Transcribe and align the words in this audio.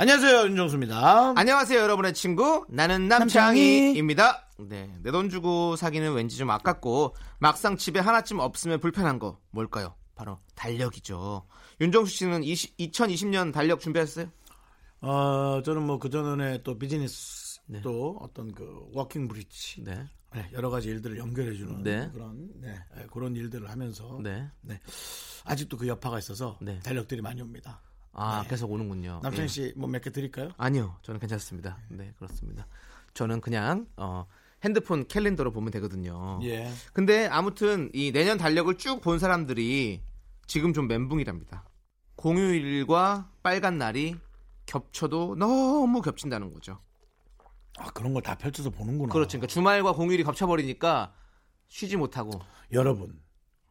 안녕하세요 0.00 0.44
윤정수입니다. 0.50 1.34
안녕하세요, 1.36 1.80
여러분의 1.80 2.14
친구. 2.14 2.64
나는 2.68 3.08
남창희입니다. 3.08 4.48
네. 4.60 4.92
내 5.02 5.10
돈 5.10 5.28
주고 5.28 5.74
사기는 5.74 6.12
왠지 6.14 6.36
좀 6.36 6.50
아깝고, 6.50 7.16
막상 7.40 7.76
집에 7.76 7.98
하나쯤 7.98 8.38
없으면 8.38 8.78
불편한 8.78 9.18
거, 9.18 9.40
뭘까요? 9.50 9.94
바로 10.14 10.38
달력이죠. 10.54 11.46
윤정수 11.80 12.12
씨는 12.14 12.44
20, 12.44 12.76
2020년 12.76 13.52
달력 13.52 13.80
준비했어요? 13.80 14.30
어 15.00 15.62
저는 15.64 15.82
뭐 15.82 15.98
그 15.98 16.10
전에 16.10 16.62
또 16.62 16.76
비즈니스 16.78 17.60
네. 17.66 17.80
또 17.82 18.18
어떤 18.20 18.52
그 18.52 18.88
working 18.92 19.26
bridge 19.28 19.82
네. 19.84 20.06
네, 20.34 20.48
여러 20.52 20.70
가지 20.70 20.88
일들을 20.88 21.16
연결해 21.18 21.54
주는 21.56 21.82
네. 21.84 22.10
그런 22.12 22.48
네, 22.60 22.74
네, 22.96 23.06
그런 23.12 23.34
일들을 23.36 23.68
하면서 23.70 24.18
네. 24.22 24.48
네. 24.60 24.80
아직도 25.44 25.76
그 25.76 25.86
여파가 25.88 26.18
있어서 26.18 26.58
네. 26.60 26.78
달력들이 26.80 27.20
많이 27.22 27.40
옵니다. 27.42 27.80
아, 28.20 28.42
네. 28.42 28.48
계속 28.48 28.70
오는군요. 28.72 29.20
남창희 29.22 29.42
예. 29.44 29.46
씨뭐 29.48 29.88
몇 29.88 30.02
개 30.02 30.10
드릴까요? 30.10 30.50
아니요, 30.56 30.96
저는 31.02 31.20
괜찮습니다. 31.20 31.78
네, 31.88 32.12
그렇습니다. 32.18 32.66
저는 33.14 33.40
그냥, 33.40 33.86
어, 33.96 34.26
핸드폰 34.64 35.06
캘린더로 35.06 35.52
보면 35.52 35.70
되거든요. 35.72 36.40
예. 36.42 36.68
근데 36.92 37.26
아무튼 37.28 37.90
이 37.94 38.10
내년 38.12 38.38
달력을 38.38 38.74
쭉 38.76 39.00
본 39.00 39.18
사람들이 39.20 40.02
지금 40.46 40.72
좀 40.72 40.88
멘붕이랍니다. 40.88 41.64
공휴일과 42.16 43.30
빨간 43.42 43.78
날이 43.78 44.16
겹쳐도 44.66 45.36
너무 45.36 46.02
겹친다는 46.02 46.52
거죠. 46.52 46.80
아 47.78 47.90
그런 47.92 48.12
걸 48.12 48.22
다 48.22 48.34
펼쳐서 48.36 48.70
보는구나. 48.70 49.12
그렇죠. 49.12 49.38
그러니까 49.38 49.46
주말과 49.46 49.92
공휴일이 49.92 50.24
겹쳐버리니까 50.24 51.14
쉬지 51.68 51.96
못하고. 51.96 52.32
여러분 52.72 53.20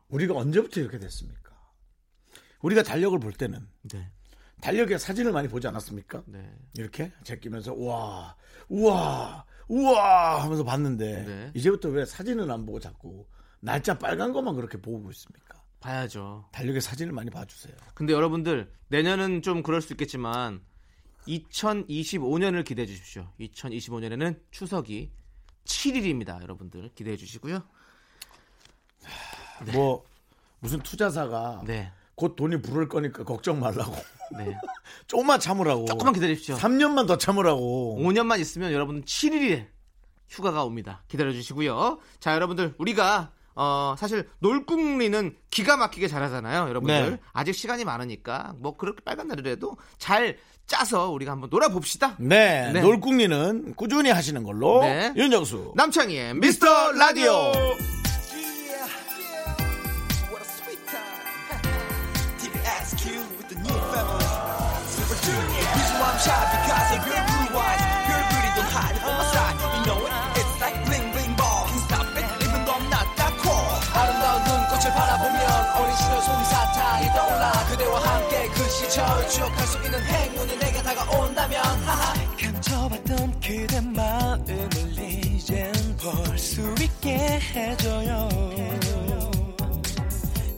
우리가 0.07 0.33
언제부터 0.35 0.79
이렇게 0.79 0.97
됐습니까? 0.99 1.51
우리가 2.61 2.83
달력을 2.83 3.19
볼 3.19 3.33
때는 3.33 3.67
네. 3.83 4.09
달력에 4.61 4.97
사진을 4.97 5.31
많이 5.31 5.47
보지 5.47 5.67
않았습니까? 5.67 6.23
네. 6.25 6.51
이렇게 6.75 7.11
제끼면서 7.23 7.73
우와 7.73 8.35
우와 8.69 9.45
우와 9.67 10.43
하면서 10.43 10.63
봤는데 10.63 11.25
네. 11.25 11.51
이제부터 11.53 11.89
왜 11.89 12.05
사진은 12.05 12.49
안 12.49 12.65
보고 12.65 12.79
자꾸 12.79 13.25
날짜 13.59 13.97
빨간 13.97 14.33
것만 14.33 14.55
그렇게 14.55 14.79
보고 14.79 15.09
있습니까? 15.11 15.61
봐야죠. 15.79 16.45
달력에 16.51 16.79
사진을 16.79 17.13
많이 17.13 17.29
봐주세요. 17.29 17.75
근데 17.93 18.13
여러분들 18.13 18.71
내년은 18.87 19.41
좀 19.41 19.61
그럴 19.61 19.81
수 19.81 19.93
있겠지만 19.93 20.61
2025년을 21.27 22.65
기대해 22.65 22.85
주십시오. 22.87 23.31
2025년에는 23.39 24.39
추석이 24.51 25.11
7일입니다. 25.65 26.41
여러분들 26.41 26.91
기대해 26.95 27.17
주시고요. 27.17 27.61
뭐 29.73 30.03
무슨 30.59 30.79
투자사가 30.79 31.63
네. 31.65 31.91
곧 32.15 32.35
돈이 32.35 32.61
부를 32.61 32.87
거니까 32.87 33.23
걱정 33.23 33.59
말라고 33.59 33.93
네. 34.37 34.55
조금만 35.07 35.39
참으라고 35.39 35.85
조금만 35.85 36.13
기다리십시오. 36.13 36.55
3년만 36.55 37.07
더 37.07 37.17
참으라고 37.17 37.97
5년만 38.01 38.39
있으면 38.39 38.71
여러분은 38.71 39.03
7일에 39.03 39.67
휴가가 40.29 40.63
옵니다. 40.63 41.03
기다려 41.07 41.31
주시고요. 41.31 41.99
자, 42.19 42.33
여러분들 42.33 42.75
우리가 42.77 43.31
어 43.55 43.95
사실 43.97 44.29
놀궁리는 44.39 45.35
기가 45.49 45.77
막히게 45.77 46.07
잘하잖아요, 46.07 46.69
여러분들. 46.69 47.11
네. 47.11 47.17
아직 47.33 47.53
시간이 47.53 47.85
많으니까 47.85 48.53
뭐 48.59 48.77
그렇게 48.77 49.01
빨간 49.03 49.27
날이라도 49.27 49.77
잘 49.97 50.37
짜서 50.67 51.09
우리가 51.09 51.31
한번 51.31 51.49
놀아 51.49 51.69
봅시다. 51.69 52.15
네, 52.19 52.71
네. 52.71 52.81
놀궁리는 52.81 53.73
꾸준히 53.75 54.11
하시는 54.11 54.43
걸로 54.43 54.81
네. 54.81 55.11
윤정수 55.15 55.73
남창희의 55.75 56.35
미스터 56.35 56.91
라디오. 56.91 57.31
What 57.31 57.96
함께 78.87 78.89
그 78.89 78.89
시절 78.89 79.29
추억 79.29 79.57
할 79.59 79.67
수 79.67 79.77
있는 79.83 80.01
행운이 80.03 80.57
내게 80.57 80.81
다가온다면. 80.81 81.63
하하. 81.63 82.13
감춰봤던 82.41 83.39
그대 83.41 83.81
마음을 83.81 84.69
이젠 84.97 85.71
볼 85.97 86.37
수 86.37 86.61
있게 86.79 87.17
해줘요. 87.17 88.29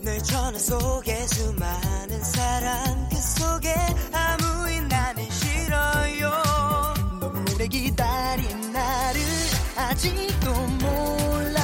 늘 0.02 0.18
전화 0.24 0.58
속에 0.58 1.28
수많은 1.28 2.24
사랑 2.24 3.10
그 3.10 3.16
속에 3.18 3.74
아무인 4.14 4.88
나는 4.88 5.30
싫어요 5.30 6.32
너무 7.20 7.46
오래 7.54 7.68
기다린 7.68 8.72
나를 8.72 9.22
아직도 9.76 10.52
몰라 10.54 11.59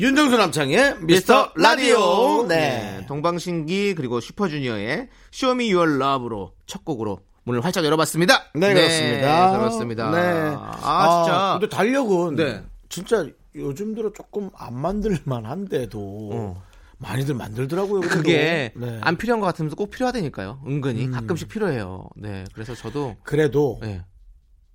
윤정수 0.00 0.38
남창의 0.38 0.96
미스터 1.02 1.52
라디오 1.56 2.46
네. 2.48 3.04
동방신기 3.06 3.94
그리고 3.96 4.18
슈퍼주니어의 4.18 5.10
쇼미 5.30 5.70
유얼 5.72 5.98
러브로 5.98 6.54
첫 6.66 6.86
곡으로 6.86 7.20
문을 7.44 7.62
활짝 7.62 7.84
열어봤습니다. 7.84 8.52
네, 8.54 8.72
그렇습니다. 8.72 9.58
그렇습니다. 9.58 10.10
네. 10.10 10.56
아, 10.56 11.22
진짜. 11.24 11.58
근데 11.60 11.76
달력은 11.76 12.36
네. 12.36 12.62
진짜 12.88 13.26
요즘 13.54 13.94
들어 13.94 14.10
조금 14.12 14.48
안 14.56 14.74
만들만 14.74 15.44
한데도 15.44 16.30
어. 16.32 16.62
많이들 16.96 17.34
만들더라고요. 17.34 18.00
그래도. 18.00 18.16
그게 18.16 18.72
네. 18.76 18.86
음. 18.86 19.00
안 19.02 19.18
필요한 19.18 19.40
것 19.40 19.46
같으면서 19.48 19.76
꼭 19.76 19.90
필요하다니까요. 19.90 20.60
은근히 20.66 21.10
가끔씩 21.10 21.48
필요해요. 21.48 22.08
네, 22.16 22.44
그래서 22.54 22.74
저도 22.74 23.16
그래도 23.22 23.78
네, 23.82 24.02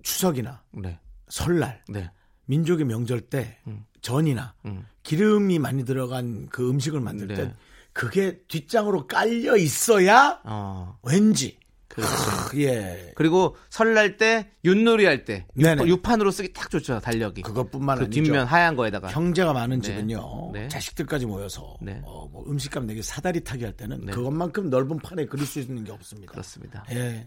추석이나 0.06 0.62
네, 0.70 1.00
설날, 1.28 1.82
네, 1.88 2.08
민족의 2.44 2.86
명절 2.86 3.22
때 3.22 3.58
음. 3.66 3.84
전이나 4.02 4.54
음. 4.64 4.86
기름이 5.02 5.58
많이 5.58 5.84
들어간 5.84 6.46
그 6.48 6.70
음식을 6.70 7.00
만들 7.00 7.26
네. 7.26 7.34
때 7.34 7.54
그게 7.92 8.38
뒷장으로 8.46 9.08
깔려 9.08 9.56
있어야 9.56 10.40
어, 10.44 10.96
왠지 11.02 11.58
그렇죠. 11.88 12.12
크, 12.50 12.62
예 12.62 13.10
그리고 13.16 13.56
설날 13.68 14.16
때 14.16 14.52
윷놀이 14.64 15.06
할때 15.06 15.46
네네. 15.54 15.86
유판으로 15.86 16.30
쓰기 16.30 16.52
딱 16.52 16.70
좋죠 16.70 17.00
달력이. 17.00 17.42
그것뿐만 17.42 17.98
그 17.98 18.04
아니죠. 18.04 18.22
뒷면 18.22 18.46
하얀 18.46 18.76
거에다가. 18.76 19.08
형제가 19.08 19.52
많은 19.54 19.80
네. 19.80 19.88
집은요 19.88 20.50
네. 20.52 20.68
자식들까지 20.68 21.26
모여서 21.26 21.76
네. 21.82 22.00
어, 22.04 22.28
뭐 22.30 22.44
음식값 22.48 22.84
내기 22.84 23.02
사다리 23.02 23.42
타기 23.42 23.64
할 23.64 23.72
때는 23.72 24.04
네. 24.04 24.12
그것만큼 24.12 24.70
넓은 24.70 24.98
판에 24.98 25.26
그릴 25.26 25.44
수 25.46 25.58
있는 25.58 25.82
게 25.82 25.90
없습니다. 25.90 26.30
그렇습니다. 26.30 26.84
예, 26.92 27.26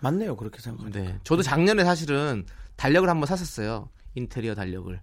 맞네요 0.00 0.36
그렇게 0.36 0.60
생각하니까. 0.60 0.98
네. 1.00 1.18
저도 1.24 1.42
작년에 1.42 1.84
사실은 1.84 2.44
달력을 2.76 3.08
한번 3.08 3.26
샀었어요. 3.26 3.88
인테리어 4.14 4.54
달력을 4.54 4.98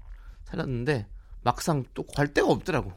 사놨는데 0.46 1.08
막상 1.44 1.84
또 1.94 2.04
갈 2.04 2.34
데가 2.34 2.48
없더라고. 2.50 2.92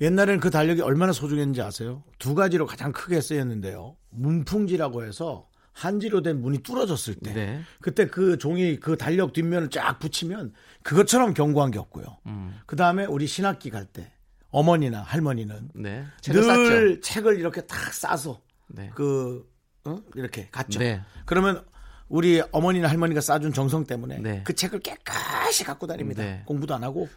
옛날에는 0.00 0.40
그 0.40 0.50
달력이 0.50 0.80
얼마나 0.80 1.12
소중했는지 1.12 1.60
아세요? 1.60 2.02
두 2.18 2.34
가지로 2.34 2.66
가장 2.66 2.90
크게 2.92 3.20
쓰였는데요. 3.20 3.96
문풍지라고 4.10 5.04
해서 5.04 5.46
한지로 5.72 6.22
된 6.22 6.40
문이 6.40 6.58
뚫어졌을 6.58 7.14
때 7.16 7.32
네. 7.34 7.62
그때 7.80 8.06
그 8.06 8.38
종이 8.38 8.80
그 8.80 8.96
달력 8.96 9.32
뒷면을 9.34 9.68
쫙 9.70 9.98
붙이면 9.98 10.52
그것처럼 10.82 11.34
견고한 11.34 11.70
게 11.70 11.78
없고요. 11.78 12.04
음. 12.26 12.58
그 12.66 12.76
다음에 12.76 13.04
우리 13.04 13.26
신학기 13.26 13.68
갈 13.70 13.84
때 13.84 14.10
어머니나 14.50 15.02
할머니는 15.02 15.70
네. 15.76 16.04
책을 16.22 16.40
늘 16.40 16.96
쌌죠. 16.96 17.00
책을 17.02 17.38
이렇게 17.38 17.60
탁 17.66 17.92
싸서 17.92 18.40
네. 18.68 18.90
그 18.94 19.48
어? 19.84 19.98
이렇게 20.14 20.48
갔죠. 20.50 20.78
네. 20.78 21.00
그러면 21.26 21.64
우리 22.08 22.42
어머니나 22.52 22.88
할머니가 22.88 23.20
싸준 23.20 23.52
정성 23.52 23.84
때문에 23.84 24.18
네. 24.18 24.42
그 24.44 24.54
책을 24.54 24.80
깨끗이 24.80 25.64
갖고 25.64 25.86
다닙니다. 25.86 26.22
네. 26.22 26.42
공부도 26.46 26.74
안 26.74 26.82
하고 26.84 27.08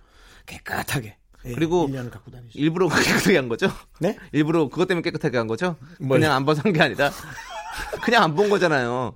깨끗하게. 0.45 1.17
예, 1.45 1.53
그리고 1.53 1.87
1년을 1.89 2.09
갖고 2.09 2.31
다니죠. 2.31 2.57
일부러 2.57 2.87
깨끗하게 2.87 3.35
한 3.37 3.49
거죠? 3.49 3.67
네? 3.99 4.17
일부러 4.31 4.69
그것 4.69 4.87
때문에 4.87 5.01
깨끗하게 5.03 5.37
한 5.37 5.47
거죠? 5.47 5.75
뭘요? 5.99 6.21
그냥 6.21 6.31
안 6.35 6.45
봐서 6.45 6.61
한 6.63 6.71
게 6.71 6.81
아니라 6.81 7.11
그냥 8.03 8.23
안 8.23 8.35
본 8.35 8.49
거잖아요. 8.49 9.13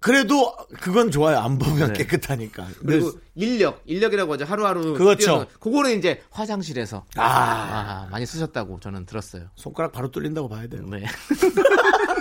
그래도 0.00 0.56
그건 0.80 1.10
좋아요. 1.10 1.38
안 1.40 1.58
보면 1.58 1.92
네. 1.92 1.98
깨끗하니까. 2.04 2.68
그리고 2.86 3.10
인력, 3.34 3.82
인력이라고 3.84 4.32
하죠. 4.34 4.44
하루하루. 4.46 4.94
그렇죠. 4.94 5.46
그거는 5.58 5.98
이제 5.98 6.22
화장실에서 6.30 7.04
아. 7.16 7.22
아, 7.24 8.08
많이 8.10 8.24
쓰셨다고 8.24 8.80
저는 8.80 9.04
들었어요. 9.04 9.48
손가락 9.56 9.92
바로 9.92 10.10
뚫린다고 10.10 10.48
봐야 10.48 10.66
돼요. 10.68 10.86
네. 10.86 11.04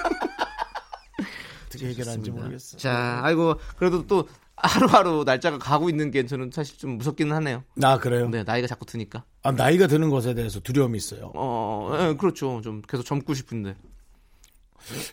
어떻게 1.69 1.87
해결하는지 1.89 2.31
모르겠어. 2.31 2.77
자, 2.77 3.21
아이고 3.23 3.55
그래도 3.77 4.05
또 4.07 4.27
하루하루 4.55 5.23
날짜가 5.25 5.57
가고 5.59 5.89
있는 5.89 6.11
게 6.11 6.25
저는 6.25 6.49
사실 6.51 6.77
좀 6.77 6.97
무섭기는 6.97 7.33
하네요. 7.37 7.63
나 7.75 7.97
그래요. 7.97 8.27
네, 8.29 8.43
나이가 8.43 8.67
자꾸 8.67 8.85
드니까. 8.85 9.23
아, 9.43 9.51
나이가 9.51 9.87
드는 9.87 10.09
것에 10.09 10.33
대해서 10.33 10.59
두려움이 10.59 10.97
있어요. 10.97 11.31
어, 11.35 11.95
예, 12.01 12.15
그렇죠. 12.15 12.59
좀 12.61 12.81
계속 12.81 13.03
젊고 13.03 13.33
싶은데. 13.35 13.75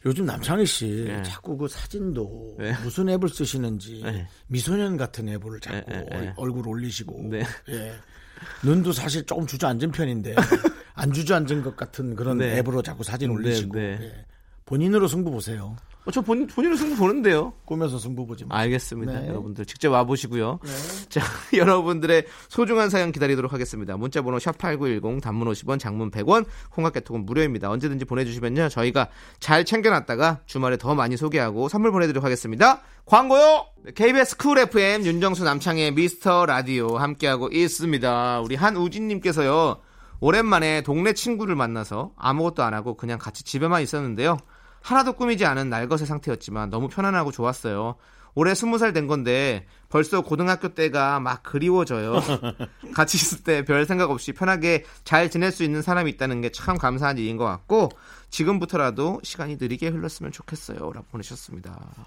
요즘 0.06 0.24
남창희 0.26 0.64
씨 0.64 1.04
네. 1.06 1.22
자꾸 1.24 1.56
그 1.56 1.68
사진도 1.68 2.54
네. 2.58 2.72
무슨 2.82 3.08
앱을 3.08 3.28
쓰시는지 3.28 4.00
네. 4.04 4.26
미소년 4.46 4.96
같은 4.96 5.28
앱을 5.28 5.60
자꾸 5.60 5.90
네, 5.90 5.96
네, 5.98 6.06
얼- 6.16 6.20
네. 6.22 6.32
얼굴 6.36 6.68
올리시고 6.68 7.28
네. 7.30 7.42
예. 7.68 7.92
눈도 8.62 8.92
사실 8.92 9.26
조금 9.26 9.44
주저앉은 9.46 9.90
편인데 9.90 10.34
안 10.94 11.12
주저앉은 11.12 11.62
것 11.62 11.76
같은 11.76 12.14
그런 12.14 12.38
네. 12.38 12.56
앱으로 12.58 12.80
자꾸 12.80 13.02
사진 13.02 13.30
올리시고 13.30 13.74
네. 13.74 13.98
예. 14.00 14.26
본인으로 14.66 15.08
승부 15.08 15.30
보세요. 15.30 15.76
어, 16.04 16.10
저 16.12 16.20
본, 16.20 16.46
본인은 16.46 16.76
승부 16.76 16.96
보는데요. 16.96 17.52
꾸며서 17.64 17.98
승부 17.98 18.26
보지 18.26 18.44
마. 18.44 18.56
알겠습니다. 18.58 19.20
네. 19.20 19.28
여러분들 19.28 19.64
직접 19.64 19.90
와보시고요. 19.90 20.60
자, 21.08 21.20
여러분들의 21.52 22.26
소중한 22.48 22.90
사연 22.90 23.10
기다리도록 23.10 23.52
하겠습니다. 23.52 23.96
문자번호 23.96 24.38
샵8910 24.38 25.20
단문 25.20 25.48
50원 25.48 25.80
장문 25.80 26.12
100원 26.12 26.44
콩깍개톡은 26.70 27.26
무료입니다. 27.26 27.70
언제든지 27.70 28.04
보내주시면요. 28.04 28.68
저희가 28.68 29.08
잘 29.40 29.64
챙겨놨다가 29.64 30.42
주말에 30.46 30.76
더 30.76 30.94
많이 30.94 31.16
소개하고 31.16 31.68
선물 31.68 31.90
보내드리도록 31.90 32.24
하겠습니다. 32.24 32.82
광고요! 33.04 33.66
KBS 33.94 34.36
쿨 34.36 34.58
FM 34.58 35.04
윤정수 35.06 35.42
남창희의 35.44 35.92
미스터 35.92 36.46
라디오 36.46 36.98
함께하고 36.98 37.48
있습니다. 37.52 38.40
우리 38.42 38.54
한우진님께서요. 38.54 39.80
오랜만에 40.20 40.82
동네 40.82 41.12
친구를 41.12 41.56
만나서 41.56 42.12
아무것도 42.16 42.62
안 42.62 42.74
하고 42.74 42.96
그냥 42.96 43.18
같이 43.18 43.44
집에만 43.44 43.82
있었는데요. 43.82 44.38
하나도 44.86 45.14
꾸미지 45.14 45.44
않은 45.44 45.68
날것의 45.68 46.06
상태였지만 46.06 46.70
너무 46.70 46.86
편안하고 46.88 47.32
좋았어요. 47.32 47.96
올해 48.36 48.54
스무 48.54 48.78
살 48.78 48.92
된 48.92 49.08
건데 49.08 49.66
벌써 49.88 50.20
고등학교 50.22 50.74
때가 50.74 51.18
막 51.18 51.42
그리워져요. 51.42 52.20
같이 52.94 53.16
있을 53.16 53.42
때 53.42 53.64
별 53.64 53.84
생각 53.84 54.10
없이 54.12 54.32
편하게 54.32 54.84
잘 55.02 55.28
지낼 55.28 55.50
수 55.50 55.64
있는 55.64 55.82
사람이 55.82 56.08
있다는 56.12 56.40
게 56.40 56.50
참 56.50 56.78
감사한 56.78 57.18
일인 57.18 57.36
것 57.36 57.44
같고 57.46 57.88
지금부터라도 58.30 59.18
시간이 59.24 59.56
느리게 59.60 59.88
흘렀으면 59.88 60.30
좋겠어요. 60.30 60.78
라고 60.78 61.04
보내셨습니다. 61.10 62.06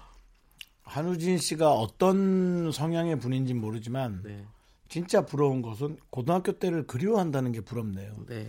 한우진 0.84 1.36
씨가 1.36 1.72
어떤 1.72 2.72
성향의 2.72 3.18
분인지 3.18 3.52
모르지만 3.52 4.22
네. 4.24 4.46
진짜 4.88 5.26
부러운 5.26 5.60
것은 5.60 5.98
고등학교 6.08 6.52
때를 6.52 6.86
그리워한다는 6.86 7.52
게 7.52 7.60
부럽네요. 7.60 8.14
네. 8.26 8.48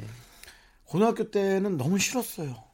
고등학교 0.86 1.30
때는 1.32 1.76
너무 1.78 2.00
싫었어요. 2.00 2.71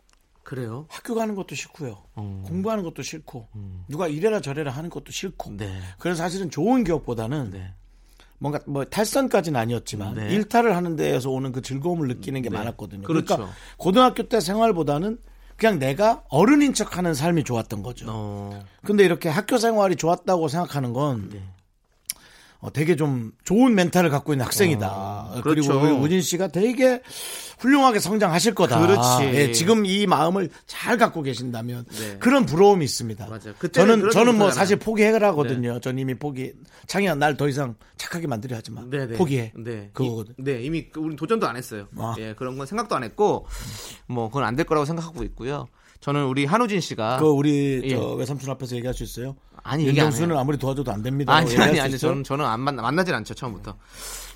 그래요? 0.47 0.85
학교 0.87 1.13
가는 1.13 1.35
것도 1.35 1.55
싫고요. 1.55 2.05
음. 2.19 2.41
공부하는 2.47 2.85
것도 2.85 3.03
싫고 3.03 3.49
누가 3.89 4.07
이래라 4.07 4.39
저래라 4.39 4.71
하는 4.71 4.89
것도 4.89 5.11
싫고 5.11 5.57
네. 5.57 5.77
그래서 5.99 6.23
사실은 6.23 6.49
좋은 6.49 6.85
기억보다는 6.85 7.51
네. 7.51 7.73
뭔가 8.39 8.61
뭐 8.65 8.85
탈선까지는 8.85 9.59
아니었지만 9.59 10.13
네. 10.13 10.29
일탈을 10.33 10.73
하는 10.73 10.95
데에서 10.95 11.31
오는 11.31 11.51
그 11.51 11.61
즐거움을 11.61 12.07
느끼는 12.07 12.43
게 12.43 12.49
네. 12.49 12.57
많았거든요. 12.57 13.01
그렇죠. 13.03 13.35
러니까 13.35 13.55
고등학교 13.75 14.23
때 14.23 14.39
생활보다는 14.39 15.17
그냥 15.57 15.79
내가 15.79 16.23
어른인 16.29 16.73
척하는 16.73 17.13
삶이 17.13 17.43
좋았던 17.43 17.83
거죠. 17.83 18.05
어. 18.07 18.63
근데 18.85 19.03
이렇게 19.03 19.27
학교 19.27 19.57
생활이 19.57 19.97
좋았다고 19.97 20.47
생각하는 20.47 20.93
건 20.93 21.27
네. 21.29 21.43
어, 22.59 22.71
되게 22.73 22.95
좀 22.95 23.31
좋은 23.43 23.75
멘탈을 23.75 24.09
갖고 24.09 24.33
있는 24.33 24.45
학생이다. 24.45 24.87
어, 24.91 25.41
그리고 25.43 25.67
그렇죠. 25.67 25.79
우리 25.79 25.91
우진 25.91 26.21
씨가 26.21 26.47
되게 26.47 27.01
훌륭하게 27.59 27.99
성장하실 27.99 28.55
거다. 28.55 28.79
그렇지. 28.79 29.23
예, 29.35 29.51
지금 29.51 29.85
이 29.85 30.05
마음을 30.07 30.49
잘 30.65 30.97
갖고 30.97 31.21
계신다면 31.21 31.85
네. 31.89 32.17
그런 32.19 32.45
부러움이 32.45 32.83
있습니다. 32.85 33.25
맞아요. 33.27 33.53
그때는 33.59 33.99
저는 33.99 34.09
저는 34.11 34.37
뭐. 34.37 34.51
사실 34.51 34.77
포기해라거든요. 34.77 35.79
전 35.79 35.97
이미 35.99 36.13
포기. 36.15 36.53
창이야 36.87 37.15
날 37.15 37.37
더 37.37 37.47
이상 37.47 37.75
착하게 37.97 38.25
만들려 38.27 38.55
하지 38.57 38.71
마. 38.71 38.81
네, 38.89 39.05
네. 39.05 39.15
포기해. 39.15 39.51
네. 39.55 39.89
그거거든. 39.93 40.33
이, 40.39 40.43
네, 40.43 40.61
이미 40.63 40.89
그- 40.89 40.99
우린 40.99 41.15
도전도 41.15 41.47
안 41.47 41.55
했어요. 41.57 41.87
아. 41.97 42.15
예, 42.17 42.33
그런 42.33 42.57
건 42.57 42.65
생각도 42.65 42.95
안 42.95 43.03
했고, 43.03 43.45
뭐, 44.07 44.27
그건 44.29 44.43
안 44.45 44.55
될 44.55 44.65
거라고 44.65 44.85
생각하고 44.85 45.23
있고요. 45.23 45.67
저는 45.99 46.25
우리 46.25 46.45
한우진 46.45 46.79
씨가. 46.79 47.17
그 47.17 47.25
우리 47.25 47.81
예. 47.83 47.89
저 47.89 48.13
외삼촌 48.13 48.49
앞에서 48.51 48.75
얘기할 48.75 48.93
수 48.93 49.03
있어요? 49.03 49.35
아니, 49.63 49.85
윤정수는. 49.87 50.37
아무리 50.37 50.57
도와줘도 50.57 50.91
안 50.91 51.01
됩니다. 51.01 51.33
아니, 51.33 51.57
아니, 51.57 51.75
수 51.75 51.81
아니? 51.81 51.97
저는, 51.97 52.23
저는 52.23 52.45
안 52.45 52.59
만나, 52.61 52.81
만나질 52.83 53.13
않죠, 53.15 53.33
처음부터. 53.33 53.75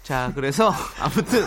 자, 0.03 0.31
그래서, 0.35 0.73
아무튼, 0.99 1.43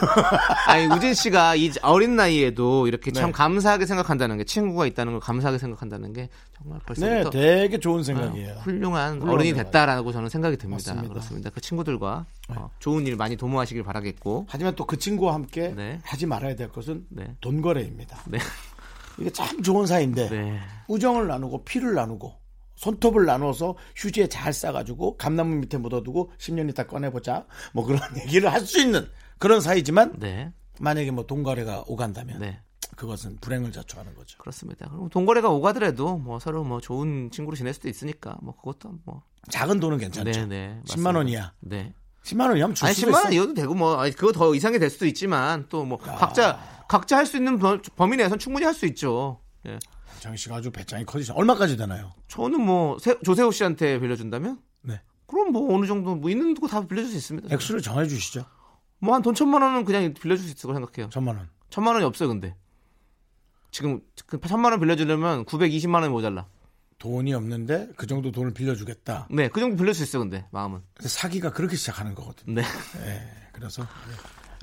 아니, 0.68 0.86
우진 0.86 1.12
씨가 1.12 1.56
이 1.56 1.72
어린 1.82 2.16
나이에도 2.16 2.86
이렇게 2.86 3.10
참 3.10 3.26
네. 3.26 3.32
감사하게 3.32 3.84
생각한다는 3.84 4.38
게, 4.38 4.44
친구가 4.44 4.86
있다는 4.86 5.12
걸 5.14 5.20
감사하게 5.20 5.58
생각한다는 5.58 6.12
게, 6.14 6.30
정말 6.56 6.78
네, 6.78 6.84
벌써부터. 6.86 7.30
되게 7.30 7.78
좋은 7.78 8.00
아, 8.00 8.02
생각이에요. 8.04 8.54
훌륭한 8.62 9.14
훌륭한 9.14 9.28
어른이 9.34 9.48
생각. 9.50 9.64
됐다라고 9.64 10.12
저는 10.12 10.28
생각이 10.30 10.56
듭니다. 10.56 10.92
맞습니다. 10.94 11.08
그렇습니다. 11.12 11.50
그 11.50 11.60
친구들과 11.60 12.24
어, 12.50 12.70
좋은 12.78 13.06
일 13.06 13.16
많이 13.16 13.36
도모하시길 13.36 13.82
바라겠고. 13.82 14.46
하지만 14.48 14.74
또 14.76 14.86
그 14.86 14.98
친구와 14.98 15.34
함께 15.34 15.74
네. 15.76 15.98
하지 16.04 16.24
말아야 16.24 16.54
될 16.54 16.68
것은 16.68 17.04
네. 17.10 17.34
돈 17.40 17.60
거래입니다. 17.60 18.22
네. 19.16 19.22
이게 19.22 19.30
참 19.30 19.62
좋은 19.62 19.86
사이인데 19.86 20.28
네. 20.28 20.60
우정을 20.88 21.26
나누고 21.26 21.64
피를 21.64 21.94
나누고 21.94 22.32
손톱을 22.76 23.24
나눠서 23.24 23.76
휴지에 23.96 24.28
잘 24.28 24.52
싸가지고 24.52 25.16
감나무 25.16 25.54
밑에 25.56 25.78
묻어두고 25.78 26.32
10년 26.38 26.68
있다 26.70 26.86
꺼내보자 26.86 27.46
뭐 27.72 27.84
그런 27.84 28.00
얘기를 28.26 28.52
할 28.52 28.60
수 28.66 28.80
있는 28.80 29.08
그런 29.38 29.60
사이지만 29.60 30.14
네. 30.18 30.52
만약에 30.80 31.10
뭐 31.12 31.26
돈거래가 31.26 31.84
오간다면 31.86 32.40
네. 32.40 32.60
그것은 32.96 33.38
불행을 33.40 33.72
자초하는 33.72 34.14
거죠. 34.14 34.38
그렇습니다. 34.38 34.88
그럼 34.88 35.08
동거래가 35.08 35.50
오가더라도 35.50 36.16
뭐 36.18 36.38
서로 36.38 36.62
뭐 36.64 36.80
좋은 36.80 37.30
친구로 37.32 37.56
지낼 37.56 37.74
수도 37.74 37.88
있으니까 37.88 38.36
뭐 38.42 38.54
그것도 38.56 38.92
뭐 39.04 39.22
작은 39.50 39.80
돈은 39.80 39.98
괜찮죠. 39.98 40.30
네, 40.30 40.46
네. 40.46 40.80
10만 40.86 41.14
원이야. 41.16 41.52
네. 41.60 41.92
10만 42.24 42.48
원이면 42.48 42.74
줄 42.74 42.86
아니 42.86 42.94
수도 42.94 43.08
10만 43.08 43.10
있어. 43.10 43.22
원이어도 43.24 43.54
되고 43.54 43.74
뭐 43.74 43.96
아니, 43.96 44.12
그거 44.12 44.32
더 44.32 44.54
이상이 44.54 44.78
될 44.78 44.90
수도 44.90 45.06
있지만 45.06 45.68
또뭐 45.68 45.98
각자 45.98 46.58
각자 46.88 47.16
할 47.18 47.26
수 47.26 47.36
있는 47.36 47.58
범- 47.58 47.80
범위 47.96 48.16
내에서 48.16 48.36
충분히 48.36 48.64
할 48.64 48.74
수 48.74 48.86
있죠. 48.86 49.40
예. 49.66 49.78
장 50.20 50.36
씨가 50.36 50.56
아주 50.56 50.70
배짱이 50.70 51.04
커지죠. 51.04 51.34
얼마까지 51.34 51.76
되나요? 51.76 52.12
저는 52.28 52.60
뭐 52.60 52.98
세- 52.98 53.18
조세호 53.24 53.50
씨한테 53.50 53.98
빌려준다면 54.00 54.60
네. 54.82 55.00
그럼 55.26 55.52
뭐 55.52 55.74
어느 55.74 55.86
정도 55.86 56.14
뭐 56.14 56.30
있는 56.30 56.54
거 56.54 56.66
다 56.68 56.86
빌려줄 56.86 57.10
수 57.10 57.16
있습니다. 57.16 57.48
액수를 57.54 57.82
정해 57.82 58.06
주시죠. 58.06 58.44
뭐 59.00 59.14
한 59.14 59.22
돈 59.22 59.34
천만 59.34 59.60
원은 59.62 59.84
그냥 59.84 60.14
빌려줄 60.14 60.46
수 60.46 60.52
있을 60.52 60.66
거라 60.68 60.78
생각해요. 60.78 61.10
천만 61.10 61.36
원. 61.36 61.48
천만 61.70 61.94
원이 61.94 62.04
없어요, 62.06 62.28
근데. 62.28 62.54
지금 63.70 64.00
그 64.26 64.38
천만 64.46 64.72
원 64.72 64.80
빌려주려면 64.80 65.44
920만 65.46 65.94
원이 65.96 66.08
모자라. 66.08 66.46
돈이 66.98 67.34
없는데 67.34 67.88
그 67.96 68.06
정도 68.06 68.30
돈을 68.30 68.54
빌려주겠다. 68.54 69.26
네, 69.30 69.48
그 69.48 69.60
정도 69.60 69.76
빌릴 69.76 69.92
수 69.94 70.04
있어요, 70.04 70.22
근데 70.22 70.46
마음은. 70.52 70.80
사기가 71.00 71.50
그렇게 71.50 71.76
시작하는 71.76 72.14
거거든요. 72.14 72.54
네. 72.54 72.62
예, 73.04 73.30
그래서 73.52 73.84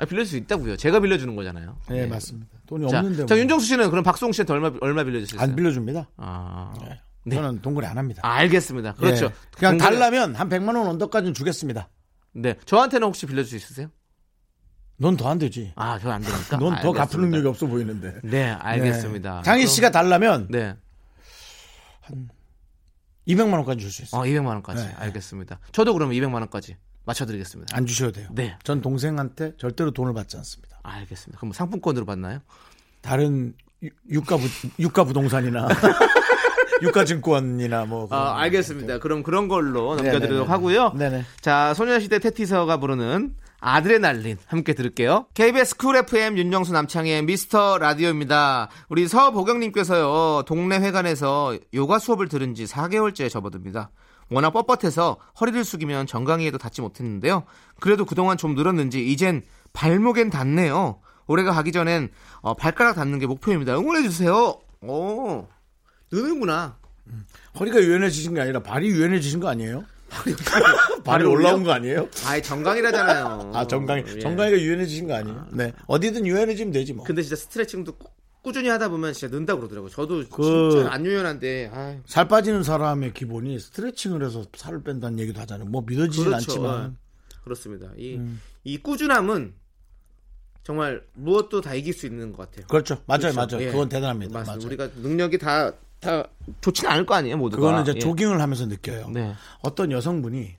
아, 0.02 0.06
빌릴 0.06 0.26
수 0.26 0.36
있다고요. 0.36 0.78
제가 0.78 1.00
빌려주는 1.00 1.36
거잖아요. 1.36 1.78
네, 1.90 2.08
맞습니다. 2.08 2.50
돈이 2.66 2.90
자, 2.90 3.00
없는데 3.00 3.26
자 3.28 3.36
뭐. 3.36 3.40
윤정수 3.42 3.66
씨는 3.68 3.90
그럼 3.92 4.04
박수홍 4.04 4.32
씨한테 4.32 4.52
얼마 4.54 4.72
얼마 4.82 5.04
빌려주셨어요? 5.04 5.42
안 5.48 5.56
빌려줍니다. 5.56 6.10
아, 6.18 6.74
네. 7.24 7.36
저는 7.36 7.62
동거래 7.62 7.86
안 7.88 7.98
합니다. 8.00 8.22
아, 8.26 8.34
알겠습니다. 8.38 8.94
그렇죠. 8.96 9.26
예, 9.26 9.30
그냥 9.58 9.78
동거래- 9.78 9.80
달라면 10.00 10.36
한 10.36 10.50
100만 10.50 10.76
원 10.76 10.88
언더까지는 10.88 11.36
주겠습니다. 11.36 11.88
네, 12.34 12.56
저한테는 12.66 13.06
혹시 13.08 13.28
빌려 13.28 13.44
줄 13.44 13.60
수 13.60 13.64
있으세요? 13.66 13.90
넌 14.98 15.16
더 15.18 15.28
안 15.30 15.38
되지. 15.38 15.72
아, 15.76 16.00
저 16.00 16.12
안 16.12 16.22
되니까. 16.22 16.58
넌 16.58 16.80
더 16.82 16.92
갚을. 16.92 17.22
능력이 17.22 17.48
없어 17.48 17.68
보이는데. 17.68 18.22
네, 18.24 18.50
알겠습니다. 18.52 19.38
네. 19.38 19.44
장희 19.44 19.68
씨가 19.68 19.92
달라면 19.92 20.48
네, 20.50 20.76
200만 23.28 23.54
원까지 23.54 23.80
줄 23.82 23.92
수 23.92 24.02
있어요. 24.02 24.22
어, 24.22 24.26
200만 24.26 24.48
원까지. 24.48 24.84
네. 24.84 24.94
알겠습니다. 24.98 25.60
저도 25.72 25.94
그러면 25.94 26.16
200만 26.16 26.34
원까지 26.36 26.76
맞춰드리겠습니다. 27.06 27.76
안 27.76 27.86
주셔도 27.86 28.12
돼요. 28.14 28.28
네. 28.32 28.56
전 28.64 28.82
동생한테 28.82 29.54
절대로 29.58 29.92
돈을 29.92 30.14
받지 30.14 30.38
않습니다. 30.38 30.80
알겠습니다. 30.84 31.40
그럼 31.40 31.52
상품권으로 31.54 32.06
받나요? 32.06 32.40
다른 33.02 33.54
유- 33.84 33.90
유가 34.10 34.38
부 34.38 34.44
유가 34.80 35.04
부동산이나 35.04 35.68
유가 36.84 37.06
증권이나 37.06 37.86
뭐 37.86 38.08
아, 38.12 38.36
알겠습니다. 38.42 39.00
그럼 39.00 39.24
그런 39.24 39.48
걸로 39.48 39.96
넘겨드리도록 39.96 40.30
네네네. 40.30 40.46
하고요. 40.48 40.94
네네. 40.98 41.26
자, 41.42 41.74
소녀시대 41.76 42.20
태티서가 42.20 42.78
부르는 42.78 43.36
아드레날린 43.60 44.38
함께 44.48 44.74
들을게요. 44.74 45.28
KBS 45.36 45.78
쿨 45.78 45.96
FM 45.96 46.38
윤정수 46.38 46.74
남창희의 46.74 47.22
미스터 47.24 47.78
라디오입니다. 47.78 48.70
우리 48.90 49.08
서보경님께서요, 49.08 50.44
동네 50.48 50.80
회관에서 50.80 51.56
요가 51.76 52.00
수업을 52.00 52.28
들은 52.28 52.56
지 52.56 52.66
4개월째 52.66 53.30
접어듭니다. 53.30 53.92
워낙 54.32 54.54
뻣뻣해서 54.54 55.18
허리를 55.40 55.64
숙이면 55.64 56.08
정강이에도 56.08 56.58
닿지 56.58 56.82
못했는데요. 56.82 57.44
그래도 57.80 58.06
그동안 58.06 58.38
좀 58.38 58.56
늘었는지 58.56 59.06
이젠 59.06 59.44
발목엔 59.74 60.30
닿네요. 60.30 61.00
올해가 61.28 61.52
가기 61.52 61.72
전엔 61.72 62.10
어, 62.42 62.54
발가락 62.56 62.96
닿는 62.96 63.20
게 63.20 63.28
목표입니다. 63.28 63.76
응원해주세요. 63.78 64.60
오, 64.84 65.48
느는구나. 66.12 66.78
허리가 67.60 67.80
유연해지신 67.80 68.34
게 68.36 68.42
아니라 68.42 68.62
발이 68.64 68.88
유연해지신 68.88 69.40
거 69.42 69.50
아니에요? 69.50 69.84
발이 71.04 71.24
올라온 71.26 71.64
거 71.64 71.72
아니에요? 71.72 72.08
아이 72.26 72.42
정강이라잖아요. 72.42 73.52
아 73.54 73.68
정강이 73.68 74.04
예. 74.16 74.20
정강이가 74.20 74.58
유연해지신 74.60 75.08
거 75.08 75.16
아니에요? 75.16 75.48
네 75.52 75.74
어디든 75.88 76.26
유연해지면 76.26 76.72
되지 76.74 76.94
뭐. 76.94 77.04
근데 77.06 77.22
진짜 77.22 77.36
스트레칭도 77.36 77.94
꾸- 77.96 78.10
꾸준히 78.42 78.70
하다 78.70 78.90
보면 78.90 79.14
진짜 79.14 79.36
는다 79.36 79.54
고 79.54 79.60
그러더라고요. 79.62 79.90
저도 79.92 80.24
그- 80.30 80.72
진짜 80.72 80.92
안 80.92 81.06
유연한데 81.06 81.72
아이, 81.74 82.00
살 82.06 82.28
빠지는 82.28 82.64
사람의 82.64 83.14
기본이 83.14 83.60
스트레칭을 83.60 84.24
해서 84.26 84.44
살을 84.56 84.84
뺀다는 84.84 85.20
얘기도 85.20 85.40
하잖아요. 85.42 85.68
뭐 85.70 85.84
믿어지진 85.86 86.26
그렇죠. 86.26 86.36
않지만 86.52 86.98
그렇습니다. 87.44 87.92
이, 87.98 88.16
음. 88.18 88.42
이 88.64 88.78
꾸준함은 88.78 89.54
정말 90.64 91.04
무엇도 91.14 91.62
다 91.62 91.74
이길 91.74 91.94
수 91.94 92.06
있는 92.06 92.32
것 92.32 92.50
같아요. 92.50 92.68
그렇죠. 92.68 93.02
맞아요, 93.06 93.32
그렇죠. 93.34 93.36
맞아요. 93.58 93.68
예. 93.68 93.72
그건 93.72 93.90
대단합니다. 93.90 94.34
맞습니다. 94.40 94.54
맞아요. 94.54 94.68
우리가 94.68 95.02
능력이 95.08 95.38
다, 95.38 95.72
다 96.00 96.28
좋지는 96.62 96.92
않을 96.92 97.06
거 97.06 97.16
아니에요, 97.16 97.38
모두가. 97.38 97.60
그거는 97.62 97.82
이제 97.84 97.94
예. 97.96 98.00
조깅을 98.00 98.40
하면서 98.42 98.66
느껴요. 98.66 99.10
네. 99.10 99.34
어떤 99.62 99.92
여성분이 99.92 100.56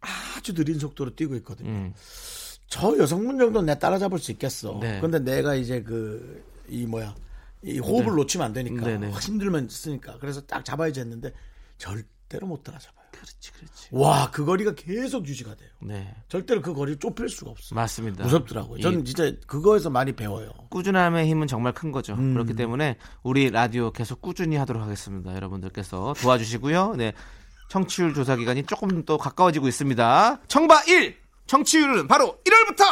아주 0.00 0.54
느린 0.54 0.78
속도로 0.78 1.14
뛰고 1.14 1.36
있거든요. 1.36 1.70
음. 1.70 1.94
저 2.66 2.96
여성분 2.98 3.38
정도는 3.38 3.66
내가 3.66 3.78
따라잡을 3.78 4.18
수 4.18 4.32
있겠어. 4.32 4.78
네. 4.80 5.00
근데 5.00 5.18
내가 5.20 5.54
이제 5.54 5.82
그, 5.82 6.42
이 6.72 6.86
뭐야, 6.86 7.14
이 7.62 7.78
호흡을 7.78 8.06
네. 8.06 8.16
놓치면 8.16 8.46
안 8.46 8.52
되니까. 8.52 8.86
네네. 8.86 9.10
힘들면 9.10 9.68
쓰니까. 9.68 10.18
그래서 10.18 10.40
딱 10.40 10.64
잡아야지 10.64 11.00
했는데 11.00 11.32
절대로 11.78 12.46
못 12.46 12.64
따라 12.64 12.78
잡아요. 12.78 13.02
그렇지, 13.12 13.52
그렇지. 13.52 13.88
와, 13.92 14.30
그 14.32 14.44
거리가 14.44 14.74
계속 14.74 15.26
유지가 15.28 15.54
돼요. 15.54 15.68
네. 15.80 16.12
절대로 16.28 16.60
그 16.60 16.74
거리를 16.74 16.98
좁힐 16.98 17.28
수가 17.28 17.52
없어요. 17.52 17.76
맞습니다. 17.76 18.24
무섭더라고요. 18.24 18.78
이 18.78 18.82
저는 18.82 19.04
진짜 19.04 19.30
그거에서 19.46 19.90
많이 19.90 20.12
배워요. 20.12 20.50
꾸준함의 20.70 21.28
힘은 21.28 21.46
정말 21.46 21.72
큰 21.72 21.92
거죠. 21.92 22.14
음. 22.14 22.32
그렇기 22.32 22.54
때문에 22.54 22.96
우리 23.22 23.50
라디오 23.50 23.92
계속 23.92 24.20
꾸준히 24.22 24.56
하도록 24.56 24.82
하겠습니다. 24.82 25.34
여러분들께서 25.34 26.14
도와주시고요. 26.20 26.94
네. 26.96 27.12
청취율 27.68 28.12
조사 28.14 28.34
기간이 28.34 28.64
조금 28.64 29.04
또 29.04 29.18
가까워지고 29.18 29.68
있습니다. 29.68 30.40
청바 30.48 30.82
1! 30.88 31.16
청취율은 31.46 32.08
바로 32.08 32.38
1월부터! 32.44 32.84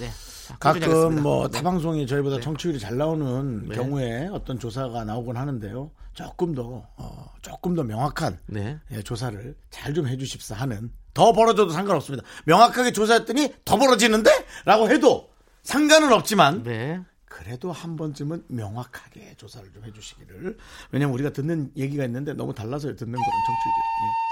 네. 0.00 0.10
자, 0.46 0.56
꾸준히 0.58 0.86
가끔. 0.92 1.22
뭐 1.22 1.48
네. 1.48 1.58
타방송이 1.58 2.06
저희보다 2.06 2.40
청취율이 2.40 2.78
잘 2.78 2.96
나오는 2.96 3.68
네. 3.68 3.74
경우에 3.74 4.28
어떤 4.32 4.58
조사가 4.58 5.04
나오곤 5.04 5.36
하는데요. 5.36 5.90
조금 6.14 6.54
더 6.54 6.86
어, 6.96 7.32
조금 7.42 7.74
더 7.74 7.82
명확한 7.84 8.38
네. 8.46 8.78
예, 8.92 9.02
조사를 9.02 9.54
잘 9.70 9.92
좀 9.94 10.06
해주십사 10.08 10.54
하는 10.54 10.90
더 11.14 11.32
벌어져도 11.32 11.70
상관없습니다. 11.70 12.24
명확하게 12.44 12.92
조사했더니 12.92 13.54
더 13.64 13.76
벌어지는데?라고 13.78 14.90
해도 14.90 15.30
상관은 15.62 16.12
없지만 16.12 16.62
네. 16.62 17.00
그래도 17.24 17.70
한 17.72 17.96
번쯤은 17.96 18.44
명확하게 18.48 19.34
조사를 19.36 19.70
좀 19.72 19.84
해주시기를. 19.84 20.56
왜냐면 20.90 21.14
우리가 21.14 21.30
듣는 21.30 21.70
얘기가 21.76 22.04
있는데 22.04 22.32
너무 22.32 22.54
달라서요. 22.54 22.96
듣는 22.96 23.12
거랑 23.12 23.30
청취율이. 23.46 23.76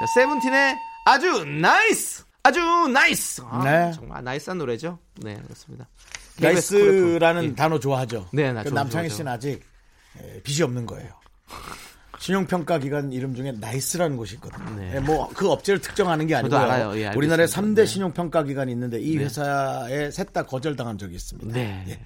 자, 0.00 0.06
세븐틴의 0.14 0.76
아주 1.06 1.44
nice! 1.44 2.24
아주 2.44 2.60
nice! 2.92 3.40
아, 3.48 3.64
네. 3.64 3.92
정말 3.94 4.22
nice한 4.22 4.58
노래죠. 4.58 4.98
네, 5.16 5.34
그렇습니다. 5.42 5.88
예. 6.42 6.44
nice라는 6.44 7.44
예. 7.44 7.54
단어 7.54 7.80
좋아하죠. 7.80 8.28
네, 8.34 8.52
나그 8.52 8.68
좋아, 8.68 8.82
남창희 8.82 9.08
좋아, 9.08 9.16
씨는 9.16 9.32
아직 9.32 9.62
에, 10.20 10.42
빚이 10.42 10.62
없는 10.62 10.84
거예요. 10.84 11.10
신용평가 12.18 12.80
기관 12.80 13.12
이름 13.12 13.34
중에 13.34 13.52
나이스라는 13.52 14.18
곳이 14.18 14.34
있거든요. 14.34 14.76
네. 14.76 15.00
뭐그 15.00 15.50
업체를 15.50 15.80
특정하는 15.80 16.26
게 16.26 16.34
아니고요. 16.34 16.58
알아요. 16.58 16.98
예, 17.00 17.08
우리나라에 17.16 17.44
있습니다. 17.44 17.72
3대 17.72 17.76
네. 17.76 17.86
신용평가 17.86 18.42
기관이 18.44 18.72
있는데 18.72 19.00
이 19.00 19.16
회사에 19.16 20.10
셋 20.10 20.34
다 20.34 20.44
거절당한 20.44 20.98
적이 20.98 21.14
있습니다. 21.14 21.50
네. 21.50 21.84
예. 21.88 22.00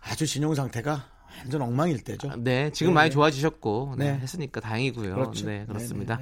아주 0.00 0.26
신용 0.26 0.54
상태가 0.54 1.06
완전 1.38 1.62
엉망일 1.62 2.04
때죠. 2.04 2.30
네, 2.38 2.70
지금 2.70 2.92
네, 2.92 2.94
많이 2.94 3.10
네. 3.10 3.14
좋아지셨고, 3.14 3.94
네, 3.98 4.12
네. 4.12 4.18
했으니까 4.20 4.60
다행이고요. 4.60 5.14
그렇죠. 5.14 5.46
네, 5.46 5.64
그렇습니다. 5.66 6.20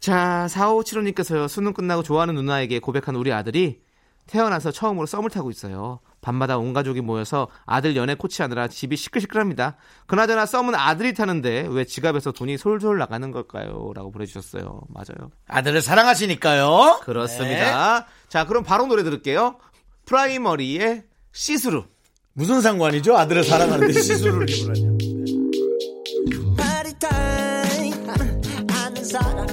네, 0.00 0.12
네, 0.12 0.16
네, 0.16 0.22
네. 0.22 0.46
자, 0.46 0.46
4575님께서요, 0.50 1.48
수능 1.48 1.72
끝나고 1.72 2.02
좋아하는 2.02 2.34
누나에게 2.34 2.78
고백한 2.78 3.16
우리 3.16 3.32
아들이 3.32 3.80
태어나서 4.26 4.70
처음으로 4.70 5.06
썸을 5.06 5.30
타고 5.30 5.50
있어요. 5.50 6.00
밤마다 6.20 6.58
온 6.58 6.72
가족이 6.72 7.00
모여서 7.00 7.48
아들 7.64 7.96
연애 7.96 8.14
코치하느라 8.14 8.68
집이 8.68 8.96
시끌시끌합니다. 8.96 9.76
그나저나 10.06 10.44
썸은 10.46 10.74
아들이 10.74 11.14
타는데 11.14 11.66
왜 11.70 11.84
지갑에서 11.84 12.32
돈이 12.32 12.58
솔솔 12.58 12.98
나가는 12.98 13.30
걸까요? 13.30 13.92
라고 13.94 14.10
보내주셨어요. 14.10 14.82
맞아요. 14.88 15.30
아들을 15.46 15.80
사랑하시니까요. 15.80 17.00
그렇습니다. 17.04 18.00
네. 18.00 18.06
자, 18.28 18.46
그럼 18.46 18.64
바로 18.64 18.86
노래 18.86 19.02
들을게요. 19.02 19.56
프라이머리의 20.04 21.04
시스루. 21.32 21.84
무슨 22.34 22.60
상관이죠? 22.60 23.16
아들을 23.16 23.44
사랑하는데 23.44 23.92
입으라뇨. 23.98 24.98
아는 28.70 29.04
사람 29.04 29.38
없네 29.38 29.47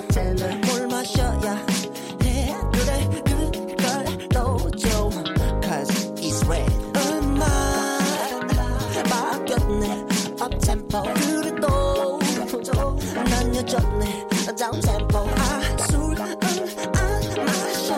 bartender 0.00 0.56
뭘 0.66 0.86
마셔야 0.88 1.56
해. 2.22 2.54
그래 2.72 3.08
그걸 3.24 4.28
넣어줘 4.32 5.10
Cause 5.62 6.12
it's 6.16 6.46
red. 6.48 6.70
음악 6.96 7.48
바뀌었네. 9.08 10.06
Uptempo 10.40 11.02
그래도 11.02 12.18
난 13.14 13.54
여전해. 13.56 14.26
Downtempo 14.56 15.28
아술안 15.78 16.38
마셔. 17.44 17.96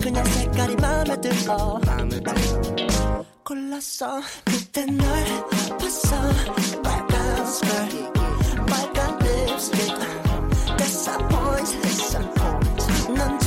그냥 0.00 0.24
색깔이 0.24 0.76
마음에 0.76 1.20
들어. 1.20 1.80
골랐어. 3.44 4.20
그때 4.44 4.84
널 4.84 5.06
봤어. 5.78 6.16
빨간 6.82 7.46
스컬 7.46 7.88
빨간 8.66 9.18
립스틱 9.18 10.07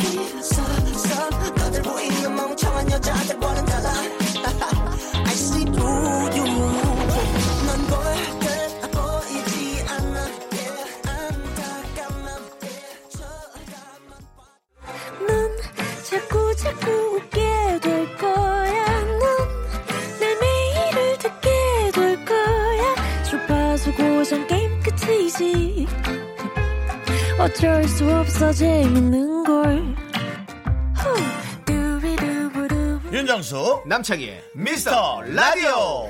어쩔 27.43 27.83
수 27.89 28.09
없어 28.09 28.53
재밌는 28.53 29.32
걸. 29.53 29.95
윤정수 33.11 33.83
남창희의 33.85 34.43
미스터 34.55 35.21
라디오. 35.21 36.09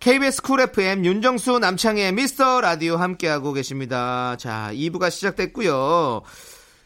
KBS 0.00 0.42
쿨 0.42 0.60
FM 0.60 1.04
윤정수 1.04 1.60
남창희의 1.60 2.12
미스터 2.12 2.60
라디오 2.60 2.96
함께하고 2.96 3.52
계십니다. 3.52 4.36
자, 4.36 4.70
2부가 4.72 5.12
시작됐고요. 5.12 6.22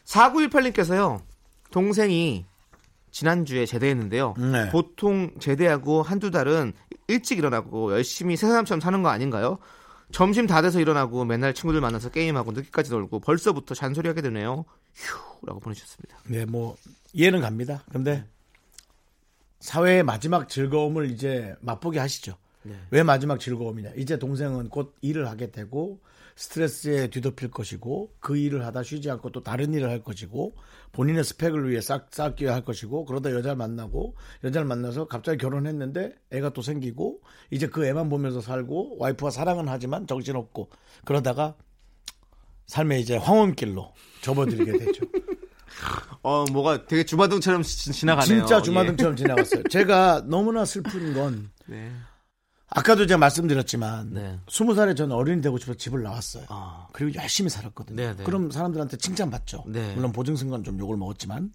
4918님께서요. 0.05 1.21
동생이 1.71 2.45
지난주에 3.11 3.65
제대했는데요. 3.65 4.35
네. 4.37 4.69
보통 4.69 5.31
제대하고 5.39 6.01
한두 6.01 6.31
달은 6.31 6.73
일찍 7.07 7.37
일어나고 7.37 7.93
열심히 7.93 8.35
새 8.35 8.47
사람처럼 8.47 8.81
사는 8.81 9.01
거 9.01 9.09
아닌가요? 9.09 9.59
점심 10.11 10.47
다 10.47 10.61
돼서 10.61 10.79
일어나고 10.79 11.25
맨날 11.25 11.53
친구들 11.53 11.81
만나서 11.81 12.09
게임하고 12.09 12.51
늦게까지 12.51 12.91
놀고 12.91 13.19
벌써부터 13.19 13.75
잔소리하게 13.75 14.21
되네요. 14.21 14.65
휴라고 14.93 15.59
보내주셨습니다. 15.59 16.17
네, 16.27 16.45
뭐 16.45 16.75
이해는 17.13 17.41
갑니다. 17.41 17.83
근데 17.91 18.25
사회의 19.59 20.03
마지막 20.03 20.47
즐거움을 20.49 21.11
이제 21.11 21.55
맛보게 21.61 21.99
하시죠. 21.99 22.37
왜 22.91 23.03
마지막 23.03 23.39
즐거움이냐? 23.39 23.91
이제 23.95 24.19
동생은 24.19 24.69
곧 24.69 24.95
일을 25.01 25.27
하게 25.29 25.51
되고 25.51 25.99
스트레스에 26.37 27.07
뒤덮일 27.07 27.49
것이고 27.49 28.13
그 28.19 28.37
일을 28.37 28.63
하다 28.65 28.83
쉬지 28.83 29.09
않고 29.09 29.31
또 29.31 29.41
다른 29.41 29.73
일을 29.73 29.89
할 29.89 30.03
것이고 30.03 30.53
본인의 30.91 31.23
스펙을 31.23 31.67
위해 31.69 31.81
쌓, 31.81 32.05
쌓기 32.11 32.45
할 32.45 32.63
것이고 32.63 33.05
그러다 33.05 33.31
여자를 33.31 33.55
만나고 33.57 34.15
여자를 34.43 34.67
만나서 34.67 35.07
갑자기 35.07 35.39
결혼했는데 35.39 36.13
애가 36.31 36.51
또 36.53 36.61
생기고 36.61 37.21
이제 37.49 37.67
그 37.67 37.85
애만 37.87 38.07
보면서 38.09 38.39
살고 38.39 38.97
와이프와 38.99 39.31
사랑은 39.31 39.67
하지만 39.67 40.05
정신없고 40.05 40.69
그러다가 41.05 41.55
삶의 42.67 43.01
이제 43.01 43.17
황혼길로 43.17 43.91
접어들게 44.21 44.77
되죠. 44.77 45.05
어, 46.21 46.45
뭐가 46.51 46.85
되게 46.85 47.03
주마등처럼 47.03 47.63
지- 47.63 47.91
지나가네요. 47.93 48.25
진짜 48.45 48.61
주마등처럼 48.61 49.15
지나갔어요. 49.15 49.63
제가 49.69 50.23
너무나 50.27 50.65
슬픈 50.65 51.13
건 51.13 51.49
예. 51.69 51.73
네. 51.75 51.91
아까도 52.69 53.07
제가 53.07 53.17
말씀드렸지만 53.17 54.13
네. 54.13 54.39
스무 54.49 54.75
살에 54.75 54.93
저는 54.93 55.15
어른이 55.15 55.41
되고 55.41 55.57
싶어서 55.57 55.77
집을 55.77 56.03
나왔어요. 56.03 56.45
아. 56.49 56.87
그리고 56.91 57.17
열심히 57.19 57.49
살았거든요. 57.49 57.95
네, 57.95 58.15
네. 58.15 58.23
그럼 58.23 58.51
사람들한테 58.51 58.97
칭찬받죠. 58.97 59.63
네. 59.67 59.95
물론 59.95 60.11
보증승관 60.11 60.63
좀 60.63 60.77
욕을 60.79 60.97
먹었지만 60.97 61.51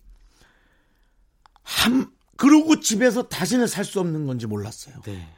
한 1.62 2.11
그러고 2.37 2.81
집에서 2.81 3.28
다시는 3.28 3.66
살 3.66 3.85
수 3.85 4.00
없는 4.00 4.26
건지 4.26 4.47
몰랐어요. 4.47 4.97
네. 5.04 5.28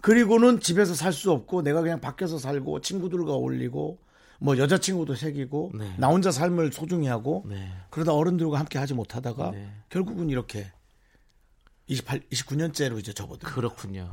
그리고는 0.00 0.60
집에서 0.60 0.94
살 0.94 1.12
수 1.12 1.30
없고 1.30 1.62
내가 1.62 1.82
그냥 1.82 2.00
밖에서 2.00 2.38
살고 2.38 2.80
친구들과 2.80 3.32
어울리고 3.32 3.98
뭐 4.40 4.56
여자친구도 4.56 5.14
새기고 5.14 5.72
네. 5.74 5.94
나 5.98 6.08
혼자 6.08 6.30
삶을 6.30 6.72
소중히 6.72 7.06
하고 7.08 7.44
네. 7.48 7.70
그러다 7.90 8.14
어른들과 8.14 8.58
함께 8.58 8.78
하지 8.78 8.94
못하다가 8.94 9.50
네. 9.50 9.70
결국은 9.90 10.30
이렇게 10.30 10.72
28, 11.88 12.20
29년째로 12.30 12.98
이제 12.98 13.12
접어들어요. 13.12 13.54
그렇군요. 13.54 14.10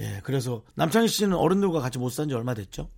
예, 0.00 0.20
그래서 0.24 0.62
남창희 0.74 1.08
씨는 1.08 1.36
어른들과 1.36 1.80
같이 1.80 1.98
못 1.98 2.10
산 2.10 2.28
지 2.28 2.34
얼마 2.34 2.54
됐죠? 2.54 2.88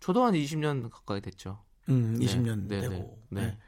저도 0.00 0.24
한 0.24 0.34
20년 0.34 0.90
가까이 0.90 1.20
됐죠. 1.20 1.58
음, 1.88 2.16
네, 2.18 2.26
20년 2.26 2.68
네, 2.68 2.80
되고. 2.80 3.18
네, 3.30 3.40
네. 3.40 3.46
네. 3.48 3.58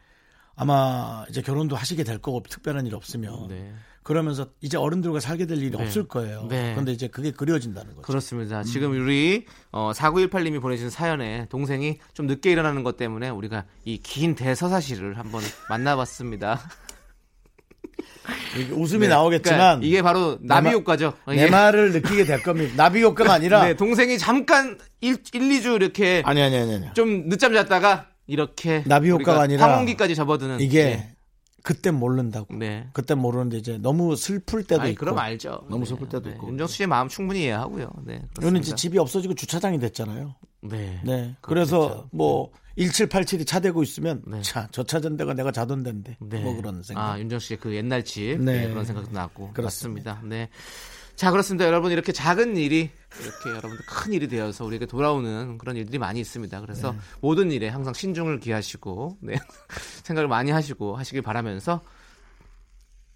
아마 0.55 1.25
이제 1.31 1.41
결혼도 1.43 1.75
하시게 1.75 2.05
될 2.05 2.19
거고 2.19 2.43
특별한 2.49 2.87
일 2.87 2.95
없으면 2.95 3.49
네. 3.49 3.73
그러면서 4.03 4.47
이제 4.61 4.77
어른들과 4.77 5.21
살게 5.21 5.47
될 5.47 5.59
일이 5.59 5.71
네. 5.77 5.83
없을 5.83 6.07
거예요. 6.07 6.47
네. 6.49 6.73
그런데 6.73 6.93
이제 6.93 7.09
그게 7.09 7.31
그려진다는 7.31 7.91
거죠. 7.97 8.03
그렇습니다. 8.03 8.63
지금 8.63 8.93
우리 8.93 9.47
어, 9.73 9.93
4918님이 9.93 10.61
보내주신 10.61 10.91
사연에 10.91 11.47
동생이 11.49 11.99
좀 12.13 12.27
늦게 12.27 12.51
일어나는 12.53 12.83
것 12.83 12.97
때문에 12.97 13.31
우리가 13.31 13.65
이 13.85 13.99
긴 13.99 14.35
대서사시를 14.35 15.19
한번 15.19 15.43
만나봤습니다. 15.69 16.61
웃음이 18.73 19.07
네. 19.07 19.09
나오겠지만 19.09 19.59
그러니까 19.81 19.87
이게 19.87 20.03
바로 20.03 20.39
나비 20.43 20.67
마- 20.67 20.71
효과죠. 20.73 21.15
내 21.29 21.35
이게. 21.35 21.47
말을 21.51 21.93
느끼게 21.93 22.25
될 22.25 22.43
겁니다. 22.43 22.75
나비 22.77 23.03
효과가 23.03 23.33
아니라 23.33 23.63
네, 23.67 23.75
동생이 23.75 24.19
잠깐 24.19 24.79
1, 25.01 25.23
2주 25.23 25.77
이렇게 25.77 26.23
아니 26.25 26.41
아니 26.43 26.57
아니 26.57 26.75
아니. 26.75 26.87
좀 26.95 27.29
늦잠 27.29 27.53
잤다가 27.55 28.07
이렇게 28.27 28.83
나비 28.87 29.11
효과가 29.11 29.43
아니라 29.43 29.67
황혼기까지 29.67 30.15
접어드는 30.15 30.61
이게 30.61 31.09
그때 31.63 31.91
모른다고. 31.91 32.55
네. 32.55 32.89
그때 32.93 33.15
모르는데 33.15 33.59
이제 33.59 33.79
너무 33.79 34.17
슬플 34.17 34.65
때도 34.65 34.83
아니, 34.83 34.93
있고. 34.93 35.01
그럼 35.01 35.19
알죠. 35.19 35.65
너무 35.69 35.85
네, 35.85 35.91
슬플 35.91 36.09
때도 36.09 36.29
네. 36.29 36.35
있고. 36.35 36.49
윤정수 36.49 36.75
씨의 36.75 36.87
마음 36.87 37.09
충분히 37.09 37.43
이해하고요. 37.43 37.91
네. 38.05 38.23
그렇습니다. 38.35 38.61
이제 38.61 38.75
집이 38.75 38.99
없어지고 38.99 39.35
주차장이 39.35 39.79
됐잖아요. 39.79 40.35
네. 40.63 41.01
네. 41.05 41.37
그렇겠죠. 41.41 41.41
그래서 41.43 42.09
뭐 42.13 42.51
1787이 42.79 43.47
차 43.47 43.61
대고 43.61 43.83
있으면 43.83 44.23
네. 44.27 44.41
차, 44.43 44.69
저 44.71 44.83
차전 44.83 45.17
데가 45.17 45.35
내가 45.35 45.53
자던 45.53 45.83
데인데. 45.83 46.17
네. 46.21 46.41
뭐 46.41 46.57
그런 46.57 46.83
생각. 46.83 47.13
아, 47.13 47.19
윤정 47.19 47.39
씨의 47.39 47.59
그 47.59 47.75
옛날 47.75 48.05
집. 48.05 48.39
네. 48.41 48.63
네, 48.63 48.69
그런 48.69 48.85
생각도 48.85 49.13
났고. 49.13 49.53
그렇습니다. 49.53 50.15
그렇습니다. 50.15 50.21
네. 50.25 50.49
자, 51.21 51.31
그렇습니다. 51.31 51.67
여러분, 51.67 51.93
이렇게 51.93 52.13
작은 52.13 52.57
일이, 52.57 52.89
이렇게 53.21 53.51
여러분들 53.51 53.85
큰 53.85 54.15
일이 54.15 54.27
되어서 54.27 54.65
우리에게 54.65 54.87
돌아오는 54.87 55.59
그런 55.59 55.77
일들이 55.77 55.99
많이 55.99 56.19
있습니다. 56.19 56.63
그래서 56.63 56.95
모든 57.21 57.53
일에 57.53 57.69
항상 57.69 57.93
신중을 57.93 58.41
기하시고, 58.41 59.19
네. 59.21 59.35
생각을 60.03 60.29
많이 60.29 60.51
하시고 60.51 60.97
하시길 60.97 61.21
바라면서, 61.21 61.83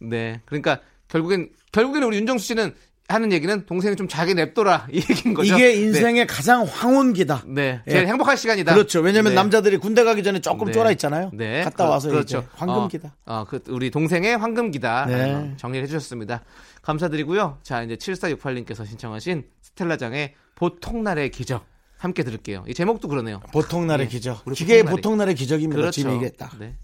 네. 0.00 0.42
그러니까 0.44 0.82
결국엔, 1.08 1.48
결국에는 1.72 2.06
우리 2.06 2.18
윤정수 2.18 2.44
씨는 2.44 2.74
하는 3.06 3.32
얘기는 3.32 3.66
동생이 3.66 3.96
좀 3.96 4.08
자기 4.08 4.32
냅둬라. 4.34 4.86
이 4.90 4.96
얘기인 4.96 5.34
거죠. 5.34 5.54
이게 5.54 5.74
인생의 5.74 6.26
가장 6.26 6.64
황혼기다. 6.64 7.42
네. 7.46 7.54
네. 7.72 7.82
예. 7.86 7.90
제일 7.92 8.06
행복할 8.08 8.36
시간이다. 8.38 8.72
그렇죠. 8.72 9.00
왜냐면 9.00 9.32
네. 9.32 9.34
남자들이 9.36 9.76
군대 9.76 10.04
가기 10.04 10.22
전에 10.22 10.40
조금 10.40 10.68
네. 10.68 10.72
쫄아 10.72 10.90
있잖아요. 10.92 11.30
네. 11.34 11.62
갔다 11.64 11.84
그- 11.84 11.90
와서 11.90 12.08
그렇죠. 12.08 12.38
이제 12.38 12.46
황금기다. 12.54 13.08
어, 13.26 13.34
어, 13.34 13.44
그 13.48 13.60
우리 13.68 13.90
동생의 13.90 14.38
황금기다. 14.38 15.06
네. 15.06 15.32
어, 15.34 15.52
정리를 15.58 15.82
해주셨습니다. 15.84 16.42
감사드리고요. 16.80 17.58
자, 17.62 17.82
이제 17.82 17.96
7468님께서 17.96 18.86
신청하신 18.86 19.44
스텔라장의 19.62 20.34
보통날의 20.54 21.30
기적 21.30 21.66
함께 21.98 22.22
들을게요. 22.22 22.64
이 22.68 22.74
제목도 22.74 23.08
그러네요. 23.08 23.40
보통 23.52 23.86
날의 23.86 24.06
예. 24.06 24.08
기적. 24.08 24.44
기계의 24.54 24.82
보통 24.84 24.92
날의- 24.92 24.96
보통 24.96 25.16
날의 25.18 25.34
기적입니다. 25.34 25.76
그렇죠. 25.80 25.92
지금 25.92 26.16
이게 26.16 26.30
딱. 26.30 26.52
네. 26.58 26.74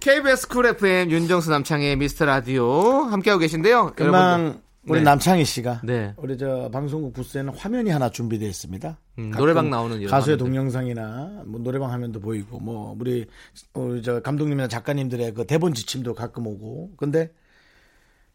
KBS 0.00 0.48
쿨 0.48 0.66
FM 0.66 1.10
윤정수 1.12 1.50
남창희의 1.50 1.94
미스터 1.96 2.24
라디오 2.24 3.02
함께하고 3.04 3.38
계신데요. 3.40 3.92
금방 3.94 4.30
여러분들. 4.40 4.61
우리 4.88 4.98
네. 4.98 5.04
남창희 5.04 5.44
씨가 5.44 5.82
네. 5.84 6.12
우리 6.16 6.36
저 6.36 6.68
방송국 6.72 7.12
부스에는 7.12 7.54
화면이 7.54 7.90
하나 7.90 8.08
준비되어 8.10 8.48
있습니다. 8.48 8.98
음, 9.18 9.30
노래방 9.30 9.70
나오는 9.70 9.96
이런 9.98 10.10
가수의 10.10 10.34
화면들. 10.36 10.44
동영상이나 10.44 11.44
뭐 11.46 11.60
노래방 11.60 11.92
화면도 11.92 12.18
보이고 12.18 12.58
뭐 12.58 12.96
우리 12.98 13.26
우리 13.74 14.02
저 14.02 14.20
감독님이나 14.20 14.66
작가님들의 14.66 15.34
그 15.34 15.46
대본 15.46 15.74
지침도 15.74 16.14
가끔 16.14 16.48
오고 16.48 16.96
근데 16.96 17.32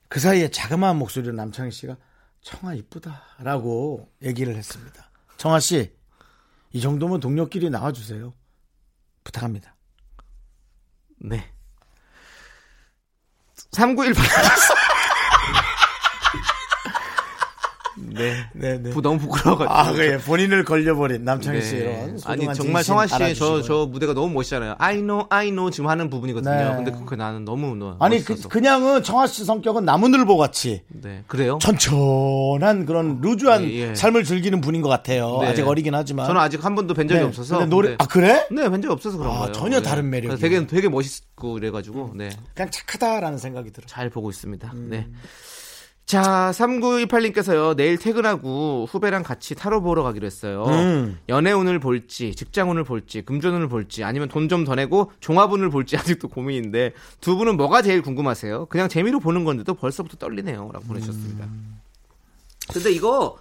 그 0.07 0.21
사이에 0.21 0.49
자그마한 0.49 0.97
목소리로 0.97 1.33
남창희 1.33 1.71
씨가 1.71 1.97
청아 2.41 2.75
이쁘다라고 2.75 4.07
얘기를 4.23 4.55
했습니다. 4.55 5.11
청아 5.35 5.59
씨, 5.59 5.91
이 6.71 6.79
정도면 6.79 7.19
동료끼리 7.19 7.69
나와주세요. 7.69 8.33
부탁합니다. 9.25 9.75
네. 11.19 11.43
3918. 13.71 14.23
네. 18.13 18.33
네, 18.53 18.77
네. 18.81 18.89
부- 18.89 19.01
너무 19.01 19.19
부끄러워가지고. 19.19 19.73
아, 19.73 19.91
그래 19.91 20.17
본인을 20.17 20.63
걸려버린 20.63 21.23
남창희 21.23 21.59
네. 21.59 21.65
씨 21.65 21.75
이런 21.77 22.19
아니 22.25 22.53
정말 22.55 22.83
성화 22.83 23.07
씨의 23.07 23.35
저. 23.35 23.61
저 23.61 23.85
무대가 23.85 24.13
너무 24.13 24.33
멋있잖아요. 24.33 24.75
I 24.79 24.97
know, 24.97 25.25
I 25.29 25.49
know 25.49 25.69
지금 25.69 25.89
하는 25.89 26.09
부분이거든요. 26.09 26.53
네. 26.55 26.75
근데 26.75 26.91
그, 26.91 27.05
그 27.05 27.15
나는 27.15 27.45
너무 27.45 27.75
너 27.75 27.95
아니 27.99 28.23
그, 28.23 28.31
멋있어서. 28.31 28.49
그 28.49 28.57
냥은 28.59 29.03
청아 29.03 29.27
씨 29.27 29.45
성격은 29.45 29.85
나무늘보 29.85 30.37
같이 30.37 30.81
네 30.87 31.23
그래요? 31.27 31.59
천천한 31.61 32.85
그런 32.87 33.19
루즈한 33.21 33.63
예, 33.65 33.89
예. 33.89 33.95
삶을 33.95 34.23
즐기는 34.23 34.59
분인 34.61 34.81
것 34.81 34.89
같아요. 34.89 35.39
네. 35.41 35.49
아직 35.49 35.67
어리긴 35.67 35.93
하지만. 35.93 36.25
저는 36.25 36.41
아직 36.41 36.63
한 36.65 36.73
번도 36.73 36.93
뵌 36.93 37.07
적이 37.07 37.19
네. 37.19 37.25
없어서. 37.27 37.65
노래 37.67 37.89
네. 37.89 37.95
아 37.99 38.07
그래? 38.07 38.47
네, 38.51 38.63
뵌 38.69 38.81
적이 38.81 38.93
없어서 38.93 39.17
그런 39.17 39.33
아, 39.33 39.37
거예요. 39.39 39.51
전혀 39.51 39.77
네. 39.79 39.83
다른. 39.83 40.07
그래서 40.07 40.37
되게 40.37 40.65
되게 40.67 40.87
멋있고 40.87 41.57
이래가지고 41.57 42.13
네. 42.15 42.29
그냥 42.55 42.71
착하다라는 42.71 43.37
생각이 43.37 43.71
들어. 43.71 43.85
잘 43.85 44.09
보고 44.09 44.29
있습니다. 44.29 44.71
음. 44.73 44.87
네. 44.89 45.07
자, 46.07 46.51
3918님께서요, 46.53 47.75
내일 47.75 47.97
퇴근하고 47.97 48.87
후배랑 48.89 49.23
같이 49.23 49.55
타로 49.55 49.81
보러 49.81 50.03
가기로 50.03 50.25
했어요. 50.25 50.63
음. 50.65 51.19
연애운을 51.27 51.79
볼지, 51.79 52.33
직장운을 52.33 52.85
볼지, 52.85 53.23
금전운을 53.23 53.67
볼지, 53.67 54.05
아니면 54.05 54.29
돈 54.29 54.47
좀 54.47 54.63
더 54.63 54.73
내고 54.75 55.11
종합운을 55.19 55.69
볼지 55.69 55.97
아직도 55.97 56.29
고민인데, 56.29 56.93
두 57.19 57.35
분은 57.35 57.57
뭐가 57.57 57.81
제일 57.81 58.01
궁금하세요? 58.01 58.67
그냥 58.67 58.87
재미로 58.87 59.19
보는 59.19 59.43
건데도 59.43 59.73
벌써부터 59.73 60.15
떨리네요. 60.15 60.69
라고 60.73 60.85
보내주셨습니다. 60.87 61.43
음. 61.43 61.81
근데 62.71 62.89
이거 62.93 63.37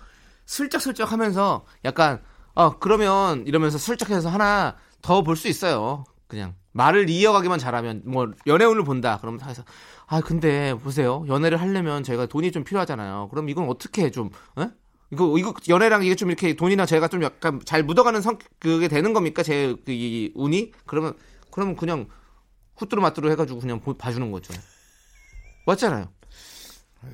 슬쩍슬쩍 0.46 1.12
하면서 1.12 1.64
약간, 1.84 2.20
어, 2.54 2.78
그러면 2.80 3.46
이러면서 3.46 3.78
슬쩍 3.78 4.10
해서 4.10 4.28
하나 4.28 4.74
더 5.02 5.22
볼 5.22 5.36
수 5.36 5.46
있어요. 5.46 6.04
그냥. 6.26 6.54
말을 6.72 7.08
이어가기만 7.08 7.58
잘하면, 7.58 8.02
뭐, 8.04 8.28
연애운을 8.46 8.84
본다. 8.84 9.16
그러면 9.20 9.38
다 9.40 9.48
해서, 9.48 9.62
아, 10.08 10.20
근데 10.20 10.74
보세요. 10.74 11.24
연애를 11.28 11.60
하려면 11.60 12.02
저희가 12.04 12.26
돈이 12.26 12.52
좀 12.52 12.62
필요하잖아요. 12.64 13.28
그럼 13.30 13.48
이건 13.48 13.68
어떻게 13.68 14.10
좀, 14.10 14.30
에? 14.58 14.68
이거, 15.12 15.36
이거, 15.38 15.52
연애랑 15.68 16.04
이게 16.04 16.14
좀 16.14 16.28
이렇게 16.30 16.54
돈이나 16.54 16.86
저희가 16.86 17.08
좀 17.08 17.22
약간 17.22 17.60
잘 17.64 17.82
묻어가는 17.82 18.20
성, 18.22 18.38
그게 18.58 18.88
되는 18.88 19.12
겁니까? 19.12 19.42
제, 19.42 19.74
그, 19.84 19.92
이, 19.92 20.32
운이? 20.34 20.72
그러면, 20.84 21.14
그러면 21.50 21.76
그냥 21.76 22.06
후뚜루 22.76 23.00
마뚜루 23.02 23.30
해가지고 23.30 23.60
그냥 23.60 23.80
보- 23.80 23.94
봐주는 23.94 24.30
거죠. 24.30 24.52
맞잖아요. 25.66 26.06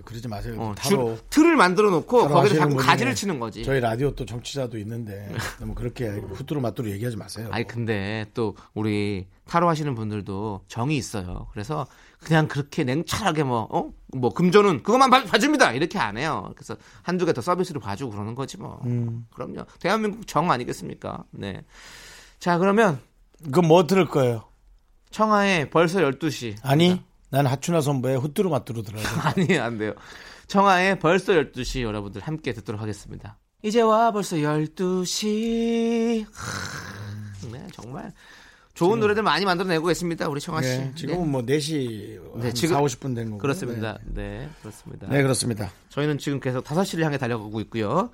그러지 0.04 0.26
마세요. 0.28 0.54
어, 0.58 0.74
줄- 0.82 1.18
틀을 1.28 1.56
만들어 1.56 1.90
놓고 1.90 2.28
거기서 2.28 2.54
자꾸 2.54 2.76
가지를 2.76 3.14
치는 3.14 3.38
거지. 3.38 3.62
저희 3.62 3.78
라디오 3.80 4.14
또 4.14 4.24
정치자도 4.24 4.78
있는데 4.78 5.30
너무 5.60 5.74
그렇게 5.74 6.08
후뚜루 6.08 6.60
마뚜루 6.62 6.90
얘기하지 6.92 7.16
마세요. 7.18 7.48
아니 7.50 7.66
근데 7.66 8.24
또 8.32 8.54
우리 8.72 9.26
타로 9.44 9.68
하시는 9.68 9.94
분들도 9.94 10.62
정이 10.68 10.96
있어요. 10.96 11.48
그래서 11.52 11.86
그냥 12.24 12.48
그렇게 12.48 12.84
냉철하게 12.84 13.42
뭐 13.44 13.66
어? 13.70 13.90
뭐 14.14 14.32
금전은 14.32 14.82
그것만 14.82 15.10
봐, 15.10 15.24
봐줍니다. 15.24 15.72
이렇게 15.72 15.98
안 15.98 16.16
해요. 16.16 16.52
그래서 16.54 16.76
한두 17.02 17.26
개 17.26 17.32
더 17.32 17.40
서비스로 17.40 17.80
봐주고 17.80 18.12
그러는 18.12 18.34
거지 18.34 18.56
뭐. 18.58 18.80
음. 18.84 19.26
그럼요. 19.34 19.64
대한민국 19.80 20.26
정 20.26 20.50
아니겠습니까? 20.50 21.24
네. 21.30 21.62
자 22.38 22.58
그러면 22.58 23.00
그럼 23.50 23.66
뭐 23.68 23.86
들을 23.86 24.06
거예요? 24.06 24.44
청하에 25.10 25.68
벌써 25.70 26.00
12시. 26.00 26.56
아니, 26.62 27.02
난 27.30 27.46
하춘화 27.46 27.80
선보의 27.80 28.18
후뚜루 28.18 28.48
마뚜루 28.50 28.82
들어야 28.82 29.02
돼. 29.02 29.08
아니 29.42 29.58
안 29.58 29.78
돼요. 29.78 29.94
청하에 30.46 30.98
벌써 30.98 31.32
12시 31.32 31.82
여러분들 31.82 32.20
함께 32.22 32.52
듣도록 32.52 32.80
하겠습니다. 32.80 33.38
이제 33.62 33.80
와 33.80 34.10
벌써 34.10 34.36
12시. 34.36 36.26
네, 37.52 37.66
정말 37.72 38.12
좋은 38.74 39.00
노래들 39.00 39.22
많이 39.22 39.44
만들어내고 39.44 39.86
계십니다. 39.86 40.28
우리 40.28 40.40
청하 40.40 40.62
씨. 40.62 40.68
네, 40.68 40.92
지금은 40.94 41.30
뭐 41.30 41.42
4시 41.42 42.20
네, 42.36 42.42
한 42.46 42.54
지금- 42.54 42.76
4, 42.76 42.82
50분 42.82 43.14
된 43.14 43.26
거고. 43.26 43.38
그렇습니다. 43.38 43.98
네, 44.04 44.48
그렇습니다. 44.62 45.06
네. 45.08 45.16
네, 45.16 45.22
그렇습니다. 45.22 45.70
저희는 45.90 46.18
지금 46.18 46.40
계속 46.40 46.64
5시를 46.64 47.02
향해 47.02 47.18
달려가고 47.18 47.60
있고요. 47.60 48.10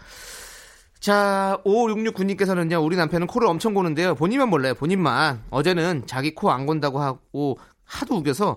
자, 1.01 1.61
5669님께서는요, 1.65 2.85
우리 2.85 2.97
남편은 2.97 3.29
코를 3.29 3.47
엄청 3.47 3.73
고는데요. 3.73 4.17
본인만 4.17 4.49
몰라요, 4.49 4.75
본인만. 4.75 5.43
어제는 5.51 6.05
자기 6.07 6.35
코안 6.35 6.67
건다고 6.67 6.99
하고 7.01 7.59
하도 7.85 8.17
우겨서 8.17 8.57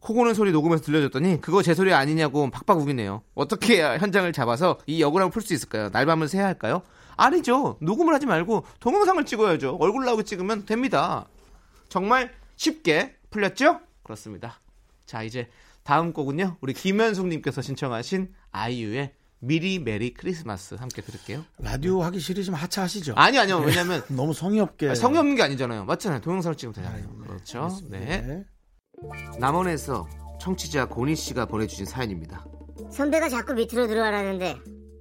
코 0.00 0.14
고는 0.14 0.32
소리 0.34 0.52
녹음해서 0.52 0.82
들려줬더니 0.82 1.40
그거 1.42 1.62
제 1.62 1.74
소리 1.74 1.92
아니냐고 1.92 2.50
박박 2.50 2.78
우기네요. 2.80 3.22
어떻게 3.34 3.76
해야 3.76 3.98
현장을 3.98 4.32
잡아서 4.32 4.78
이 4.86 5.02
억울함을 5.02 5.30
풀 5.30 5.42
수 5.42 5.52
있을까요? 5.54 5.90
날밤을 5.92 6.28
새야 6.28 6.46
할까요? 6.46 6.82
아니죠. 7.16 7.76
녹음을 7.80 8.12
하지 8.14 8.26
말고 8.26 8.64
동영상을 8.80 9.24
찍어야죠. 9.26 9.76
얼굴 9.78 10.04
나오게 10.06 10.24
찍으면 10.24 10.64
됩니다. 10.64 11.26
정말 11.92 12.32
쉽게 12.56 13.16
풀렸죠? 13.28 13.78
그렇습니다. 14.02 14.62
자, 15.04 15.22
이제 15.22 15.50
다음 15.82 16.14
곡은요. 16.14 16.56
우리 16.62 16.72
김현숙님께서 16.72 17.60
신청하신 17.60 18.32
아이유의 18.50 19.12
미리 19.40 19.78
메리 19.78 20.14
크리스마스 20.14 20.74
함께 20.76 21.02
들을게요. 21.02 21.44
라디오 21.58 22.02
하기 22.04 22.18
싫으시면 22.18 22.58
하차하시죠. 22.58 23.12
아니, 23.16 23.38
아니요. 23.38 23.58
왜냐면 23.58 24.02
너무 24.08 24.32
성의 24.32 24.60
없게. 24.60 24.94
성의 24.94 25.18
없는 25.18 25.34
게 25.36 25.42
아니잖아요. 25.42 25.84
맞잖아요. 25.84 26.22
동영상을 26.22 26.56
찍으면 26.56 26.72
되잖아요. 26.72 27.08
그렇죠. 27.26 27.68
네. 27.90 28.22
네. 28.22 28.44
남원에서 29.38 30.08
청취자 30.40 30.86
고니 30.86 31.14
씨가 31.14 31.44
보내주신 31.44 31.84
사연입니다. 31.84 32.46
선배가 32.90 33.28
자꾸 33.28 33.52
밑으로 33.52 33.86
들어가라는데 33.86 34.58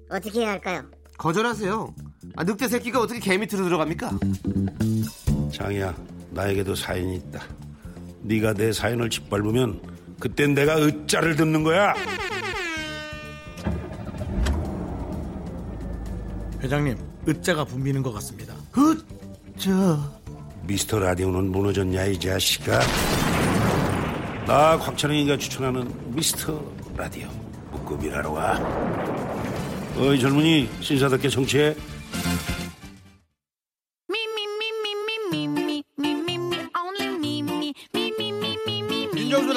어떻게 0.09 0.41
해야 0.41 0.49
할까요? 0.49 0.91
거절하세요. 1.17 1.95
아, 2.35 2.43
늑대 2.43 2.67
새끼가 2.67 2.99
어떻게 2.99 3.21
개 3.21 3.37
밑으로 3.37 3.63
들어갑니까? 3.63 4.11
장이야, 5.53 5.95
나에게도 6.31 6.75
사연이 6.75 7.15
있다. 7.17 7.41
네가 8.21 8.53
내 8.53 8.71
사연을 8.71 9.09
짓밟으면 9.09 9.81
그땐 10.19 10.53
내가 10.53 10.77
으짜를 10.77 11.35
듣는 11.35 11.63
거야. 11.63 11.93
회장님, 16.61 16.97
으자가 17.27 17.65
붐비는 17.65 18.03
것 18.03 18.13
같습니다. 18.13 18.53
미스터 20.63 20.99
라디오는 20.99 21.51
무너졌냐 21.51 22.05
이 22.05 22.19
자식아. 22.19 22.79
나 24.45 24.77
곽철영이가 24.77 25.37
추천하는 25.37 25.91
미스터 26.13 26.63
라디오 26.95 27.27
묶음 27.71 28.01
일하러 28.03 28.31
와. 28.31 28.59
어이 29.97 30.19
젊은이 30.19 30.69
신사답게 30.81 31.29
정치해. 31.29 31.75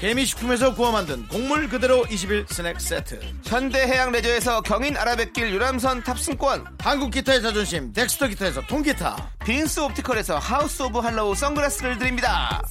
개미식품에서 0.00 0.74
구워 0.74 0.92
만든 0.92 1.26
곡물 1.28 1.68
그대로 1.68 2.04
21 2.10 2.46
스낵 2.48 2.80
세트, 2.80 3.18
현대해양 3.44 4.12
레저에서 4.12 4.60
경인 4.60 4.96
아라뱃길 4.96 5.50
유람선 5.52 6.02
탑승권, 6.02 6.66
한국 6.80 7.10
기타의 7.10 7.40
자존심 7.40 7.92
덱스터 7.92 8.28
기타에서 8.28 8.60
통기타, 8.66 9.30
빈스 9.44 9.80
옵티컬에서 9.80 10.38
하우스 10.38 10.82
오브 10.82 10.98
할로우 10.98 11.34
선글라스를 11.34 11.98
드립니다. 11.98 12.62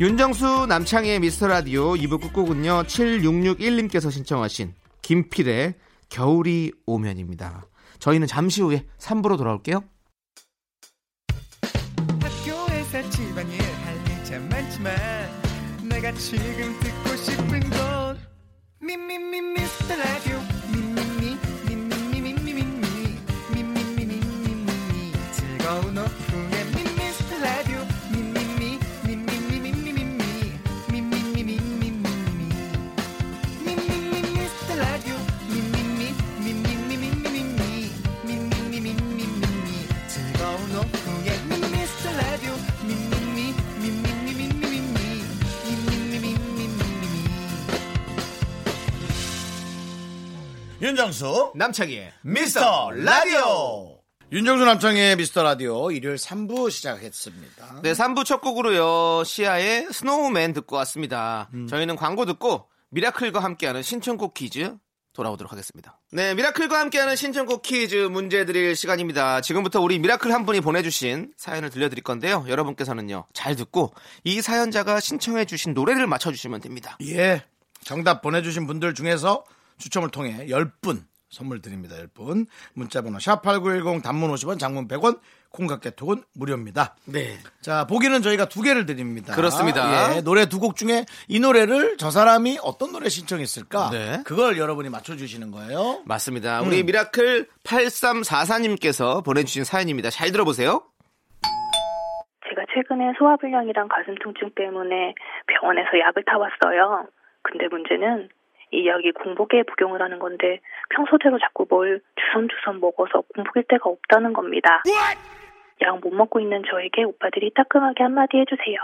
윤정수 0.00 0.66
남창희의 0.66 1.20
미스터 1.20 1.46
라디오 1.46 1.92
2부 1.92 2.20
끝곡은요 2.22 2.84
7661님께서 2.84 4.10
신청하신 4.10 4.74
김필의 5.02 5.74
겨울이 6.08 6.72
오면입니다. 6.86 7.66
저희는 8.02 8.26
잠시 8.26 8.60
후에 8.62 8.84
3부로 8.98 9.38
돌아올게요. 9.38 9.84
학교에서 12.20 13.10
집안일 13.10 13.62
할일참 13.62 14.48
많지만 14.48 14.92
내가 15.88 16.10
지금 16.14 16.80
듣고 16.80 17.16
싶은 17.16 17.60
건 17.70 18.18
미미미 18.80 19.40
미스터 19.40 19.94
라디오 19.94 20.51
윤정수 50.92 51.52
남창희의 51.54 52.12
미스터 52.20 52.90
라디오. 52.90 53.98
윤정수 54.30 54.62
남창희의 54.66 55.16
미스터 55.16 55.42
라디오 55.42 55.90
일요일 55.90 56.16
3부 56.16 56.70
시작했습니다. 56.70 57.80
네 57.82 57.92
3부 57.94 58.26
첫 58.26 58.42
곡으로요 58.42 59.24
시아의 59.24 59.86
Snowman 59.90 60.52
듣고 60.52 60.76
왔습니다. 60.76 61.48
저희는 61.70 61.96
광고 61.96 62.26
듣고 62.26 62.68
미라클과 62.90 63.42
함께하는 63.42 63.80
신청곡 63.82 64.34
퀴즈 64.34 64.76
돌아오도록 65.14 65.50
하겠습니다. 65.52 65.98
네, 66.10 66.34
미라클과 66.34 66.78
함께하는 66.78 67.16
신청곡 67.16 67.62
퀴즈 67.62 67.94
문제 67.96 68.44
드릴 68.44 68.76
시간입니다. 68.76 69.40
지금부터 69.40 69.80
우리 69.80 69.98
미라클 69.98 70.30
한 70.30 70.44
분이 70.44 70.60
보내주신 70.60 71.32
사연을 71.38 71.70
들려드릴 71.70 72.04
건데요. 72.04 72.44
여러분께서는요, 72.48 73.24
잘 73.32 73.56
듣고 73.56 73.94
이 74.24 74.42
사연자가 74.42 75.00
신청해주신 75.00 75.72
노래를 75.72 76.06
맞춰주시면 76.06 76.60
됩니다. 76.60 76.98
예. 77.06 77.44
정답 77.82 78.20
보내주신 78.20 78.66
분들 78.66 78.92
중에서 78.92 79.44
추첨을 79.82 80.10
통해 80.10 80.46
10분 80.46 81.02
선물 81.28 81.62
드립니다. 81.62 81.96
10분. 81.96 82.46
문자번호 82.74 83.16
샵8910 83.18 84.02
단문 84.02 84.30
50원, 84.32 84.58
장문 84.58 84.86
100원, 84.86 85.18
콩과 85.50 85.81
깨톡은 85.81 86.24
무료입니다. 86.34 86.94
네. 87.06 87.38
자, 87.62 87.86
보기는 87.86 88.20
저희가 88.20 88.46
두 88.50 88.60
개를 88.60 88.84
드립니다. 88.84 89.34
그렇습니다. 89.34 90.16
예, 90.16 90.20
노래 90.20 90.44
두 90.46 90.58
곡 90.60 90.76
중에 90.76 91.06
이 91.28 91.40
노래를 91.40 91.96
저 91.96 92.10
사람이 92.10 92.58
어떤 92.62 92.92
노래 92.92 93.08
신청했을까? 93.08 93.90
네. 93.90 94.22
그걸 94.26 94.58
여러분이 94.58 94.90
맞춰주시는 94.90 95.50
거예요. 95.52 96.02
맞습니다. 96.04 96.60
우리 96.60 96.82
미라클 96.82 97.48
8344님께서 97.64 99.24
보내주신 99.24 99.64
사연입니다. 99.64 100.10
잘 100.10 100.32
들어보세요. 100.32 100.82
제가 102.48 102.62
최근에 102.74 103.12
소화불량이랑 103.18 103.88
가슴 103.88 104.14
통증 104.22 104.50
때문에 104.54 105.14
병원에서 105.46 105.88
약을 105.98 106.24
타왔어요. 106.26 107.06
근데 107.42 107.66
문제는 107.68 108.28
이 108.72 108.86
약이 108.86 109.12
공복에 109.12 109.62
복용을 109.64 110.00
하는 110.02 110.18
건데 110.18 110.60
평소대로 110.90 111.38
자꾸 111.38 111.66
뭘 111.68 112.00
주섬주섬 112.16 112.80
먹어서 112.80 113.22
공복일 113.34 113.64
때가 113.68 113.88
없다는 113.88 114.32
겁니다. 114.32 114.82
약 114.86 115.32
못 116.02 116.12
먹고 116.14 116.40
있는 116.40 116.62
저에게 116.70 117.04
오빠들이 117.04 117.52
따끔하게 117.54 118.04
한마디 118.04 118.36
해주세요. 118.36 118.76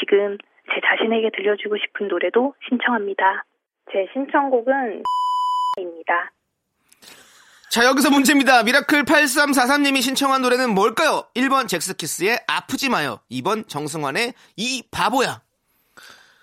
지금 0.00 0.38
제 0.72 0.80
자신에게 0.80 1.30
들려주고 1.36 1.76
싶은 1.78 2.08
노래도 2.08 2.54
신청합니다. 2.68 3.44
제 3.92 4.06
신청곡은 4.12 5.02
입니다. 5.78 6.32
자, 7.70 7.84
여기서 7.84 8.10
문제입니다. 8.10 8.62
미라클 8.62 9.04
8343님이 9.04 10.00
신청한 10.00 10.40
노래는 10.40 10.74
뭘까요? 10.74 11.24
1번 11.34 11.68
젝스키스의 11.68 12.38
아프지 12.46 12.88
마요. 12.88 13.20
2번 13.30 13.68
정승환의 13.68 14.32
이 14.56 14.82
바보야. 14.90 15.42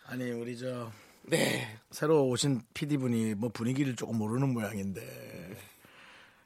아니, 0.10 0.32
우리 0.32 0.56
저, 0.56 0.92
네. 1.24 1.80
새로 1.94 2.26
오신 2.28 2.62
PD분이 2.74 3.36
뭐 3.36 3.50
분위기를 3.54 3.96
조금 3.96 4.18
모르는 4.18 4.54
모양인데. 4.54 5.02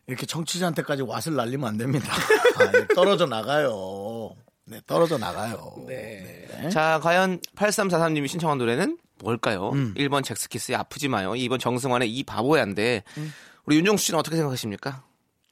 이렇게 0.08 0.26
청취자한테까지 0.26 1.04
왓을 1.04 1.34
날리면 1.34 1.68
안 1.68 1.78
됩니다. 1.78 2.08
아, 2.60 2.72
예, 2.78 2.88
떨어져 2.96 3.26
나가요. 3.26 4.36
네, 4.66 4.80
떨어져 4.88 5.18
나가요. 5.18 5.74
네. 5.88 6.48
자, 6.72 7.00
과연 7.02 7.40
8343님이 7.56 8.28
신청한 8.28 8.58
노래는 8.58 8.98
뭘까요? 9.20 9.70
음. 9.72 9.94
1번 9.98 10.24
잭스키스의 10.24 10.78
아프지 10.78 11.08
마요. 11.10 11.32
2번 11.32 11.60
정승환의 11.60 12.10
이 12.14 12.24
바보야인데 12.24 13.04
음. 13.18 13.34
우리 13.66 13.78
윤정수 13.78 14.06
씨는 14.06 14.20
어떻게 14.20 14.36
생각하십니까? 14.38 15.04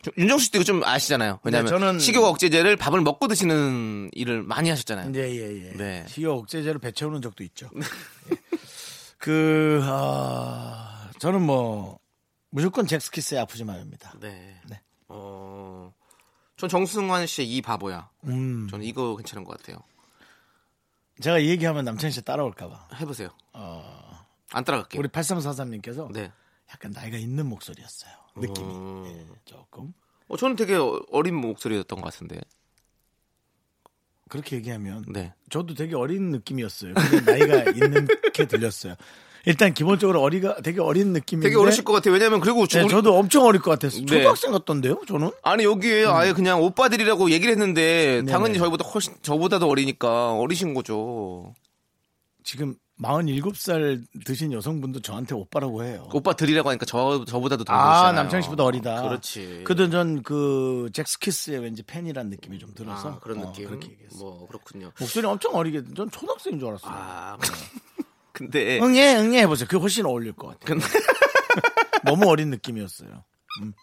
좀- 0.01 0.13
윤정수 0.17 0.45
씨도 0.45 0.57
이거 0.59 0.63
좀 0.63 0.83
아시잖아요. 0.85 1.39
왜냐하면 1.43 1.71
네, 1.71 1.77
저는- 1.77 1.99
식욕 1.99 2.23
억제제를 2.23 2.75
밥을 2.77 3.01
먹고 3.01 3.27
드시는 3.27 4.09
일을 4.13 4.43
많이 4.43 4.69
하셨잖아요. 4.69 5.11
예, 5.15 5.19
예, 5.19 5.65
예. 5.65 5.73
네. 5.77 6.05
식욕 6.07 6.37
억제제를 6.39 6.79
배 6.79 6.91
채우는 6.91 7.21
적도 7.21 7.43
있죠. 7.43 7.69
예. 7.75 7.79
그, 9.17 9.79
아, 9.83 11.09
저는 11.19 11.41
뭐, 11.41 11.99
무조건 12.49 12.85
잭스키스의 12.87 13.41
아프지 13.41 13.63
마요입니다. 13.63 14.13
네. 14.19 14.59
네. 14.67 14.81
어, 15.07 15.93
전 16.57 16.69
정승환 16.69 17.25
씨의 17.27 17.49
이 17.55 17.61
바보야. 17.61 18.09
음. 18.25 18.67
저는 18.69 18.85
이거 18.85 19.15
괜찮은 19.15 19.43
것 19.43 19.57
같아요. 19.57 19.79
제가 21.21 21.39
이 21.39 21.47
얘기하면 21.49 21.85
남창희 21.85 22.11
씨 22.11 22.21
따라올까봐. 22.21 22.89
해보세요. 22.99 23.29
안 24.51 24.63
따라갈게요. 24.63 24.99
우리 24.99 25.07
8343님께서 25.09 26.11
네. 26.11 26.31
약간 26.71 26.91
나이가 26.91 27.17
있는 27.17 27.47
목소리였어요. 27.47 28.11
느낌이. 28.37 28.73
음. 28.75 29.05
예, 29.07 29.25
조금. 29.45 29.93
어, 30.27 30.35
저는 30.37 30.55
되게 30.55 30.75
어- 30.75 31.01
어린 31.11 31.35
목소리였던 31.35 32.01
것 32.01 32.11
같은데. 32.13 32.39
그렇게 34.29 34.55
얘기하면 34.57 35.05
네. 35.07 35.33
저도 35.49 35.73
되게 35.75 35.95
어린 35.95 36.31
느낌이었어요. 36.31 36.93
나이가 37.25 37.63
있는 37.71 38.07
게 38.33 38.45
들렸어요. 38.47 38.95
일단 39.47 39.75
기본적으로 39.75 40.21
어리가 40.21 40.61
되게 40.63 40.81
어린 40.81 41.13
느낌인데 41.13 41.47
되게 41.49 41.59
어리실 41.59 41.83
것 41.83 41.93
같아요. 41.93 42.13
왜냐면 42.15 42.39
그리고 42.39 42.65
저- 42.65 42.81
네, 42.81 42.87
저도 42.87 43.15
엄청 43.15 43.43
어릴 43.45 43.61
것 43.61 43.69
같았어요. 43.71 44.01
네. 44.01 44.05
초등학생 44.07 44.51
같던데요, 44.51 45.01
저는? 45.07 45.29
아니 45.43 45.63
여기에 45.63 46.05
아예 46.07 46.33
그냥 46.33 46.63
오빠들이라고 46.63 47.29
얘기를 47.29 47.51
했는데. 47.51 48.23
당연히 48.27 48.57
저희보다 48.57 48.87
훨씬 48.89 49.13
저보다도 49.21 49.67
어리니까 49.69 50.31
어리신 50.33 50.73
거죠. 50.73 51.53
지금 52.43 52.75
47살 53.01 54.03
드신 54.25 54.53
여성분도 54.53 55.01
저한테 55.01 55.35
오빠라고 55.35 55.83
해요. 55.83 56.07
오빠 56.13 56.33
들이라고 56.33 56.69
하니까 56.69 56.85
저 56.85 57.25
저보다도 57.25 57.65
더 57.65 57.73
아. 57.73 58.11
남창희 58.13 58.43
씨보다 58.43 58.63
어리다. 58.63 59.01
그렇지. 59.03 59.63
그든 59.65 59.91
전그 59.91 60.89
잭스키스의 60.93 61.59
왠지 61.59 61.83
팬이란 61.83 62.29
느낌이 62.29 62.57
좀 62.59 62.73
들어서 62.73 63.13
아, 63.13 63.19
그런 63.19 63.39
어, 63.39 63.47
느낌. 63.51 63.67
그렇게 63.67 63.89
얘기했어요. 63.91 64.19
뭐 64.19 64.47
그렇군요. 64.47 64.91
목소리 64.99 65.25
엄청 65.27 65.55
어리게 65.55 65.83
전 65.95 66.09
초등학생인 66.09 66.59
줄 66.59 66.69
알았어요. 66.69 66.91
아 66.93 67.37
근데 68.31 68.79
응애 68.81 69.15
응애 69.17 69.39
해보세요. 69.41 69.67
그게 69.67 69.79
훨씬 69.79 70.05
어울릴 70.05 70.33
것 70.33 70.59
같아요. 70.59 70.79
너무 72.05 72.29
어린 72.29 72.49
느낌이었어요. 72.49 73.23
음. 73.61 73.73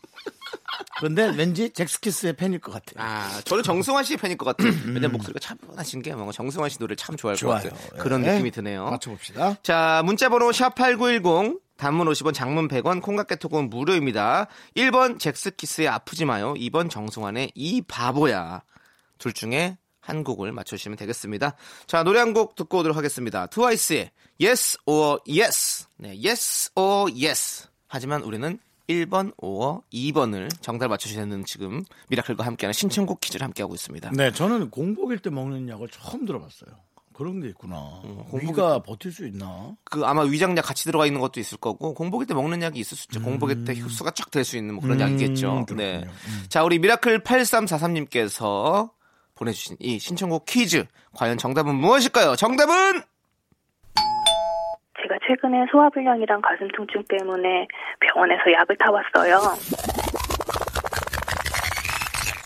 그런데 0.99 1.27
왠지 1.37 1.71
잭스키스의 1.71 2.35
팬일 2.35 2.61
것 2.61 2.73
같아요. 2.73 3.05
아 3.05 3.41
저는 3.45 3.63
정승환 3.63 4.05
씨의 4.05 4.19
팬일 4.19 4.37
것 4.37 4.45
같아요. 4.45 4.73
왜냐면 4.87 5.13
목소리가 5.13 5.41
차분하신 5.41 6.03
게 6.03 6.15
뭔가 6.15 6.33
정승환 6.33 6.71
씨 6.71 6.79
노래를 6.79 6.97
참 6.97 7.17
좋아할 7.17 7.37
좋아요. 7.37 7.61
것 7.63 7.73
같아요. 7.73 8.03
그런 8.03 8.23
네. 8.23 8.33
느낌이 8.33 8.51
드네요. 8.51 8.85
맞춰봅시다. 8.91 9.57
자, 9.63 10.03
문자번호 10.05 10.51
샵8910, 10.51 11.61
단문 11.77 12.07
50원, 12.09 12.35
장문 12.35 12.69
100원, 12.69 13.03
콩깍개톡은 13.03 13.71
무료입니다. 13.71 14.47
1번 14.77 15.19
잭스키스의 15.19 15.89
아프지 15.89 16.25
마요. 16.25 16.55
2번 16.55 16.89
정승환의 16.91 17.53
이 17.55 17.83
바보야. 17.83 18.63
둘 19.19 19.33
중에 19.33 19.79
한 20.01 20.25
곡을 20.25 20.53
맞춰주시면 20.53 20.97
되겠습니다. 20.99 21.55
자, 21.87 22.03
노래 22.03 22.19
한 22.21 22.33
곡 22.35 22.55
듣고 22.57 22.79
오도록 22.79 22.97
하겠습니다. 22.97 23.47
트와이스의 23.47 24.11
Yes 24.41 24.79
or 24.87 25.19
Yes. 25.29 25.87
네, 25.99 26.11
Yes 26.25 26.71
or 26.77 27.11
Yes. 27.13 27.69
하지만 27.89 28.23
우리는 28.23 28.59
1번, 28.89 29.35
5어, 29.37 29.83
2번을 29.93 30.49
정답 30.61 30.89
맞춰주시는 30.89 31.45
지금 31.45 31.85
미라클과 32.09 32.45
함께하는 32.45 32.73
신청곡 32.73 33.21
퀴즈를 33.21 33.45
함께하고 33.45 33.75
있습니다. 33.75 34.11
네, 34.15 34.33
저는 34.33 34.71
공복일 34.71 35.19
때 35.19 35.31
먹는 35.31 35.69
약을 35.69 35.89
처음 35.89 36.25
들어봤어요. 36.27 36.71
그런 37.15 37.41
게 37.41 37.49
있구나. 37.49 38.01
공복일 38.31 38.49
위가 38.49 38.83
버틸 38.83 39.13
수 39.13 39.27
있나? 39.27 39.77
그 39.85 40.03
아마 40.05 40.23
위장약 40.23 40.65
같이 40.65 40.85
들어가 40.85 41.05
있는 41.07 41.21
것도 41.21 41.41
있을 41.41 41.59
거고 41.59 41.93
공복일 41.95 42.27
때 42.27 42.33
먹는 42.35 42.63
약이 42.63 42.81
있을 42.81 42.97
수 42.97 43.07
있죠. 43.11 43.21
공복일 43.23 43.65
때 43.65 43.75
흡수가 43.75 44.11
쫙 44.13 44.31
될 44.31 44.45
수 44.45 44.57
있는 44.57 44.75
뭐 44.75 44.83
그런 44.83 44.97
음, 44.99 45.03
약이겠죠. 45.03 45.65
그렇군요. 45.67 45.77
네. 45.77 46.05
자, 46.49 46.65
우리 46.65 46.79
미라클 46.79 47.23
8343님께서 47.23 48.91
보내주신 49.35 49.77
이 49.81 49.99
신청곡 49.99 50.47
퀴즈 50.47 50.85
과연 51.15 51.37
정답은 51.39 51.75
무엇일까요? 51.75 52.37
정답은 52.37 53.03
제가 55.03 55.17
최근에 55.27 55.67
소화불량이랑 55.71 56.41
가슴 56.43 56.69
통증 56.69 57.03
때문에 57.09 57.67
병원에서 58.01 58.43
약을 58.53 58.77
타왔어요. 58.79 59.57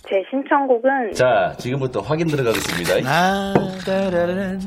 제 0.09 0.23
신청곡은 0.31 1.13
자, 1.15 1.53
지금부터 1.59 2.01
확인 2.01 2.29
들어가겠습니다. 2.29 3.11
아, 3.11 3.53
따라란 3.85 4.61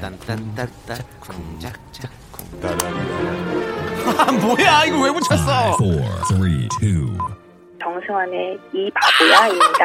딴딴따따 0.00 0.94
쿵짝짝 1.20 2.10
쿵 2.32 2.42
뭐야 4.40 4.84
이거 4.86 5.02
왜 5.04 5.10
붙였어? 5.12 5.76
Four, 5.78 6.02
three, 6.28 6.68
two. 6.80 7.16
정승환의 7.80 8.58
이 8.72 8.90
바보야입니다. 8.90 9.84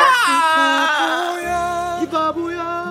이 2.01 2.09
바보야. 2.09 2.86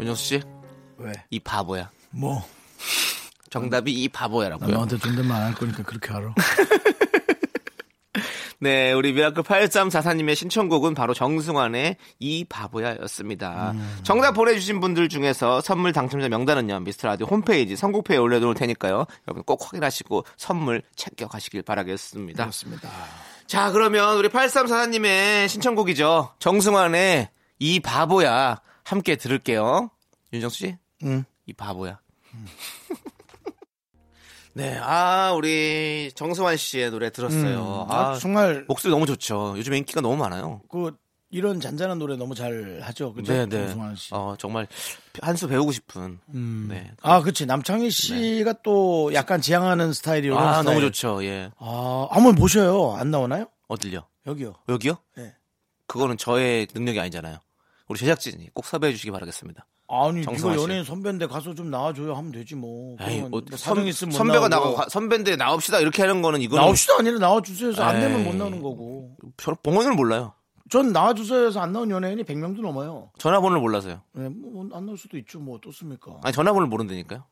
윤정수 0.00 0.24
씨, 0.24 0.40
왜? 0.98 1.12
이 1.30 1.38
바보야. 1.40 1.90
뭐? 2.10 2.42
정답이 3.50 3.92
이나 3.92 4.10
바보야라고요. 4.12 4.70
너한테 4.74 4.98
존댓말 4.98 5.36
안 5.40 5.46
할 5.48 5.54
거니까 5.54 5.82
그렇게 5.84 6.12
알아. 6.12 6.34
네, 8.60 8.92
우리 8.92 9.12
미라클 9.12 9.42
8344님의 9.42 10.34
신청곡은 10.36 10.94
바로 10.94 11.12
정승환의 11.12 11.96
이 12.18 12.44
바보야였습니다. 12.48 13.74
정답 14.04 14.32
보내주신 14.32 14.80
분들 14.80 15.08
중에서 15.10 15.60
선물 15.60 15.92
당첨자 15.92 16.28
명단은요, 16.30 16.80
미스터 16.80 17.08
라디오 17.08 17.26
홈페이지 17.26 17.76
선곡표에 17.76 18.16
올려놓을 18.16 18.54
테니까요. 18.54 19.04
여러분 19.28 19.42
꼭 19.44 19.60
확인하시고 19.66 20.24
선물 20.38 20.82
챙겨가시길 20.96 21.62
바라겠습니다. 21.62 22.42
그렇습니다. 22.44 22.88
자, 23.46 23.70
그러면 23.70 24.16
우리 24.16 24.28
8344님의 24.30 25.48
신청곡이죠. 25.48 26.30
정승환의 26.38 27.28
이 27.58 27.80
바보야. 27.80 28.60
함께 28.84 29.16
들을게요. 29.16 29.90
윤정수 30.32 30.56
씨? 30.58 30.76
응. 31.04 31.24
이 31.46 31.52
바보야. 31.52 32.00
네, 34.56 34.78
아, 34.80 35.32
우리 35.32 36.12
정승환 36.14 36.56
씨의 36.56 36.90
노래 36.90 37.10
들었어요. 37.10 37.86
아, 37.90 38.10
아, 38.12 38.18
정말 38.18 38.64
목소리 38.68 38.92
너무 38.92 39.04
좋죠. 39.06 39.54
요즘 39.56 39.74
인기가 39.74 40.00
너무 40.00 40.16
많아요. 40.16 40.60
그 40.70 40.96
이런 41.30 41.58
잔잔한 41.60 41.98
노래 41.98 42.16
너무 42.16 42.36
잘 42.36 42.78
하죠. 42.82 43.12
그죠? 43.14 43.32
네, 43.32 43.46
네. 43.46 43.66
정승환 43.66 43.96
씨. 43.96 44.14
어, 44.14 44.36
정말 44.38 44.68
한 45.20 45.36
수 45.36 45.48
배우고 45.48 45.72
싶은. 45.72 46.20
음. 46.34 46.66
네. 46.70 46.92
아, 47.02 47.20
그치. 47.22 47.46
남창희 47.46 47.90
씨가 47.90 48.54
또 48.62 49.12
약간 49.14 49.40
지향하는 49.40 49.92
스타일이 49.92 50.26
이런 50.28 50.38
아, 50.38 50.58
스타일. 50.60 50.64
너무 50.66 50.80
좋죠. 50.86 51.24
예. 51.24 51.50
아, 51.58 52.06
한번 52.12 52.36
모셔요. 52.36 52.92
안 52.96 53.10
나오나요? 53.10 53.46
어딜요? 53.66 54.04
여기요. 54.28 54.54
여기요? 54.68 54.98
네. 55.16 55.34
그거는 55.86 56.16
저의 56.16 56.66
능력이 56.74 56.98
아니잖아요. 57.00 57.38
우리 57.88 57.98
제작진이 57.98 58.50
꼭 58.54 58.64
섭외해 58.64 58.92
주시기 58.92 59.10
바라겠습니다. 59.10 59.66
아니, 59.86 60.22
이거 60.22 60.36
씨. 60.36 60.46
연예인 60.46 60.82
선배인데 60.82 61.26
가서 61.26 61.54
좀 61.54 61.70
나와줘요 61.70 62.14
하면 62.14 62.32
되지 62.32 62.54
뭐. 62.54 62.96
에이, 63.00 63.20
뭐, 63.20 63.28
뭐 63.28 63.42
사정 63.50 63.76
선, 63.76 63.86
있으면 63.86 64.12
못 64.12 64.16
선배가 64.16 64.48
나오고. 64.48 64.70
나가 64.76 64.88
선배인데 64.88 65.36
나옵시다 65.36 65.80
이렇게 65.80 66.02
하는 66.02 66.22
거는 66.22 66.40
이거는 66.40 66.64
나옵시다 66.64 66.98
아니라 66.98 67.18
나와주세요 67.18 67.68
해서 67.68 67.82
안 67.82 68.00
되면. 68.00 68.24
못 68.24 68.34
나오는 68.34 68.62
거고. 68.62 69.16
저 69.36 69.54
봉헌을 69.62 69.92
몰라요. 69.92 70.32
전 70.70 70.92
나와주세요 70.92 71.46
해서 71.46 71.60
안 71.60 71.72
나온 71.72 71.90
연예인이 71.90 72.22
100명도 72.24 72.62
넘어요. 72.62 73.10
전화번호를 73.18 73.60
몰라서요. 73.60 74.00
네, 74.12 74.28
뭐, 74.30 74.66
안 74.72 74.86
나올 74.86 74.96
수도 74.96 75.18
있죠. 75.18 75.38
뭐, 75.38 75.56
어떻습니까? 75.56 76.18
아니 76.22 76.32
전화번호를 76.32 76.68
모른다니까요. 76.68 77.22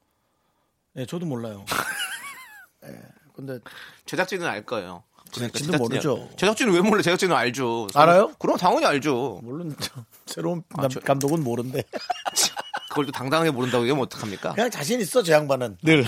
네, 0.92 1.06
저도 1.06 1.24
몰라요. 1.24 1.64
네, 2.82 3.00
근데 3.34 3.58
제작진은 4.04 4.46
알 4.46 4.66
거예요. 4.66 5.04
제작진도 5.32 5.72
제작진이요. 5.72 5.78
모르죠. 5.78 6.28
제작진은 6.36 6.72
왜 6.74 6.80
몰라? 6.80 7.02
제작진은 7.02 7.34
알죠. 7.34 7.88
알아요? 7.94 8.32
그럼 8.38 8.56
당연히 8.56 8.86
알죠. 8.86 9.40
물론 9.42 9.74
저 9.80 9.90
새로운 10.26 10.62
아, 10.76 10.82
남- 10.82 10.90
저- 10.90 11.00
감독은 11.00 11.42
모른데 11.42 11.82
그걸 12.90 13.06
또 13.06 13.12
당당하게 13.12 13.50
모른다고 13.50 13.84
얘기하면 13.84 14.04
어떡합니까? 14.04 14.52
그냥 14.52 14.70
자신 14.70 15.00
있어 15.00 15.22
저 15.22 15.32
양반은 15.32 15.78
늘 15.82 16.04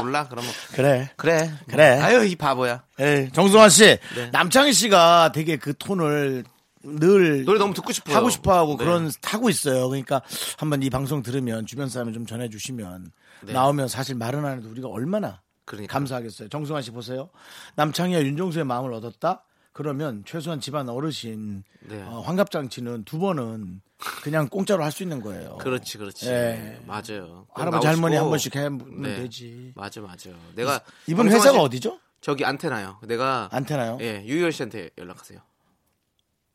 몰라? 0.00 0.26
그러면 0.28 0.50
그래 0.72 1.10
그래. 1.16 1.52
그래. 1.68 1.98
아유 2.00 2.24
이 2.24 2.34
바보야. 2.36 2.82
예, 3.00 3.30
정승환 3.32 3.70
씨 3.70 3.98
네. 4.16 4.30
남창희 4.32 4.72
씨가 4.72 5.32
되게 5.32 5.56
그 5.56 5.74
톤을 5.76 6.44
늘 6.82 7.44
노래 7.44 7.58
너무 7.58 7.74
듣고 7.74 7.92
싶어요. 7.92 8.16
하고 8.16 8.30
싶어 8.30 8.56
하고 8.56 8.76
네. 8.76 8.84
그런 8.84 9.10
하고 9.24 9.50
있어요. 9.50 9.88
그러니까 9.88 10.22
한번 10.56 10.82
이 10.82 10.90
방송 10.90 11.22
들으면 11.22 11.66
주변 11.66 11.88
사람에 11.88 12.12
좀 12.12 12.26
전해 12.26 12.48
주시면 12.48 13.10
네. 13.42 13.52
나오면 13.52 13.88
사실 13.88 14.14
말은 14.14 14.44
안 14.44 14.58
해도 14.58 14.68
우리가 14.70 14.88
얼마나 14.88 15.40
그러니까. 15.68 15.92
감사하겠어요. 15.92 16.48
정승환 16.48 16.82
씨 16.82 16.90
보세요. 16.90 17.28
남창희와 17.76 18.22
윤종수의 18.22 18.64
마음을 18.64 18.92
얻었다. 18.94 19.44
그러면 19.72 20.24
최소한 20.26 20.60
집안 20.60 20.88
어르신 20.88 21.62
네. 21.80 22.02
어, 22.02 22.20
환갑잔치는 22.22 23.04
두 23.04 23.18
번은 23.18 23.80
그냥 24.22 24.48
공짜로 24.48 24.82
할 24.82 24.90
수 24.90 25.02
있는 25.02 25.20
거예요. 25.20 25.58
그렇지, 25.58 25.98
그렇지. 25.98 26.26
예. 26.28 26.80
맞아요. 26.86 27.46
할아버지. 27.54 27.86
할머니 27.86 28.16
한 28.16 28.28
번씩 28.28 28.56
하면 28.56 29.02
네. 29.02 29.16
되지. 29.16 29.72
맞아, 29.76 30.00
맞아. 30.00 30.30
내가 30.56 30.80
방송하신- 31.06 31.30
회사가 31.32 31.60
어디죠? 31.62 32.00
저기 32.20 32.44
안테나요. 32.44 32.98
내가 33.06 33.48
안테나요? 33.52 33.98
예 34.00 34.24
유희열 34.24 34.50
씨한테 34.52 34.90
연락하세요. 34.98 35.38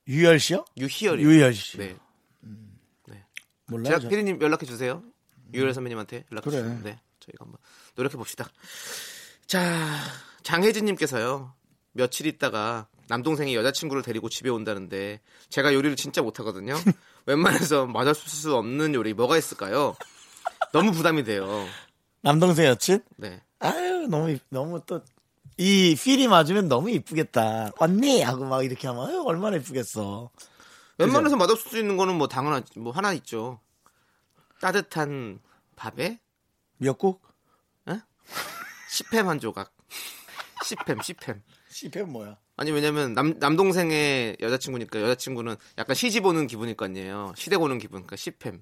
유열 0.10 0.40
씨요? 0.40 0.66
유희열이. 0.78 1.24
유희열 1.24 1.54
씨. 1.54 1.78
네. 1.78 1.96
몰라요. 3.68 3.86
제가 3.86 4.00
저. 4.02 4.10
피디님 4.10 4.42
연락해 4.42 4.66
주세요. 4.66 5.02
유희열 5.54 5.74
선배님한테 5.74 6.26
연락 6.32 6.44
그래. 6.44 6.58
주세요. 6.58 6.80
네. 6.84 7.00
저희가 7.22 7.46
한번 7.46 7.58
노력해 7.96 8.18
봅시다. 8.18 8.50
자, 9.46 9.62
장혜진님께서요. 10.44 11.54
며칠 11.92 12.26
있다가 12.26 12.88
남동생이 13.08 13.56
여자친구를 13.56 14.02
데리고 14.02 14.30
집에 14.30 14.50
온다는데 14.50 15.22
제가 15.50 15.74
요리를 15.74 15.96
진짜 15.96 16.22
못하거든요. 16.22 16.74
웬만해서 17.26 17.86
맞을 17.86 18.16
수 18.16 18.56
없는 18.56 18.96
요리 18.96 19.14
뭐가 19.14 19.38
있을까요? 19.38 19.96
너무 20.72 20.92
부담이 20.92 21.24
돼요. 21.24 21.66
남동생 22.22 22.66
여친? 22.66 23.04
네. 23.18 23.42
아유 23.60 24.08
너무 24.10 24.32
이- 24.32 24.40
너무 24.50 24.82
또 24.86 25.02
이 25.56 25.96
필이 25.96 26.28
맞으면 26.28 26.68
너무 26.68 26.90
이쁘겠다. 26.90 27.74
언니 27.78 28.24
하고 28.24 28.44
막 28.44 28.64
이렇게 28.66 28.88
하면 28.88 29.08
아유 29.08 29.22
얼마나 29.24 29.56
이쁘겠어. 29.58 30.32
웬만해서 30.98 31.36
맛없을 31.36 31.70
수 31.70 31.78
있는 31.78 31.96
거는 31.96 32.16
뭐 32.16 32.28
당연하지. 32.28 32.80
뭐 32.80 32.92
하나 32.92 33.14
있죠. 33.14 33.60
따뜻한 34.62 35.40
밥에 35.76 36.20
미역국? 36.78 37.22
시팸 38.92 39.24
한 39.24 39.40
조각. 39.40 39.74
시팸, 40.66 41.00
시팸. 41.00 41.42
시팸 41.70 42.04
뭐야? 42.06 42.38
아니 42.56 42.72
왜냐면 42.72 43.14
남 43.14 43.34
남동생의 43.40 44.38
여자친구니까 44.40 45.02
여자친구는 45.02 45.56
약간 45.80 45.96
시집 45.96 46.26
오는 46.26 46.46
기분일 46.46 46.76
거 46.76 46.86
아니에요. 46.86 47.34
시댁 47.36 47.62
오는 47.62 47.80
기분. 47.80 48.06
그러니까 48.06 48.16
시팸. 48.16 48.62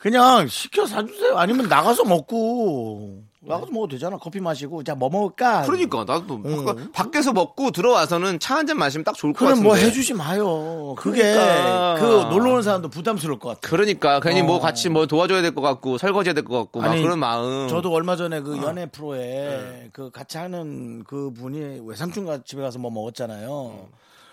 그냥 0.00 0.48
시켜 0.48 0.86
사주세요. 0.86 1.36
아니면 1.38 1.68
나가서 1.68 2.04
먹고 2.04 3.24
나가서 3.40 3.70
먹어도 3.72 3.92
되잖아. 3.92 4.16
커피 4.16 4.40
마시고 4.40 4.82
자 4.82 4.94
뭐 4.94 5.08
먹을까? 5.10 5.62
그러니까 5.62 6.04
나도 6.04 6.42
응. 6.44 6.64
밖- 6.64 6.92
밖에서 6.92 7.32
먹고 7.32 7.70
들어와서는 7.70 8.40
차 8.40 8.56
한 8.56 8.66
잔 8.66 8.76
마시면 8.78 9.04
딱 9.04 9.14
좋을 9.14 9.32
것 9.32 9.38
그럼 9.38 9.50
같은데. 9.50 9.68
뭐 9.68 9.76
해주지 9.76 10.14
마요. 10.14 10.94
그게 10.98 11.22
그러니까. 11.22 11.94
그 12.00 12.34
놀러 12.34 12.50
오는 12.52 12.62
사람도 12.62 12.88
부담스러울 12.88 13.38
것 13.38 13.50
같아. 13.50 13.60
그러니까 13.68 14.18
괜히 14.20 14.42
뭐 14.42 14.56
어. 14.56 14.60
같이 14.60 14.88
뭐 14.88 15.06
도와줘야 15.06 15.40
될 15.42 15.54
것 15.54 15.60
같고 15.60 15.98
설거지해야 15.98 16.34
될 16.34 16.44
것 16.44 16.58
같고 16.58 16.80
막 16.80 16.90
아니, 16.90 17.02
그런 17.02 17.18
마음. 17.20 17.68
저도 17.68 17.92
얼마 17.92 18.16
전에 18.16 18.40
그 18.40 18.56
연애 18.58 18.86
네. 18.86 18.90
프로에 18.90 19.88
그 19.92 20.10
같이 20.10 20.36
하는 20.36 21.04
그 21.04 21.32
분이 21.32 21.82
외삼촌 21.86 22.42
집에 22.44 22.60
가서 22.60 22.78
뭐 22.80 22.90
먹었잖아요. 22.90 23.74
음. 23.86 23.86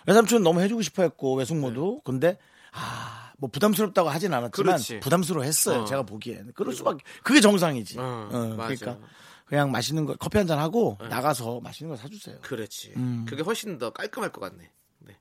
외삼촌 0.08 0.42
너무 0.44 0.62
해주고 0.62 0.82
싶어 0.82 1.04
했고 1.04 1.36
외숙모도. 1.36 2.02
근데 2.04 2.38
아, 2.78 3.32
뭐 3.38 3.50
부담스럽다고 3.50 4.10
하진 4.10 4.34
않았지만 4.34 4.52
네. 4.52 4.72
그렇지. 4.72 5.00
부담스러워 5.00 5.44
했어요. 5.44 5.82
어. 5.82 5.86
제가 5.86 6.04
보기엔. 6.04 6.52
그럴 6.56 6.74
수밖에 6.76 7.04
그게 7.24 7.40
정상이지. 7.42 7.98
어, 8.00 8.30
어. 8.32 8.56
그러니까 8.58 8.98
그냥 9.46 9.72
맛있는 9.72 10.06
거 10.06 10.16
커피 10.16 10.38
한 10.38 10.48
잔 10.48 10.60
하고 10.60 10.98
네. 11.02 11.08
나가서 11.08 11.60
맛있는 11.62 11.96
거 11.96 12.02
사주세요. 12.02 12.40
그렇지. 12.42 12.94
음. 12.98 13.26
그게 13.28 13.42
훨씬 13.44 13.78
더 13.78 13.92
깔끔할 13.92 14.32
것 14.32 14.42
같네. 14.42 14.70
네. 15.00 15.18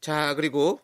자, 0.00 0.34
그리고 0.34 0.80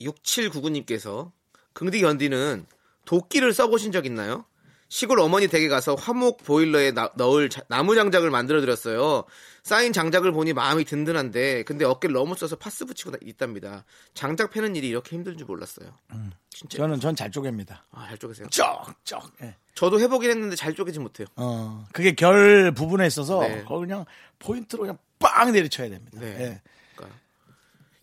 6799님께서 0.00 1.30
긍디 1.72 2.00
견디는 2.00 2.66
도끼를 3.04 3.52
써보신 3.52 3.92
적 3.92 4.06
있나요? 4.06 4.44
시골 4.92 5.20
어머니 5.20 5.48
댁에 5.48 5.68
가서 5.68 5.94
화목 5.94 6.44
보일러에 6.44 6.90
나- 6.92 7.10
넣을 7.14 7.48
자- 7.48 7.62
나무 7.66 7.94
장작을 7.94 8.28
만들어 8.30 8.60
드렸어요. 8.60 9.24
쌓인 9.62 9.90
장작을 9.94 10.32
보니 10.32 10.52
마음이 10.52 10.84
든든한데 10.84 11.62
근데 11.62 11.86
어깨를 11.86 12.12
너무 12.12 12.34
써서 12.36 12.56
파스 12.56 12.84
붙이고 12.84 13.12
있답니다. 13.22 13.86
장작 14.12 14.50
패는 14.50 14.76
일이 14.76 14.88
이렇게 14.88 15.16
힘든 15.16 15.38
줄 15.38 15.46
몰랐어요. 15.46 15.96
진짜 16.50 16.76
저는 16.76 17.00
전 17.00 17.16
잘 17.16 17.30
쪼갭니다. 17.30 17.78
아, 17.90 18.06
잘 18.06 18.18
쪼개세요. 18.18 18.48
쩍쩍. 18.50 19.32
예. 19.40 19.56
저도 19.74 19.98
해보긴 19.98 20.28
했는데 20.30 20.56
잘 20.56 20.74
쪼개지 20.74 20.98
못해요. 20.98 21.26
어, 21.36 21.86
그게 21.94 22.12
결 22.14 22.72
부분에 22.72 23.06
있어서 23.06 23.40
네. 23.40 23.62
그걸 23.62 23.86
그냥 23.86 24.04
포인트로 24.40 24.82
그냥 24.82 24.98
빵 25.18 25.52
내리쳐야 25.52 25.88
됩니다. 25.88 26.20
네. 26.20 26.26
예. 26.38 26.62
그러니까 26.94 27.18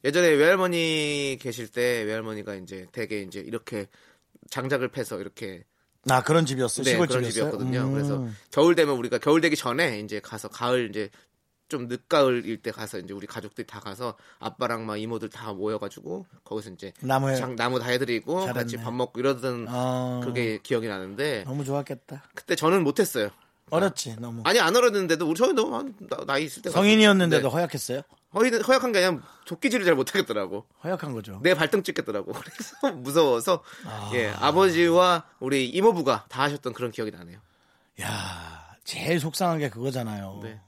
예전에 0.04 0.30
외할머니 0.30 1.38
계실 1.40 1.68
때 1.68 2.02
외할머니가 2.02 2.56
이제 2.56 2.88
되게 2.92 3.22
이제 3.22 3.42
이렇게 3.42 3.86
장작을 4.50 4.88
패서 4.88 5.20
이렇게 5.20 5.64
나 6.06 6.22
그런 6.24 6.46
집이었어요. 6.46 6.84
네, 6.86 6.92
시골 6.92 7.08
그런 7.08 7.24
집이었어요. 7.24 7.52
집이었거든요. 7.52 7.82
음. 7.88 7.94
그래서 7.94 8.28
겨울 8.52 8.76
되면 8.76 8.96
우리가 8.96 9.18
겨울 9.18 9.42
되기 9.42 9.56
전에 9.56 10.00
이제 10.00 10.20
가서 10.20 10.48
가을 10.48 10.90
이제 10.90 11.10
좀 11.68 11.88
늦가을일 11.88 12.62
때 12.64 12.72
가서 12.72 12.98
이제 12.98 13.14
우리 13.14 13.28
가족들이 13.28 13.68
다 13.68 13.80
가서 13.80 14.16
아빠랑 14.40 14.86
막 14.88 14.98
이모들 14.98 15.30
다 15.30 15.54
모여가지고 15.54 16.26
거기서 16.44 16.72
이제 16.72 16.94
나무 17.02 17.30
해- 17.30 17.36
장, 17.36 17.56
나무 17.56 17.78
다 17.80 17.90
해드리고 17.90 18.40
잘했네. 18.40 18.60
같이 18.60 18.78
밥 18.78 18.92
먹고 18.94 19.20
이러던 19.20 19.68
어. 19.70 20.22
그게 20.24 20.60
기억이 20.64 20.88
나는데 20.88 21.44
너무 21.46 21.64
좋았겠다. 21.64 22.24
그때 22.34 22.56
저는 22.56 22.84
못했어요. 22.84 23.30
어렸지 23.72 24.16
너무. 24.20 24.42
아니 24.46 24.60
안 24.60 24.76
어렸는데도 24.76 25.28
우리 25.28 25.36
저희 25.36 25.54
너무 25.54 25.76
한 25.76 25.96
나- 26.10 26.26
나이 26.26 26.46
있을 26.46 26.62
때 26.62 26.70
성인이었는데도 26.70 27.48
네. 27.50 27.54
허약했어요? 27.54 28.02
허이, 28.36 28.50
허약한 28.52 28.92
게 28.92 29.04
아니라 29.04 29.24
도끼질을 29.46 29.86
잘 29.86 29.96
못하겠더라고. 29.96 30.66
허약한 30.84 31.14
거죠. 31.14 31.40
내 31.42 31.56
발등 31.56 31.82
찍겠더라고. 31.84 32.32
그래서 32.34 32.92
무서워서 32.96 33.64
예 34.14 34.28
아버지와 34.30 35.26
우리 35.40 35.68
이모부가 35.70 36.26
다 36.30 36.44
하셨던 36.44 36.74
그런 36.74 36.92
기억이 36.92 37.12
나네요. 37.12 37.40
야, 38.02 38.76
제일 38.84 39.20
속상한 39.20 39.60
게 39.60 39.70
그거잖아요. 39.70 40.40
네. 40.44 40.62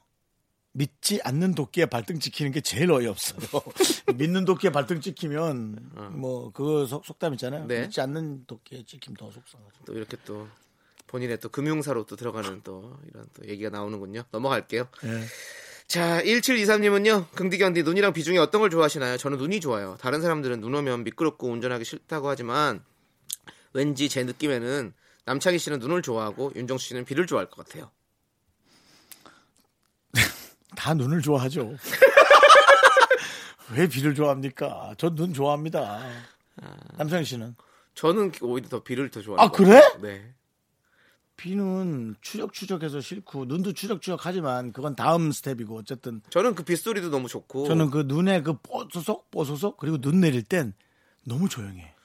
믿지 0.74 1.20
않는 1.24 1.54
도끼에 1.54 1.86
발등 1.86 2.20
찍히는 2.20 2.52
게 2.54 2.62
제일 2.62 2.92
어이없어요. 2.92 3.40
믿는 4.16 4.46
도끼에 4.46 4.72
발등 4.72 5.02
찍히면 5.02 5.92
뭐 6.14 6.52
그거 6.54 6.86
속, 6.86 7.06
속담 7.06 7.34
있잖아요. 7.34 7.64
어. 7.64 7.68
네. 7.68 7.82
믿지 7.82 8.00
않는 8.02 8.46
도끼에 8.48 8.84
찍히면 8.86 9.18
더 9.18 9.30
속상하죠. 9.32 9.72
또 9.86 9.94
이렇게 9.94 10.16
또 10.26 10.48
본인의 11.12 11.40
또 11.40 11.50
금융사로 11.50 12.06
또 12.06 12.16
들어가는 12.16 12.62
또 12.64 12.98
이런 13.10 13.26
또 13.34 13.48
얘기가 13.48 13.70
나오는군요. 13.70 14.24
넘어갈게요. 14.32 14.88
예. 15.04 15.24
자, 15.88 16.22
1723님은요, 16.24 17.32
긍디견디 17.32 17.84
눈이랑 17.84 18.14
비중이 18.14 18.38
어떤 18.38 18.62
걸 18.62 18.70
좋아하시나요? 18.70 19.18
저는 19.18 19.38
눈이 19.38 19.60
좋아요. 19.60 19.98
다른 20.00 20.22
사람들은 20.22 20.62
눈 20.62 20.74
오면 20.74 21.04
미끄럽고 21.04 21.50
운전하기 21.50 21.84
싫다고 21.84 22.30
하지만, 22.30 22.82
왠지 23.74 24.08
제 24.08 24.24
느낌에는 24.24 24.94
남창희 25.26 25.60
씨는 25.60 25.80
눈을 25.80 26.02
좋아하고, 26.02 26.54
윤정수 26.56 26.88
씨는 26.88 27.04
비를 27.04 27.28
좋아할 27.28 27.50
것 27.50 27.66
같아요. 27.68 27.92
다 30.78 30.94
눈을 30.94 31.22
좋아하죠. 31.22 31.76
왜 33.76 33.88
비를 33.88 34.16
좋아합니까? 34.16 34.96
전 34.98 35.16
눈 35.16 35.34
좋아합니다. 35.34 36.02
남성 36.98 37.24
씨는 37.24 37.56
저는 37.96 38.32
오히려 38.42 38.70
더 38.70 38.84
비를 38.84 39.10
더 39.12 39.22
좋아해요. 39.22 39.42
아, 39.46 39.52
그래? 39.52 39.82
네. 40.02 40.34
비는 41.42 42.16
추적추적해서 42.22 43.02
싫고 43.02 43.46
눈도 43.46 43.74
추적추적하지만 43.74 44.74
그건 44.74 44.96
다음 44.96 45.32
스텝이고 45.32 45.76
어쨌든 45.76 46.22
저는 46.30 46.54
그 46.54 46.62
빗소리도 46.64 47.10
너무 47.10 47.28
좋고, 47.28 47.66
저는 47.68 47.90
그 47.90 48.04
눈에 48.06 48.44
그 48.44 48.54
뽀소속 48.60 49.32
뽀소속 49.32 49.78
그리고 49.78 49.98
눈 50.00 50.20
내릴 50.22 50.44
땐 50.44 50.74
너무 51.26 51.50
조용해. 51.50 51.96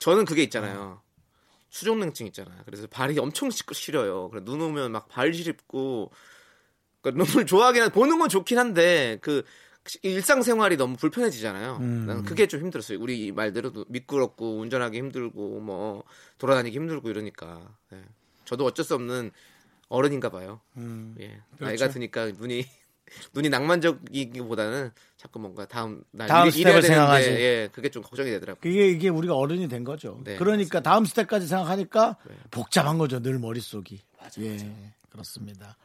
저는 0.00 0.24
그게 0.24 0.42
있잖아요. 0.42 1.00
수족냉증 1.70 2.26
있잖아요. 2.28 2.62
그래서 2.64 2.86
발이 2.88 3.16
엄청 3.20 3.50
시- 3.50 3.62
시려요. 3.72 4.28
그래 4.30 4.42
눈 4.44 4.60
오면 4.60 4.90
막 4.90 5.06
발 5.08 5.32
시립고 5.32 6.10
그러니까 7.00 7.24
눈을 7.24 7.46
좋아하긴 7.46 7.82
한 7.82 7.90
보는 7.92 8.18
건 8.18 8.28
좋긴 8.28 8.58
한데 8.58 9.18
그 9.22 9.44
일상생활이 10.02 10.76
너무 10.76 10.96
불편해지잖아요. 10.96 11.76
음. 11.80 12.06
나는 12.06 12.22
그게 12.24 12.46
좀 12.48 12.60
힘들었어요. 12.60 12.98
우리 13.00 13.30
말대로 13.30 13.70
미끄럽고 13.88 14.58
운전하기 14.58 14.96
힘들고 14.98 15.60
뭐 15.60 16.02
돌아다니기 16.38 16.76
힘들고 16.76 17.08
이러니까. 17.10 17.60
네. 17.90 18.02
저도 18.44 18.64
어쩔 18.64 18.84
수 18.84 18.94
없는 18.94 19.30
어른인가 19.88 20.30
봐요. 20.30 20.60
음, 20.76 21.14
예. 21.20 21.28
그렇죠. 21.56 21.64
나이가 21.64 21.88
드니까 21.88 22.26
눈이 22.26 22.66
눈이 23.34 23.48
낭만적이기보다는 23.50 24.90
자꾸 25.16 25.38
뭔가 25.38 25.66
다음 25.66 26.02
날 26.10 26.26
다음 26.28 26.48
일해야 26.48 26.80
스텝을 26.80 26.82
생각하지. 26.82 27.28
예, 27.30 27.68
그게 27.72 27.90
좀 27.90 28.02
걱정이 28.02 28.30
되더라고요. 28.30 28.60
그게 28.60 28.88
이게 28.88 29.08
우리가 29.08 29.36
어른이 29.36 29.68
된 29.68 29.84
거죠. 29.84 30.20
네, 30.24 30.36
그러니까 30.36 30.80
다음 30.80 31.04
스텝까지 31.04 31.46
생각하니까 31.46 32.16
복잡한 32.50 32.98
거죠. 32.98 33.20
늘 33.20 33.38
머릿속이. 33.38 34.00
예, 34.40 34.92
그렇습니다. 35.10 35.76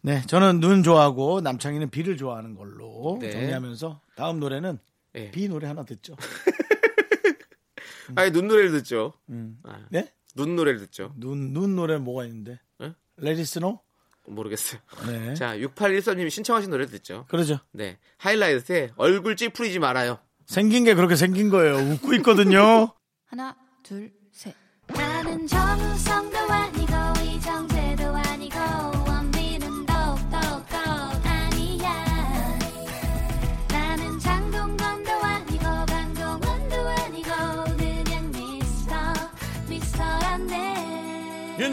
네, 0.00 0.22
저는 0.26 0.60
눈 0.60 0.84
좋아하고 0.84 1.40
남창희는 1.40 1.90
비를 1.90 2.16
좋아하는 2.16 2.54
걸로 2.54 3.18
네. 3.20 3.30
정리하면서 3.30 4.00
다음 4.14 4.38
노래는 4.38 4.78
예. 5.16 5.30
비 5.32 5.48
노래 5.48 5.66
하나 5.66 5.84
듣죠. 5.84 6.14
아니 8.14 8.30
눈 8.30 8.48
노래를 8.48 8.70
듣죠. 8.72 9.12
음. 9.28 9.58
아, 9.64 9.84
네? 9.90 10.10
눈 10.34 10.56
노래를 10.56 10.80
듣죠. 10.80 11.12
눈, 11.16 11.52
눈 11.52 11.76
노래 11.76 11.98
뭐가 11.98 12.24
있는데? 12.24 12.60
예? 12.82 12.94
Let 13.16 13.35
It 13.35 13.48
Snow? 13.48 13.80
모르겠어요. 14.26 14.80
네. 15.06 15.34
자, 15.34 15.56
6813님이 15.56 16.30
신청하신 16.30 16.70
노래 16.70 16.86
듣죠. 16.86 17.24
그러죠. 17.28 17.58
네. 17.72 17.98
하이라이트에 18.18 18.92
얼굴 18.96 19.36
찌푸리지 19.36 19.78
말아요. 19.78 20.18
생긴 20.46 20.84
게 20.84 20.94
그렇게 20.94 21.16
생긴 21.16 21.50
거예요. 21.50 21.76
웃고 21.76 22.14
있거든요. 22.14 22.92
하나, 23.26 23.56
둘, 23.82 24.12
셋. 24.32 24.54
나는 24.86 25.46
정우성도 25.46 26.38
아니고 26.38 26.92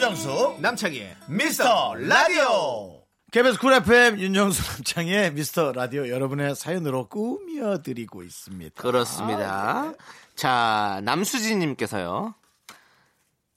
윤정수 0.10 0.58
남창희의 0.60 1.16
미스터 1.30 1.95
라디오 1.95 3.01
KBS 3.32 3.58
쿨 3.58 3.74
FM 3.74 4.20
윤정수 4.20 4.62
남창희의 4.78 5.34
미스터 5.34 5.72
라디오 5.72 6.08
여러분의 6.08 6.53
사연으로 6.56 7.08
꾸며드리고 7.08 8.22
있습니다. 8.22 8.80
그렇습니다. 8.80 9.93
자, 10.36 11.01
남수진님께서요. 11.03 12.36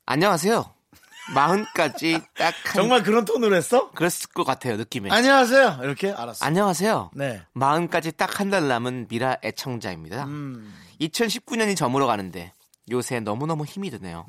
안녕하세요. 0.06 0.72
마흔까지 1.34 2.22
딱 2.38 2.54
한. 2.64 2.72
정말 2.74 3.02
그런 3.02 3.26
톤으로 3.26 3.54
했어? 3.54 3.90
그랬을 3.90 4.30
것 4.32 4.44
같아요, 4.44 4.78
느낌에. 4.78 5.10
안녕하세요. 5.10 5.80
이렇게 5.82 6.10
알았어. 6.12 6.46
안녕하세요. 6.46 7.10
네. 7.12 7.42
마흔까지 7.52 8.12
딱 8.12 8.40
한 8.40 8.48
달 8.48 8.68
남은 8.68 9.08
미라 9.10 9.36
애청자입니다. 9.44 10.24
음. 10.24 10.74
2019년이 11.02 11.76
저물어 11.76 12.06
가는데 12.06 12.54
요새 12.90 13.20
너무너무 13.20 13.64
힘이 13.64 13.90
드네요. 13.90 14.26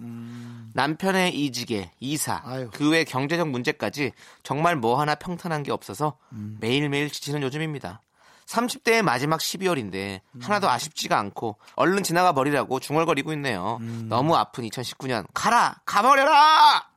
남편의 0.73 1.35
이직에 1.39 1.91
이사, 1.99 2.37
음. 2.45 2.69
그외 2.71 3.03
경제적 3.03 3.49
문제까지 3.49 4.11
정말 4.43 4.75
뭐 4.75 4.99
하나 4.99 5.15
평탄한 5.15 5.63
게 5.63 5.71
없어서 5.71 6.17
음. 6.31 6.57
매일매일 6.59 7.09
지치는 7.09 7.41
요즘입니다. 7.41 8.01
30대의 8.45 9.03
마지막 9.03 9.39
12월인데 9.39 10.21
하나도 10.41 10.69
아쉽지가 10.69 11.19
않고 11.19 11.57
얼른 11.75 12.01
지나가 12.01 12.33
버리라고 12.33 12.79
중얼거리고 12.79 13.31
있네요. 13.33 13.77
너무 14.07 14.35
아픈 14.35 14.63
2019년 14.63 15.27
가라 15.35 15.81
가버려라. 15.85 16.89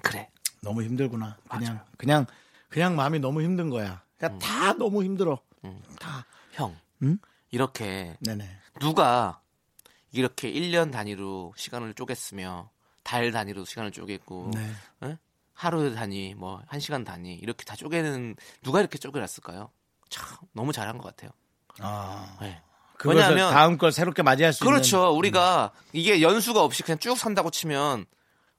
그래 0.00 0.30
너무 0.62 0.84
힘들구나. 0.84 1.36
그냥 1.48 1.80
그냥 1.96 2.26
그냥 2.68 2.94
마음이 2.94 3.18
너무 3.18 3.42
힘든 3.42 3.68
거야. 3.68 4.02
그냥 4.16 4.38
다 4.38 4.72
너무 4.74 5.02
힘들어. 5.02 5.40
다. 5.98 6.24
형 6.52 6.76
응? 7.02 7.18
이렇게 7.50 8.16
네네. 8.20 8.48
누가 8.78 9.39
이렇게 10.12 10.50
1년 10.52 10.90
단위로 10.90 11.54
시간을 11.56 11.94
쪼갰으며 11.94 12.68
달 13.02 13.30
단위로 13.32 13.64
시간을 13.64 13.92
쪼개고 13.92 14.50
네. 14.54 14.72
예? 15.04 15.18
하루 15.52 15.94
단위 15.94 16.34
뭐한 16.34 16.80
시간 16.80 17.04
단위 17.04 17.34
이렇게 17.34 17.64
다 17.64 17.76
쪼개는 17.76 18.36
누가 18.62 18.80
이렇게 18.80 18.98
쪼개놨을까요? 18.98 19.70
참 20.08 20.26
너무 20.52 20.72
잘한 20.72 20.98
것 20.98 21.04
같아요. 21.08 21.30
아. 21.80 22.36
네. 22.40 22.60
왜냐하면 23.04 23.50
다음 23.52 23.78
걸 23.78 23.92
새롭게 23.92 24.22
맞이할 24.22 24.52
수 24.52 24.64
그렇죠. 24.64 24.98
있는. 24.98 25.10
음. 25.10 25.18
우리가 25.18 25.72
이게 25.92 26.20
연수가 26.20 26.62
없이 26.62 26.82
그냥 26.82 26.98
쭉 26.98 27.16
산다고 27.16 27.50
치면 27.50 28.04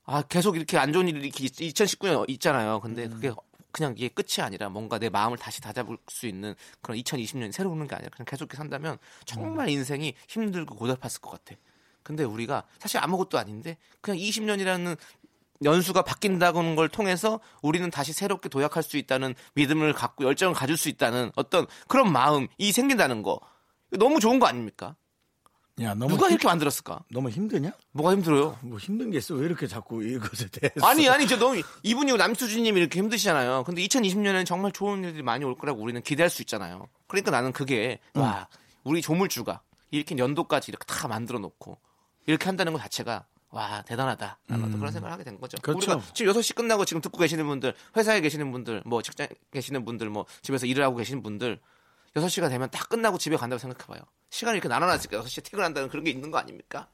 아 0.03 0.21
계속 0.23 0.55
이렇게 0.55 0.77
안 0.77 0.93
좋은 0.93 1.07
일이 1.07 1.19
이렇게 1.19 1.45
2019년 1.45 2.27
있잖아요. 2.29 2.79
근데 2.79 3.05
음. 3.05 3.09
그게 3.11 3.31
그냥 3.71 3.93
이게 3.97 4.09
끝이 4.09 4.43
아니라 4.43 4.69
뭔가 4.69 4.99
내 4.99 5.09
마음을 5.09 5.37
다시 5.37 5.61
다잡을 5.61 5.97
수 6.07 6.27
있는 6.27 6.55
그런 6.81 6.97
2020년이 6.97 7.51
새로 7.51 7.71
오는 7.71 7.87
게 7.87 7.95
아니라 7.95 8.09
그냥 8.11 8.25
계속 8.25 8.45
이렇게 8.45 8.57
산다면 8.57 8.97
정말 9.25 9.67
음. 9.67 9.69
인생이 9.69 10.13
힘들고 10.27 10.75
고달팠을 10.75 11.21
것 11.21 11.31
같아. 11.31 11.55
근데 12.03 12.23
우리가 12.23 12.63
사실 12.79 12.99
아무것도 12.99 13.37
아닌데 13.37 13.77
그냥 14.01 14.17
20년이라는 14.19 14.97
연수가 15.63 16.01
바뀐다는 16.01 16.75
걸 16.75 16.89
통해서 16.89 17.39
우리는 17.61 17.89
다시 17.91 18.13
새롭게 18.13 18.49
도약할 18.49 18.81
수 18.81 18.97
있다는 18.97 19.35
믿음을 19.53 19.93
갖고 19.93 20.23
열정을 20.23 20.55
가질 20.55 20.75
수 20.75 20.89
있다는 20.89 21.31
어떤 21.35 21.67
그런 21.87 22.11
마음이 22.11 22.71
생긴다는 22.73 23.21
거 23.21 23.39
너무 23.91 24.19
좋은 24.19 24.39
거 24.39 24.47
아닙니까? 24.47 24.95
야, 25.81 25.93
너무 25.95 26.09
누가 26.13 26.27
힘- 26.27 26.31
이렇게 26.33 26.47
만들었을까? 26.47 27.03
너무 27.11 27.29
힘드냐? 27.29 27.71
뭐가 27.93 28.11
힘들어요? 28.13 28.59
뭐 28.61 28.77
힘든 28.77 29.09
게 29.09 29.17
있어. 29.17 29.33
왜 29.35 29.45
이렇게 29.45 29.67
자꾸 29.67 30.03
이것에 30.03 30.47
대해서. 30.49 30.85
아니 30.85 31.07
아니 31.09 31.27
저 31.27 31.37
너무 31.39 31.61
이분이 31.83 32.13
남수진님이 32.17 32.79
이렇게 32.81 32.99
힘드시잖아요. 32.99 33.63
근데 33.63 33.81
2020년에는 33.85 34.45
정말 34.45 34.71
좋은 34.71 35.03
일들이 35.03 35.23
많이 35.23 35.43
올 35.45 35.57
거라고 35.57 35.81
우리는 35.81 36.01
기대할 36.01 36.29
수 36.29 36.41
있잖아요. 36.43 36.87
그러니까 37.07 37.31
나는 37.31 37.51
그게 37.51 37.99
와 38.13 38.47
우리 38.83 39.01
조물주가 39.01 39.61
이렇게 39.91 40.15
연도까지 40.17 40.69
이렇게 40.71 40.85
다 40.85 41.07
만들어 41.07 41.39
놓고 41.39 41.77
이렇게 42.27 42.45
한다는 42.45 42.73
것 42.73 42.79
자체가 42.79 43.25
와 43.49 43.81
대단하다 43.81 44.39
라는 44.47 44.65
어떤 44.65 44.77
그런 44.79 44.93
생각을 44.93 45.11
하게 45.13 45.23
된 45.23 45.39
거죠. 45.39 45.57
그렇죠. 45.61 45.91
우리가 45.93 46.13
지금 46.13 46.31
6시 46.33 46.55
끝나고 46.55 46.85
지금 46.85 47.01
듣고 47.01 47.17
계시는 47.17 47.45
분들, 47.47 47.73
회사에 47.97 48.21
계시는 48.21 48.51
분들, 48.51 48.83
뭐 48.85 49.01
직장에 49.01 49.27
계시는 49.51 49.83
분들, 49.83 50.09
뭐 50.09 50.25
집에서 50.41 50.65
일을 50.67 50.83
하고 50.85 50.95
계시는 50.95 51.21
분들 51.23 51.59
6시가 52.15 52.49
되면 52.49 52.69
다 52.69 52.83
끝나고 52.89 53.17
집에 53.17 53.35
간다고 53.37 53.59
생각해 53.59 53.85
봐요. 53.87 54.01
시간이 54.29 54.57
이렇게 54.57 54.67
나눠놨으니까 54.69 55.21
6시에 55.23 55.43
퇴근한다는 55.43 55.89
그런 55.89 56.03
게 56.03 56.11
있는 56.11 56.31
거 56.31 56.37
아닙니까? 56.37 56.87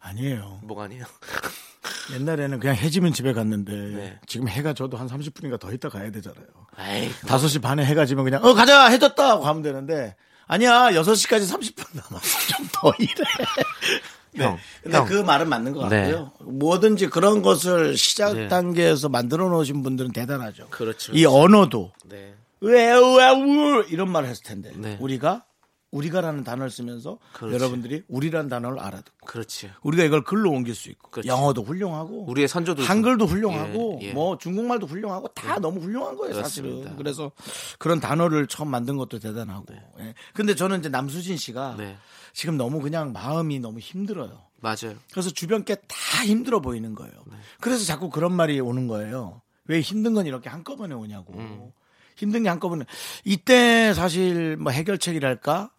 아니에요. 0.00 0.60
뭐가 0.64 0.84
아니에요? 0.84 1.04
옛날에는 2.12 2.60
그냥 2.60 2.76
해지면 2.76 3.12
집에 3.14 3.32
갔는데 3.32 3.72
네. 3.72 4.20
지금 4.26 4.48
해가 4.48 4.74
져도 4.74 4.96
한 4.98 5.06
30분인가 5.08 5.58
더 5.58 5.72
있다 5.72 5.88
가야 5.88 6.10
되잖아요. 6.10 6.44
에이, 6.80 7.10
5시 7.22 7.62
반에 7.62 7.84
해가 7.84 8.04
지면 8.04 8.24
그냥 8.24 8.44
어 8.44 8.52
가자 8.54 8.86
해졌다 8.88 9.26
하고 9.30 9.42
가면 9.42 9.62
되는데 9.62 10.14
아니야 10.46 10.90
6시까지 10.92 11.50
30분 11.50 11.86
남았어 11.94 12.38
좀 12.56 12.68
더 12.72 12.92
일해. 12.98 13.14
네. 14.36 14.44
형, 14.44 14.58
근데 14.82 14.98
형. 14.98 15.06
그 15.06 15.14
말은 15.14 15.48
맞는 15.48 15.72
것 15.72 15.88
네. 15.88 16.10
같고요. 16.12 16.32
뭐든지 16.40 17.06
그런 17.08 17.40
것을 17.40 17.96
시작 17.96 18.34
네. 18.34 18.48
단계에서 18.48 19.08
만들어 19.08 19.48
놓으신 19.48 19.82
분들은 19.82 20.12
대단하죠. 20.12 20.68
그렇죠. 20.70 21.12
이 21.12 21.24
언어도 21.24 21.92
네. 22.04 22.34
왜왜우 22.64 23.84
이런 23.88 24.10
말을 24.10 24.28
했을 24.28 24.42
텐데 24.42 24.72
네. 24.76 24.96
우리가 25.00 25.44
우리가라는 25.90 26.42
단어를 26.42 26.70
쓰면서 26.72 27.18
그렇지. 27.34 27.54
여러분들이 27.54 28.02
우리라는 28.08 28.48
단어를 28.50 28.80
알아듣고 28.80 29.26
그렇지. 29.28 29.70
우리가 29.82 30.02
이걸 30.02 30.24
글로 30.24 30.50
옮길 30.50 30.74
수 30.74 30.90
있고 30.90 31.08
그렇지. 31.12 31.28
영어도 31.28 31.62
훌륭하고 31.62 32.24
우리의 32.28 32.48
선조도 32.48 32.82
한글도 32.82 33.26
훌륭하고 33.26 34.00
예, 34.02 34.08
예. 34.08 34.12
뭐 34.12 34.36
중국말도 34.36 34.88
훌륭하고 34.88 35.28
다 35.28 35.60
너무 35.60 35.78
훌륭한 35.80 36.16
거예요 36.16 36.34
그렇습니다. 36.34 36.78
사실은 36.80 36.96
그래서 36.96 37.30
그런 37.78 38.00
단어를 38.00 38.48
처음 38.48 38.70
만든 38.70 38.96
것도 38.96 39.20
대단하고 39.20 39.66
예. 40.00 40.14
근데 40.32 40.56
저는 40.56 40.80
이제 40.80 40.88
남수진 40.88 41.36
씨가 41.36 41.76
네. 41.78 41.96
지금 42.32 42.56
너무 42.56 42.80
그냥 42.80 43.12
마음이 43.12 43.60
너무 43.60 43.78
힘들어요 43.78 44.42
맞아요. 44.60 44.96
그래서 45.12 45.30
주변 45.30 45.64
게 45.64 45.76
다 45.76 46.24
힘들어 46.24 46.60
보이는 46.60 46.92
거예요 46.96 47.12
네. 47.30 47.36
그래서 47.60 47.84
자꾸 47.84 48.10
그런 48.10 48.32
말이 48.32 48.58
오는 48.58 48.88
거예요 48.88 49.42
왜 49.66 49.80
힘든 49.80 50.12
건 50.14 50.26
이렇게 50.26 50.48
한꺼번에 50.48 50.92
오냐고 50.96 51.34
음. 51.34 51.70
힘든 52.16 52.42
게 52.42 52.48
한꺼번에 52.48 52.84
이때 53.24 53.92
사실 53.94 54.56
뭐 54.56 54.72
해결책이랄까 54.72 55.70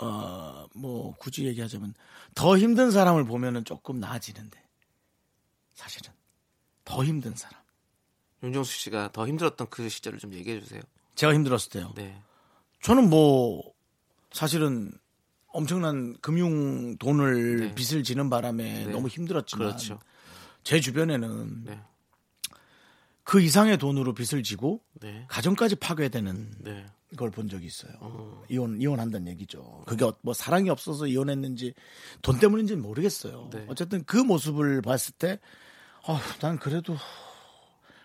어 0.00 0.58
뭐 0.78 1.14
굳이 1.16 1.44
얘기하자면 1.46 1.94
더 2.34 2.56
힘든 2.56 2.90
사람을 2.90 3.24
보면은 3.24 3.64
조금 3.64 3.98
나아지는데 4.00 4.62
사실은 5.74 6.12
더 6.84 7.04
힘든 7.04 7.34
사람 7.34 7.60
윤정수 8.42 8.72
씨가 8.78 9.10
더 9.12 9.26
힘들었던 9.26 9.68
그 9.70 9.88
시절을 9.88 10.18
좀 10.20 10.32
얘기해 10.32 10.60
주세요. 10.60 10.80
제가 11.16 11.34
힘들었을 11.34 11.70
때요 11.70 11.92
네. 11.96 12.16
저는 12.82 13.10
뭐 13.10 13.62
사실은 14.32 14.92
엄청난 15.48 16.16
금융 16.20 16.96
돈을 16.98 17.56
네. 17.60 17.74
빚을 17.74 18.04
지는 18.04 18.30
바람에 18.30 18.84
네. 18.84 18.92
너무 18.92 19.08
힘들었지만 19.08 19.66
그렇죠. 19.68 19.98
제 20.62 20.80
주변에는 20.80 21.64
네. 21.64 21.80
그 23.28 23.42
이상의 23.42 23.76
돈으로 23.76 24.14
빚을 24.14 24.42
지고 24.42 24.82
네. 24.94 25.26
가정까지 25.28 25.76
파괴되는 25.76 26.50
네. 26.60 26.86
걸본 27.18 27.50
적이 27.50 27.66
있어요. 27.66 27.92
이혼 28.48 28.80
이혼한다는 28.80 29.28
얘기죠. 29.32 29.82
그게 29.86 30.06
어- 30.06 30.16
뭐 30.22 30.32
사랑이 30.32 30.70
없어서 30.70 31.06
이혼했는지 31.06 31.74
돈 32.22 32.38
때문인지는 32.38 32.80
모르겠어요. 32.82 33.50
네. 33.52 33.66
어쨌든 33.68 34.02
그 34.04 34.16
모습을 34.16 34.80
봤을 34.80 35.12
때, 35.18 35.38
아, 36.06 36.18
난 36.40 36.58
그래도 36.58 36.96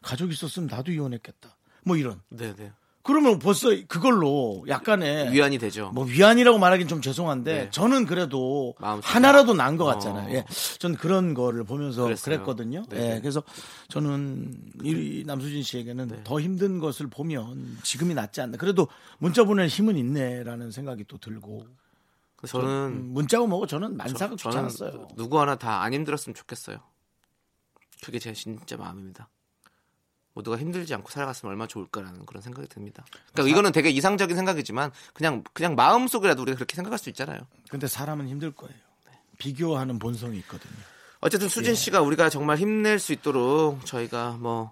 가족 0.02 0.30
있었으면 0.30 0.68
나도 0.68 0.92
이혼했겠다. 0.92 1.56
뭐 1.86 1.96
이런. 1.96 2.22
네, 2.28 2.54
네. 2.54 2.74
그러면 3.06 3.38
벌써 3.38 3.68
그걸로 3.90 4.64
약간의 4.70 5.34
위안이 5.34 5.58
되죠. 5.58 5.92
뭐 5.94 6.06
위안이라고 6.06 6.58
말하긴 6.58 6.88
좀 6.88 7.02
죄송한데 7.02 7.54
네. 7.66 7.70
저는 7.70 8.06
그래도 8.06 8.76
마음속에. 8.80 9.12
하나라도 9.12 9.54
난것 9.54 9.86
어. 9.86 9.92
같잖아요. 9.92 10.34
예. 10.34 10.46
전 10.80 10.96
그런 10.96 11.34
거를 11.34 11.66
보면서 11.66 12.04
그랬어요. 12.04 12.36
그랬거든요. 12.38 12.84
네. 12.90 13.16
예. 13.16 13.20
그래서 13.20 13.44
저는 13.90 14.56
이 14.84 15.24
남수진 15.28 15.64
씨에게는 15.64 16.08
네. 16.08 16.22
더 16.24 16.40
힘든 16.40 16.80
것을 16.80 17.08
보면 17.08 17.78
지금이 17.84 18.14
낫지 18.14 18.40
않나. 18.40 18.56
그래도 18.58 18.88
문자 19.20 19.44
보낼 19.44 19.68
힘은 19.68 19.98
있네라는 19.98 20.72
생각이 20.72 21.04
또 21.10 21.18
들고. 21.18 21.66
저는 22.48 22.68
음, 22.68 23.10
문자고 23.14 23.48
뭐고 23.48 23.68
저는 23.68 23.96
만사가 23.98 24.36
저- 24.38 24.50
저는 24.52 24.68
귀찮았어요. 24.70 25.08
누구 25.16 25.40
하나 25.42 25.56
다 25.56 25.82
안 25.82 25.94
힘들었으면 25.94 26.36
좋겠어요. 26.36 26.78
그게 28.04 28.20
제 28.20 28.32
진짜 28.34 28.76
마음입니다. 28.78 29.30
모두가 30.34 30.58
힘들지 30.58 30.94
않고 30.96 31.10
살아갔으면 31.10 31.52
얼마나 31.52 31.68
좋을까라는 31.68 32.26
그런 32.26 32.42
생각이 32.42 32.68
듭니다. 32.68 33.06
그러니까 33.34 33.52
이거는 33.52 33.72
되게 33.72 33.90
이상적인 33.90 34.36
생각이지만 34.36 34.92
그냥 35.14 35.44
그냥 35.54 35.76
마음 35.76 36.08
속이라도 36.08 36.42
우리가 36.42 36.56
그렇게 36.56 36.76
생각할 36.76 36.98
수 36.98 37.10
있잖아요. 37.10 37.40
근데 37.70 37.88
사람은 37.88 38.28
힘들 38.28 38.52
거예요. 38.52 38.76
비교하는 39.38 40.00
본성이 40.00 40.38
있거든요. 40.40 40.74
어쨌든 41.20 41.46
예. 41.46 41.50
수진 41.50 41.76
씨가 41.76 42.02
우리가 42.02 42.30
정말 42.30 42.58
힘낼 42.58 43.00
수 43.00 43.14
있도록 43.14 43.86
저희가 43.86 44.38
뭐 44.40 44.72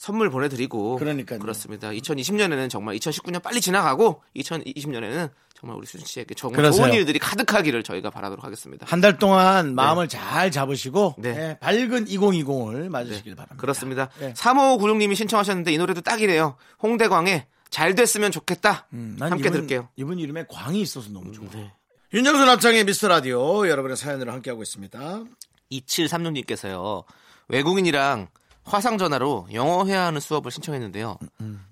선물 0.00 0.30
보내드리고 0.30 0.96
그러니까요. 0.96 1.38
그렇습니다. 1.40 1.90
2020년에는 1.90 2.70
정말 2.70 2.96
2019년 2.96 3.42
빨리 3.42 3.60
지나가고 3.60 4.22
2020년에는 4.34 5.28
정말 5.54 5.76
우리 5.76 5.86
수진 5.86 6.06
씨에게 6.06 6.34
정말 6.34 6.56
그러세요. 6.56 6.86
좋은 6.86 6.94
일들이 6.96 7.18
가득하기를 7.18 7.82
저희가 7.82 8.08
바라도록 8.08 8.42
하겠습니다. 8.42 8.86
한 8.88 9.02
달 9.02 9.18
동안 9.18 9.74
마음을 9.74 10.08
잘 10.08 10.50
잡으시고 10.50 11.16
네. 11.18 11.28
예, 11.28 11.58
밝은 11.60 12.06
2020을 12.06 12.88
맞으시길 12.88 13.34
바랍니다. 13.34 13.56
그렇습니다. 13.60 14.08
네. 14.20 14.32
3596님이 14.32 15.14
신청하셨는데 15.16 15.70
이 15.70 15.76
노래도 15.76 16.00
딱이래요. 16.00 16.56
홍대광의 16.82 17.44
잘 17.68 17.94
됐으면 17.94 18.30
좋겠다. 18.32 18.86
음, 18.94 19.16
난 19.18 19.32
함께 19.32 19.42
이분, 19.48 19.52
들을게요. 19.52 19.88
이분 19.96 20.18
이름에 20.18 20.46
광이 20.48 20.80
있어서 20.80 21.10
너무 21.10 21.30
좋아. 21.32 21.46
네. 21.52 21.72
윤정수 22.14 22.42
남창의 22.46 22.84
미스터 22.86 23.08
라디오 23.08 23.68
여러분의 23.68 23.98
사연으로 23.98 24.32
함께하고 24.32 24.62
있습니다. 24.62 25.24
2736님께서요. 25.70 27.04
외국인이랑 27.48 28.28
화상 28.64 28.98
전화로 28.98 29.48
영어 29.52 29.84
해야 29.86 30.04
하는 30.06 30.20
수업을 30.20 30.50
신청했는데요. 30.50 31.18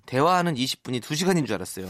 대화하는 0.05 0.55
20분이 0.55 1.01
2시간인 1.01 1.45
줄 1.45 1.55
알았어요. 1.55 1.87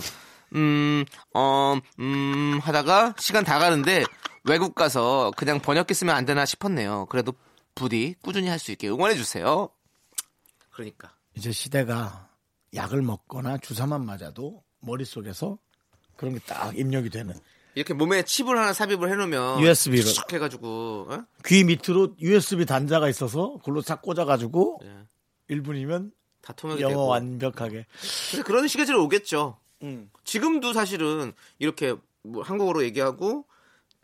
음, 0.56 1.06
어, 1.34 1.78
음, 2.00 2.60
하다가 2.62 3.16
시간 3.20 3.44
다 3.44 3.60
가는데 3.60 4.04
외국 4.44 4.76
가서 4.76 5.32
그냥 5.38 5.60
번역기 5.60 5.94
쓰면 5.94 6.16
안 6.16 6.26
되나 6.26 6.46
싶었네요. 6.46 7.06
그래도 7.08 7.34
부디 7.76 8.16
꾸준히 8.22 8.48
할 8.50 8.60
수 8.60 8.72
있게 8.72 8.90
응원해 8.90 9.16
주세요. 9.16 9.70
그러니까. 10.72 11.14
이제 11.36 11.52
시대가 11.52 12.30
약을 12.74 13.02
먹거나 13.02 13.58
주사만 13.60 14.06
맞아도 14.06 14.64
머릿속에서 14.82 15.58
그런 16.18 16.34
게 16.34 16.40
딱 16.46 16.78
입력이 16.78 17.10
되는 17.10 17.34
이렇게 17.80 17.94
몸에 17.94 18.24
칩을 18.24 18.58
하나 18.58 18.74
삽입을 18.74 19.10
해놓으면 19.10 19.62
USB 19.62 20.02
로. 20.02 20.04
쭉 20.04 20.34
해가지고 20.34 21.08
어? 21.10 21.26
귀 21.46 21.64
밑으로 21.64 22.14
USB 22.20 22.66
단자가 22.66 23.08
있어서 23.08 23.54
그걸로 23.60 23.80
싹 23.82 24.02
꽂아가지고 24.02 24.82
예. 24.84 25.56
1분이면 25.56 26.12
다 26.42 26.52
통역이 26.52 26.82
영어 26.82 26.92
되고 26.92 27.08
완벽하게 27.08 27.86
근데 28.32 28.44
그런 28.44 28.68
시계질 28.68 28.96
오겠죠. 28.96 29.58
음. 29.84 30.12
지금도 30.26 30.74
사실은 30.74 31.32
이렇게 31.58 31.96
뭐 32.22 32.44
한국어로 32.44 32.84
얘기하고 32.84 33.46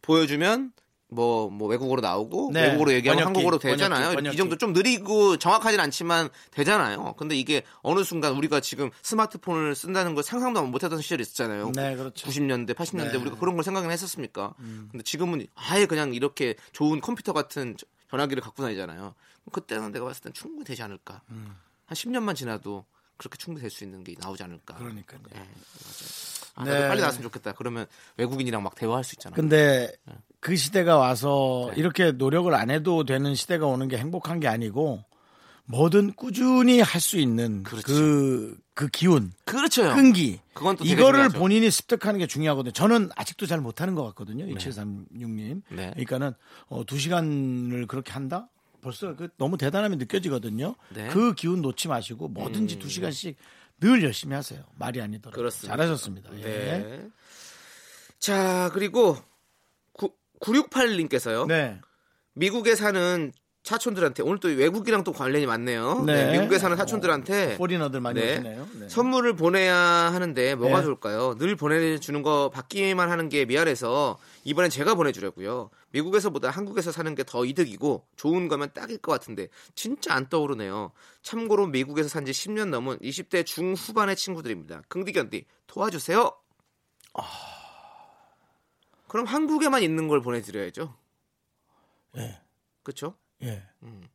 보여주면 0.02 0.72
뭐, 1.08 1.50
뭐 1.50 1.68
외국어로 1.68 2.02
나오고 2.02 2.52
네. 2.54 2.64
외국어로 2.68 2.92
얘기하면 2.94 3.24
번역기, 3.24 3.38
한국어로 3.40 3.60
되잖아요. 3.60 4.00
번역기, 4.00 4.16
번역기. 4.16 4.36
이 4.36 4.38
정도 4.38 4.58
좀 4.58 4.74
느리고 4.74 5.38
정확하진 5.38 5.80
않지만 5.80 6.30
되잖아요. 6.52 7.14
근데 7.18 7.36
이게 7.36 7.62
어느 7.84 8.04
순간 8.04 8.34
우리가 8.34 8.60
지금 8.60 8.90
스마트폰을 9.04 9.76
쓴다는 9.76 10.16
걸 10.16 10.24
상상도 10.24 10.64
못했던 10.66 11.00
시절이 11.02 11.22
있었잖아요. 11.22 11.72
네, 11.76 11.96
그렇죠. 11.96 12.28
90년대, 12.28 12.74
80년대 12.74 13.12
네. 13.12 13.18
우리가 13.18 13.38
그런 13.38 13.56
걸 13.56 13.64
생각은 13.64 13.92
했었습니까? 13.92 14.56
음. 14.60 14.90
근데 14.92 15.04
지금은 15.04 15.46
아예 15.56 15.86
그냥 15.86 16.14
이렇게 16.14 16.56
좋은 16.72 17.00
컴퓨터 17.02 17.34
같은 17.34 17.76
저- 17.78 17.86
전화기를 18.10 18.42
갖고 18.42 18.64
다니잖아요. 18.64 19.14
그때는 19.52 19.92
내가 19.92 20.06
봤을 20.06 20.24
땐 20.24 20.34
충분히 20.34 20.66
되지 20.66 20.82
않을까. 20.84 21.22
음. 21.30 21.56
한 21.86 21.96
10년만 21.96 22.36
지나도 22.36 22.84
그렇게 23.18 23.38
충분히 23.38 23.62
될 23.62 23.70
수 23.70 23.84
있는 23.84 24.04
게 24.04 24.16
나오지 24.20 24.42
않을까. 24.44 24.76
그러니까요. 24.76 25.20
예, 25.36 25.38
맞아요. 25.38 25.50
아, 26.56 26.64
네. 26.64 26.88
빨리 26.88 27.02
나왔으면 27.02 27.24
좋겠다. 27.24 27.54
그러면 27.54 27.86
외국인이랑 28.18 28.64
막 28.64 28.76
대화할 28.76 29.04
수 29.04 29.16
있잖아요. 29.16 29.36
근데 29.36 29.92
그 30.40 30.56
시대가 30.56 30.98
와서 30.98 31.70
네. 31.74 31.80
이렇게 31.80 32.12
노력을 32.12 32.54
안 32.54 32.70
해도 32.70 33.04
되는 33.04 33.36
시대가 33.36 33.66
오는 33.68 33.88
게 33.88 33.98
행복한 33.98 34.40
게 34.40 34.48
아니고 34.48 35.04
뭐든 35.66 36.14
꾸준히 36.14 36.80
할 36.80 37.02
수 37.02 37.18
있는 37.18 37.64
그, 37.64 38.56
그 38.74 38.88
기운. 38.88 39.32
그렇죠. 39.46 39.94
끈기. 39.94 40.40
그건 40.54 40.76
또 40.78 40.86
이거를 40.86 41.20
중요하죠. 41.22 41.40
본인이 41.40 41.72
습득하는 41.72 42.20
게 42.20 42.28
중요하거든요. 42.28 42.72
저는 42.72 43.10
아직도 43.16 43.46
잘 43.48 43.60
못하는 43.62 43.96
것 43.96 44.04
같거든요. 44.06 44.46
2736님. 44.46 45.62
네. 45.70 45.90
그러니까는 45.92 46.34
어, 46.68 46.84
두 46.86 46.98
시간을 47.00 47.88
그렇게 47.88 48.12
한다? 48.14 48.48
벌써 48.82 49.16
그 49.16 49.30
너무 49.38 49.58
대단함이 49.58 49.98
느껴지거든요. 49.98 50.76
네. 50.94 51.08
그 51.08 51.34
기운 51.34 51.62
놓지 51.64 51.88
마시고 51.88 52.28
뭐든지 52.28 52.76
음. 52.76 52.80
두 52.80 52.88
시간씩 52.88 53.36
늘 53.80 54.04
열심히 54.04 54.36
하세요. 54.36 54.64
말이 54.76 55.02
아니더라도. 55.02 55.36
그렇습니다. 55.36 55.76
잘하셨습니다. 55.76 56.38
예. 56.40 56.42
네. 56.42 57.10
자, 58.20 58.70
그리고 58.74 59.18
968님께서요. 60.42 61.48
네. 61.48 61.80
미국에 62.34 62.76
사는 62.76 63.32
사촌들한테 63.66 64.22
오늘 64.22 64.40
또 64.40 64.48
외국이랑 64.48 65.04
또 65.04 65.12
관련이 65.12 65.48
많네요. 65.48 66.04
네. 66.06 66.26
네, 66.26 66.38
미국에 66.38 66.60
사는 66.60 66.78
사촌들한테 66.78 67.58
포리너들 67.58 68.00
많이 68.00 68.22
네. 68.22 68.34
오시네요. 68.34 68.68
네. 68.80 68.90
선물을 68.90 69.36
보내야 69.36 69.76
하는데 69.76 70.54
뭐가 70.54 70.78
네. 70.80 70.84
좋을까요? 70.84 71.36
늘 71.40 71.56
보내주는 71.56 72.22
거 72.22 72.52
받기만 72.54 73.10
하는 73.10 73.28
게 73.28 73.46
미안해서 73.46 74.20
이번엔 74.44 74.70
제가 74.70 74.94
보내주려고요. 74.94 75.72
미국에서보다 75.90 76.52
한국에서 76.52 76.92
사는 76.92 77.14
게 77.16 77.24
더 77.26 77.44
이득이고 77.44 78.06
좋은 78.16 78.48
거면 78.48 78.70
딱일 78.76 79.00
것 79.00 79.12
같은데 79.12 79.48
진짜 79.74 80.14
안 80.14 80.30
떠오르네요. 80.30 80.92
참고로 81.24 81.66
미국에서 81.66 82.08
산 82.08 82.24
지 82.26 82.32
10년 82.34 82.70
넘은 82.70 83.00
20대 83.00 83.44
중후반의 83.48 84.16
친구들입니다. 84.16 84.84
긍디견디 84.90 85.44
도와주세요. 85.66 86.32
아. 87.16 87.24
그럼 89.08 89.26
한국에만 89.26 89.82
있는 89.82 90.08
걸 90.08 90.22
보내드려야죠. 90.22 90.94
예. 92.18 92.40
그렇죠? 92.84 93.16
예. 93.44 93.64
음. 93.84 94.08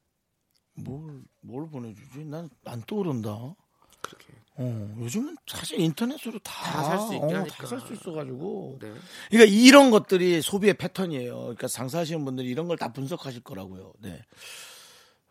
뭘, 0.74 1.22
뭘 1.40 1.68
보내주지? 1.68 2.24
난 2.24 2.48
안 2.64 2.82
떠오른다. 2.82 3.54
그렇게. 4.00 4.26
어, 4.56 4.94
요즘은 4.98 5.36
사실 5.46 5.78
인터넷으로 5.80 6.38
다. 6.40 6.52
다 6.72 6.82
살 6.84 6.98
수 7.00 7.14
있게 7.14 7.34
어. 7.34 7.44
다살 7.44 7.80
수 7.80 7.92
있어가지고. 7.92 8.78
네. 8.80 8.92
그러니까 9.30 9.50
이런 9.56 9.90
것들이 9.90 10.40
소비의 10.42 10.74
패턴이에요. 10.74 11.34
그러니까 11.38 11.68
장사하시는 11.68 12.24
분들이 12.24 12.48
이런 12.48 12.66
걸 12.66 12.76
다 12.76 12.92
분석하실 12.92 13.42
거라고요. 13.42 13.92
네. 14.00 14.22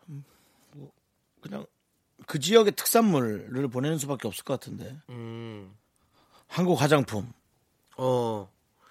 음, 0.08 0.24
뭐, 0.74 0.92
그냥 1.40 1.66
그 2.26 2.38
지역의 2.38 2.72
특산물을 2.76 3.68
보내는 3.68 3.98
수밖에 3.98 4.28
없을 4.28 4.44
것 4.44 4.58
같은데. 4.60 4.96
음. 5.10 5.74
한국 6.46 6.80
화장품. 6.80 7.32
어, 7.96 8.48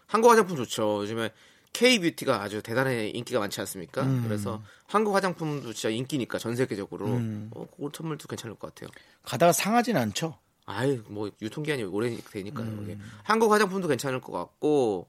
한국 0.08 0.30
화장품 0.30 0.56
좋죠. 0.58 1.02
요즘에 1.04 1.32
K-뷰티가 1.74 2.42
아주 2.42 2.62
대단히 2.62 3.10
인기가 3.12 3.40
많지 3.40 3.60
않습니까? 3.62 4.04
음. 4.04 4.24
그래서 4.24 4.62
한국 4.88 5.16
화장품도 5.16 5.74
진짜 5.74 5.90
인기니까 5.90 6.38
전 6.38 6.56
세계적으로 6.56 7.06
음. 7.08 7.50
어, 7.54 7.68
그거 7.70 7.92
선물도 7.94 8.28
괜찮을 8.28 8.56
것 8.56 8.74
같아요. 8.74 8.90
가다가 9.24 9.52
상하진 9.52 9.98
않죠. 9.98 10.38
아유, 10.66 11.04
뭐 11.08 11.32
유통기한이 11.42 11.84
오래 11.84 12.16
되니까요. 12.32 12.68
음. 12.68 13.00
한국 13.24 13.52
화장품도 13.52 13.88
괜찮을 13.88 14.22
것 14.22 14.32
같고 14.32 15.08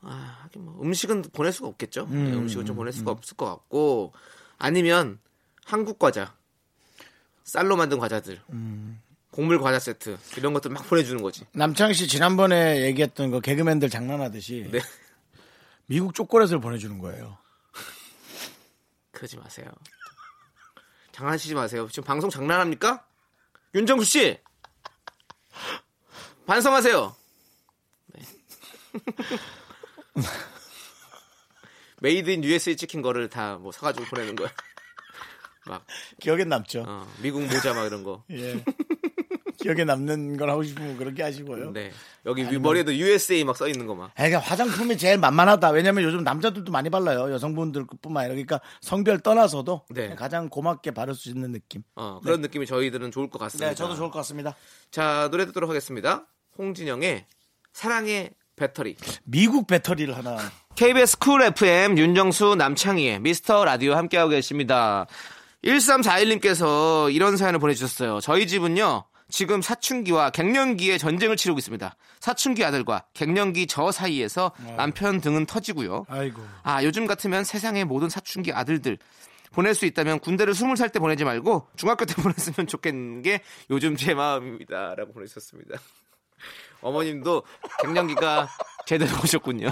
아, 0.00 0.38
하긴 0.42 0.64
뭐 0.64 0.82
음식은 0.82 1.22
보낼 1.32 1.52
수가 1.52 1.68
없겠죠. 1.68 2.06
음. 2.10 2.24
네, 2.24 2.36
음식은 2.36 2.66
좀 2.66 2.76
보낼 2.76 2.92
수가 2.92 3.10
없을 3.10 3.36
것 3.36 3.46
같고 3.46 4.12
아니면 4.58 5.18
한국 5.64 5.98
과자, 5.98 6.34
쌀로 7.42 7.76
만든 7.76 7.98
과자들, 7.98 8.40
음. 8.50 9.00
곡물 9.30 9.58
과자 9.60 9.78
세트 9.78 10.16
이런 10.36 10.52
것들 10.52 10.70
막 10.70 10.86
보내주는 10.88 11.20
거지. 11.22 11.44
남창희 11.52 11.94
씨 11.94 12.06
지난번에 12.06 12.82
얘기했던 12.82 13.30
거 13.30 13.40
개그맨들 13.40 13.90
장난하듯이 13.90 14.68
네. 14.70 14.80
미국 15.86 16.14
초콜릿을 16.14 16.60
보내주는 16.60 16.98
거예요. 16.98 17.38
그러지 19.12 19.36
마세요. 19.38 19.66
장난치지 21.12 21.54
마세요. 21.54 21.86
지금 21.88 22.04
방송 22.04 22.30
장난합니까? 22.30 23.06
윤정수 23.74 24.04
씨 24.04 24.40
반성하세요. 26.46 27.16
네. 28.06 28.22
made 32.00 32.30
in 32.30 32.44
USA 32.44 32.76
찍힌 32.76 33.02
거를 33.02 33.28
다 33.28 33.56
뭐 33.58 33.72
사가지고 33.72 34.06
보내는 34.06 34.36
거야. 34.36 34.50
막 35.66 35.86
기억에 36.20 36.44
남죠. 36.44 36.84
어, 36.86 37.10
미국 37.22 37.42
모자 37.46 37.72
막 37.72 37.86
이런 37.86 38.02
거. 38.02 38.24
예. 38.30 38.62
기억에 39.64 39.84
남는 39.84 40.36
걸 40.36 40.50
하고 40.50 40.62
싶으면 40.62 40.98
그렇게 40.98 41.22
하시고요. 41.22 41.70
네. 41.72 41.90
여기 42.26 42.42
위- 42.50 42.58
머리에도 42.58 42.94
USA 42.94 43.42
막 43.44 43.56
써 43.56 43.66
있는 43.66 43.86
거 43.86 43.94
막. 43.94 44.10
아니, 44.14 44.28
그러니까 44.28 44.40
화장품이 44.40 44.98
제일 44.98 45.16
만만하다. 45.16 45.70
왜냐면 45.70 46.04
요즘 46.04 46.22
남자들도 46.22 46.70
많이 46.70 46.90
발라요. 46.90 47.32
여성분들뿐만 47.32 48.20
아니라. 48.24 48.34
그러니까 48.34 48.60
성별 48.82 49.20
떠나서도 49.20 49.86
네. 49.90 50.14
가장 50.16 50.50
고맙게 50.50 50.90
바를 50.90 51.14
수 51.14 51.30
있는 51.30 51.52
느낌. 51.52 51.82
어, 51.96 52.20
그런 52.22 52.42
느낌이 52.42 52.66
저희들은 52.66 53.10
좋을 53.10 53.30
것 53.30 53.38
같습니다. 53.38 53.70
네, 53.70 53.74
저도 53.74 53.94
좋을 53.96 54.10
것 54.10 54.18
같습니다. 54.18 54.54
자, 54.90 55.28
노래 55.30 55.46
듣도록 55.46 55.70
하겠습니다. 55.70 56.26
홍진영의 56.58 57.24
사랑의 57.72 58.30
배터리. 58.56 58.96
미국 59.24 59.66
배터리를 59.66 60.14
하나. 60.14 60.36
KBS 60.76 61.18
쿨 61.20 61.40
FM 61.42 61.96
윤정수 61.96 62.54
남창희의 62.56 63.20
미스터 63.20 63.64
라디오 63.64 63.94
함께하고 63.94 64.28
계십니다. 64.30 65.06
1341님께서 65.64 67.12
이런 67.14 67.36
사연을 67.36 67.58
보내주셨어요. 67.58 68.20
저희 68.20 68.46
집은요, 68.46 69.04
지금 69.34 69.60
사춘기와 69.62 70.30
갱년기의 70.30 70.96
전쟁을 71.00 71.36
치르고 71.36 71.58
있습니다. 71.58 71.96
사춘기 72.20 72.64
아들과 72.64 73.04
갱년기 73.14 73.66
저 73.66 73.90
사이에서 73.90 74.52
남편 74.76 75.20
등은 75.20 75.46
터지고요. 75.46 76.06
아이고. 76.08 76.40
아, 76.62 76.84
요즘 76.84 77.08
같으면 77.08 77.42
세상의 77.42 77.84
모든 77.84 78.08
사춘기 78.08 78.52
아들들 78.52 78.96
보낼 79.50 79.74
수 79.74 79.86
있다면 79.86 80.20
군대를 80.20 80.52
20살 80.52 80.92
때 80.92 81.00
보내지 81.00 81.24
말고 81.24 81.66
중학교 81.74 82.04
때 82.04 82.14
보냈으면 82.22 82.68
좋겠는 82.68 83.22
게 83.22 83.42
요즘 83.70 83.96
제 83.96 84.14
마음입니다. 84.14 84.94
라고 84.94 85.12
보내주셨습니다. 85.12 85.80
어머님도 86.80 87.42
갱년기가 87.82 88.48
제대로 88.86 89.10
오셨군요. 89.20 89.68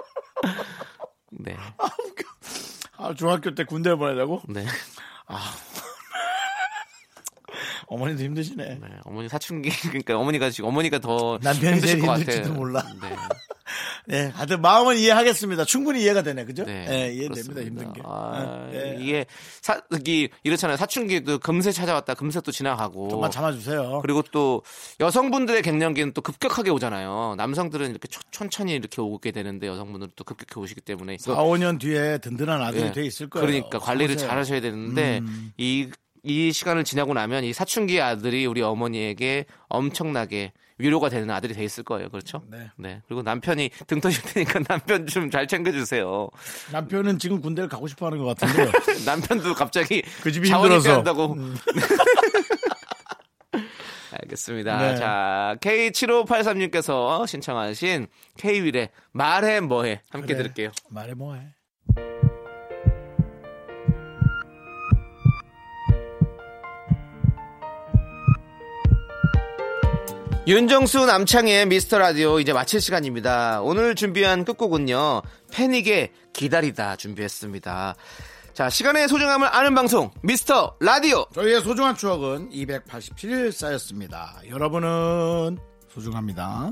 네. 1.32 1.56
아, 2.98 3.14
중학교 3.14 3.54
때 3.54 3.64
군대 3.64 3.94
보내자고? 3.94 4.42
네. 4.46 4.66
어머니도 7.88 8.22
힘드시네. 8.24 8.64
네. 8.80 8.88
어머니 9.04 9.28
사춘기, 9.28 9.68
그러니까 9.88 10.18
어머니가 10.18 10.50
지금 10.50 10.68
어머니가 10.70 10.98
더 10.98 11.38
남편이 11.42 11.74
힘드실 11.76 11.96
제일 11.96 12.06
것 12.06 12.18
힘들지도 12.18 12.42
같아요. 12.42 12.54
몰라. 12.58 12.82
네. 13.02 13.16
네, 14.08 14.30
하여튼 14.34 14.60
마음은 14.60 14.96
이해하겠습니다. 14.98 15.64
충분히 15.64 16.02
이해가 16.02 16.22
되네, 16.22 16.44
그죠? 16.44 16.62
네, 16.64 16.84
네, 16.86 17.12
이해됩니다. 17.14 17.60
힘든 17.62 17.92
게. 17.92 18.00
아, 18.04 18.68
네. 18.70 18.96
이게 19.00 19.26
사, 19.60 19.80
이 20.06 20.28
이렇잖아요. 20.44 20.76
사춘기도 20.76 21.40
금세 21.40 21.72
찾아왔다, 21.72 22.14
금세 22.14 22.40
또 22.42 22.52
지나가고. 22.52 23.08
좀만 23.08 23.32
참아주세요. 23.32 23.98
그리고 24.02 24.22
또 24.30 24.62
여성분들의 25.00 25.62
갱년기는 25.62 26.12
또 26.12 26.20
급격하게 26.22 26.70
오잖아요. 26.70 27.34
남성들은 27.36 27.90
이렇게 27.90 28.06
초- 28.06 28.20
천천히 28.30 28.74
이렇게 28.74 29.00
오게 29.00 29.32
되는데 29.32 29.66
여성분들은 29.66 30.12
또 30.14 30.22
급격히 30.22 30.60
오시기 30.60 30.82
때문에 30.82 31.14
이거 31.14 31.34
4, 31.34 31.42
5년 31.42 31.80
뒤에 31.80 32.18
든든한 32.18 32.62
아들이 32.62 32.84
예. 32.84 32.92
돼 32.92 33.04
있을 33.04 33.28
거예요. 33.28 33.44
그러니까 33.46 33.78
관리를. 33.80 34.16
잘 34.16 34.38
하셔야 34.38 34.60
되는데 34.60 35.18
음. 35.18 35.52
이, 35.58 35.90
이 36.26 36.52
시간을 36.52 36.82
지나고 36.84 37.14
나면 37.14 37.44
이 37.44 37.52
사춘기 37.52 38.00
아들이 38.00 38.46
우리 38.46 38.60
어머니에게 38.60 39.46
엄청나게 39.68 40.52
위로가 40.78 41.08
되는 41.08 41.30
아들이 41.30 41.54
돼 41.54 41.64
있을 41.64 41.84
거예요. 41.84 42.10
그렇죠? 42.10 42.42
네. 42.76 43.00
그리고 43.06 43.22
남편이 43.22 43.70
등 43.86 44.00
터질 44.00 44.22
테니까 44.24 44.60
남편 44.68 45.06
좀 45.06 45.30
잘 45.30 45.46
챙겨주세요. 45.46 46.28
남편은 46.72 47.18
지금 47.18 47.40
군대를 47.40 47.68
가고 47.68 47.86
싶어 47.86 48.06
하는 48.06 48.18
것 48.18 48.36
같은데. 48.36 48.70
남편도 49.06 49.54
갑자기 49.54 50.02
그 50.22 50.30
집이 50.32 50.50
힘들어서. 50.50 50.90
음. 50.90 50.96
한다고. 50.96 51.36
알겠습니다. 54.12 54.78
네. 54.78 54.96
자, 54.96 55.56
K7583님께서 55.60 57.26
신청하신 57.26 58.06
K-윌의 58.38 58.90
말해 59.12 59.60
뭐해 59.60 60.00
함께 60.10 60.28
그래. 60.34 60.38
들을게요. 60.38 60.70
말해 60.90 61.14
뭐해. 61.14 61.40
윤정수 70.46 71.06
남창의 71.06 71.66
미스터 71.66 71.98
라디오 71.98 72.38
이제 72.38 72.52
마칠 72.52 72.80
시간입니다. 72.80 73.62
오늘 73.62 73.96
준비한 73.96 74.44
끝곡은요. 74.44 75.22
패닉의 75.50 76.12
기다리다 76.32 76.94
준비했습니다. 76.94 77.96
자, 78.54 78.70
시간의 78.70 79.08
소중함을 79.08 79.48
아는 79.48 79.74
방송 79.74 80.12
미스터 80.22 80.76
라디오. 80.78 81.26
저희의 81.34 81.62
소중한 81.62 81.96
추억은 81.96 82.50
287일 82.50 83.50
쌓였습니다. 83.50 84.36
여러분은 84.48 85.58
소중합니다. 85.92 86.70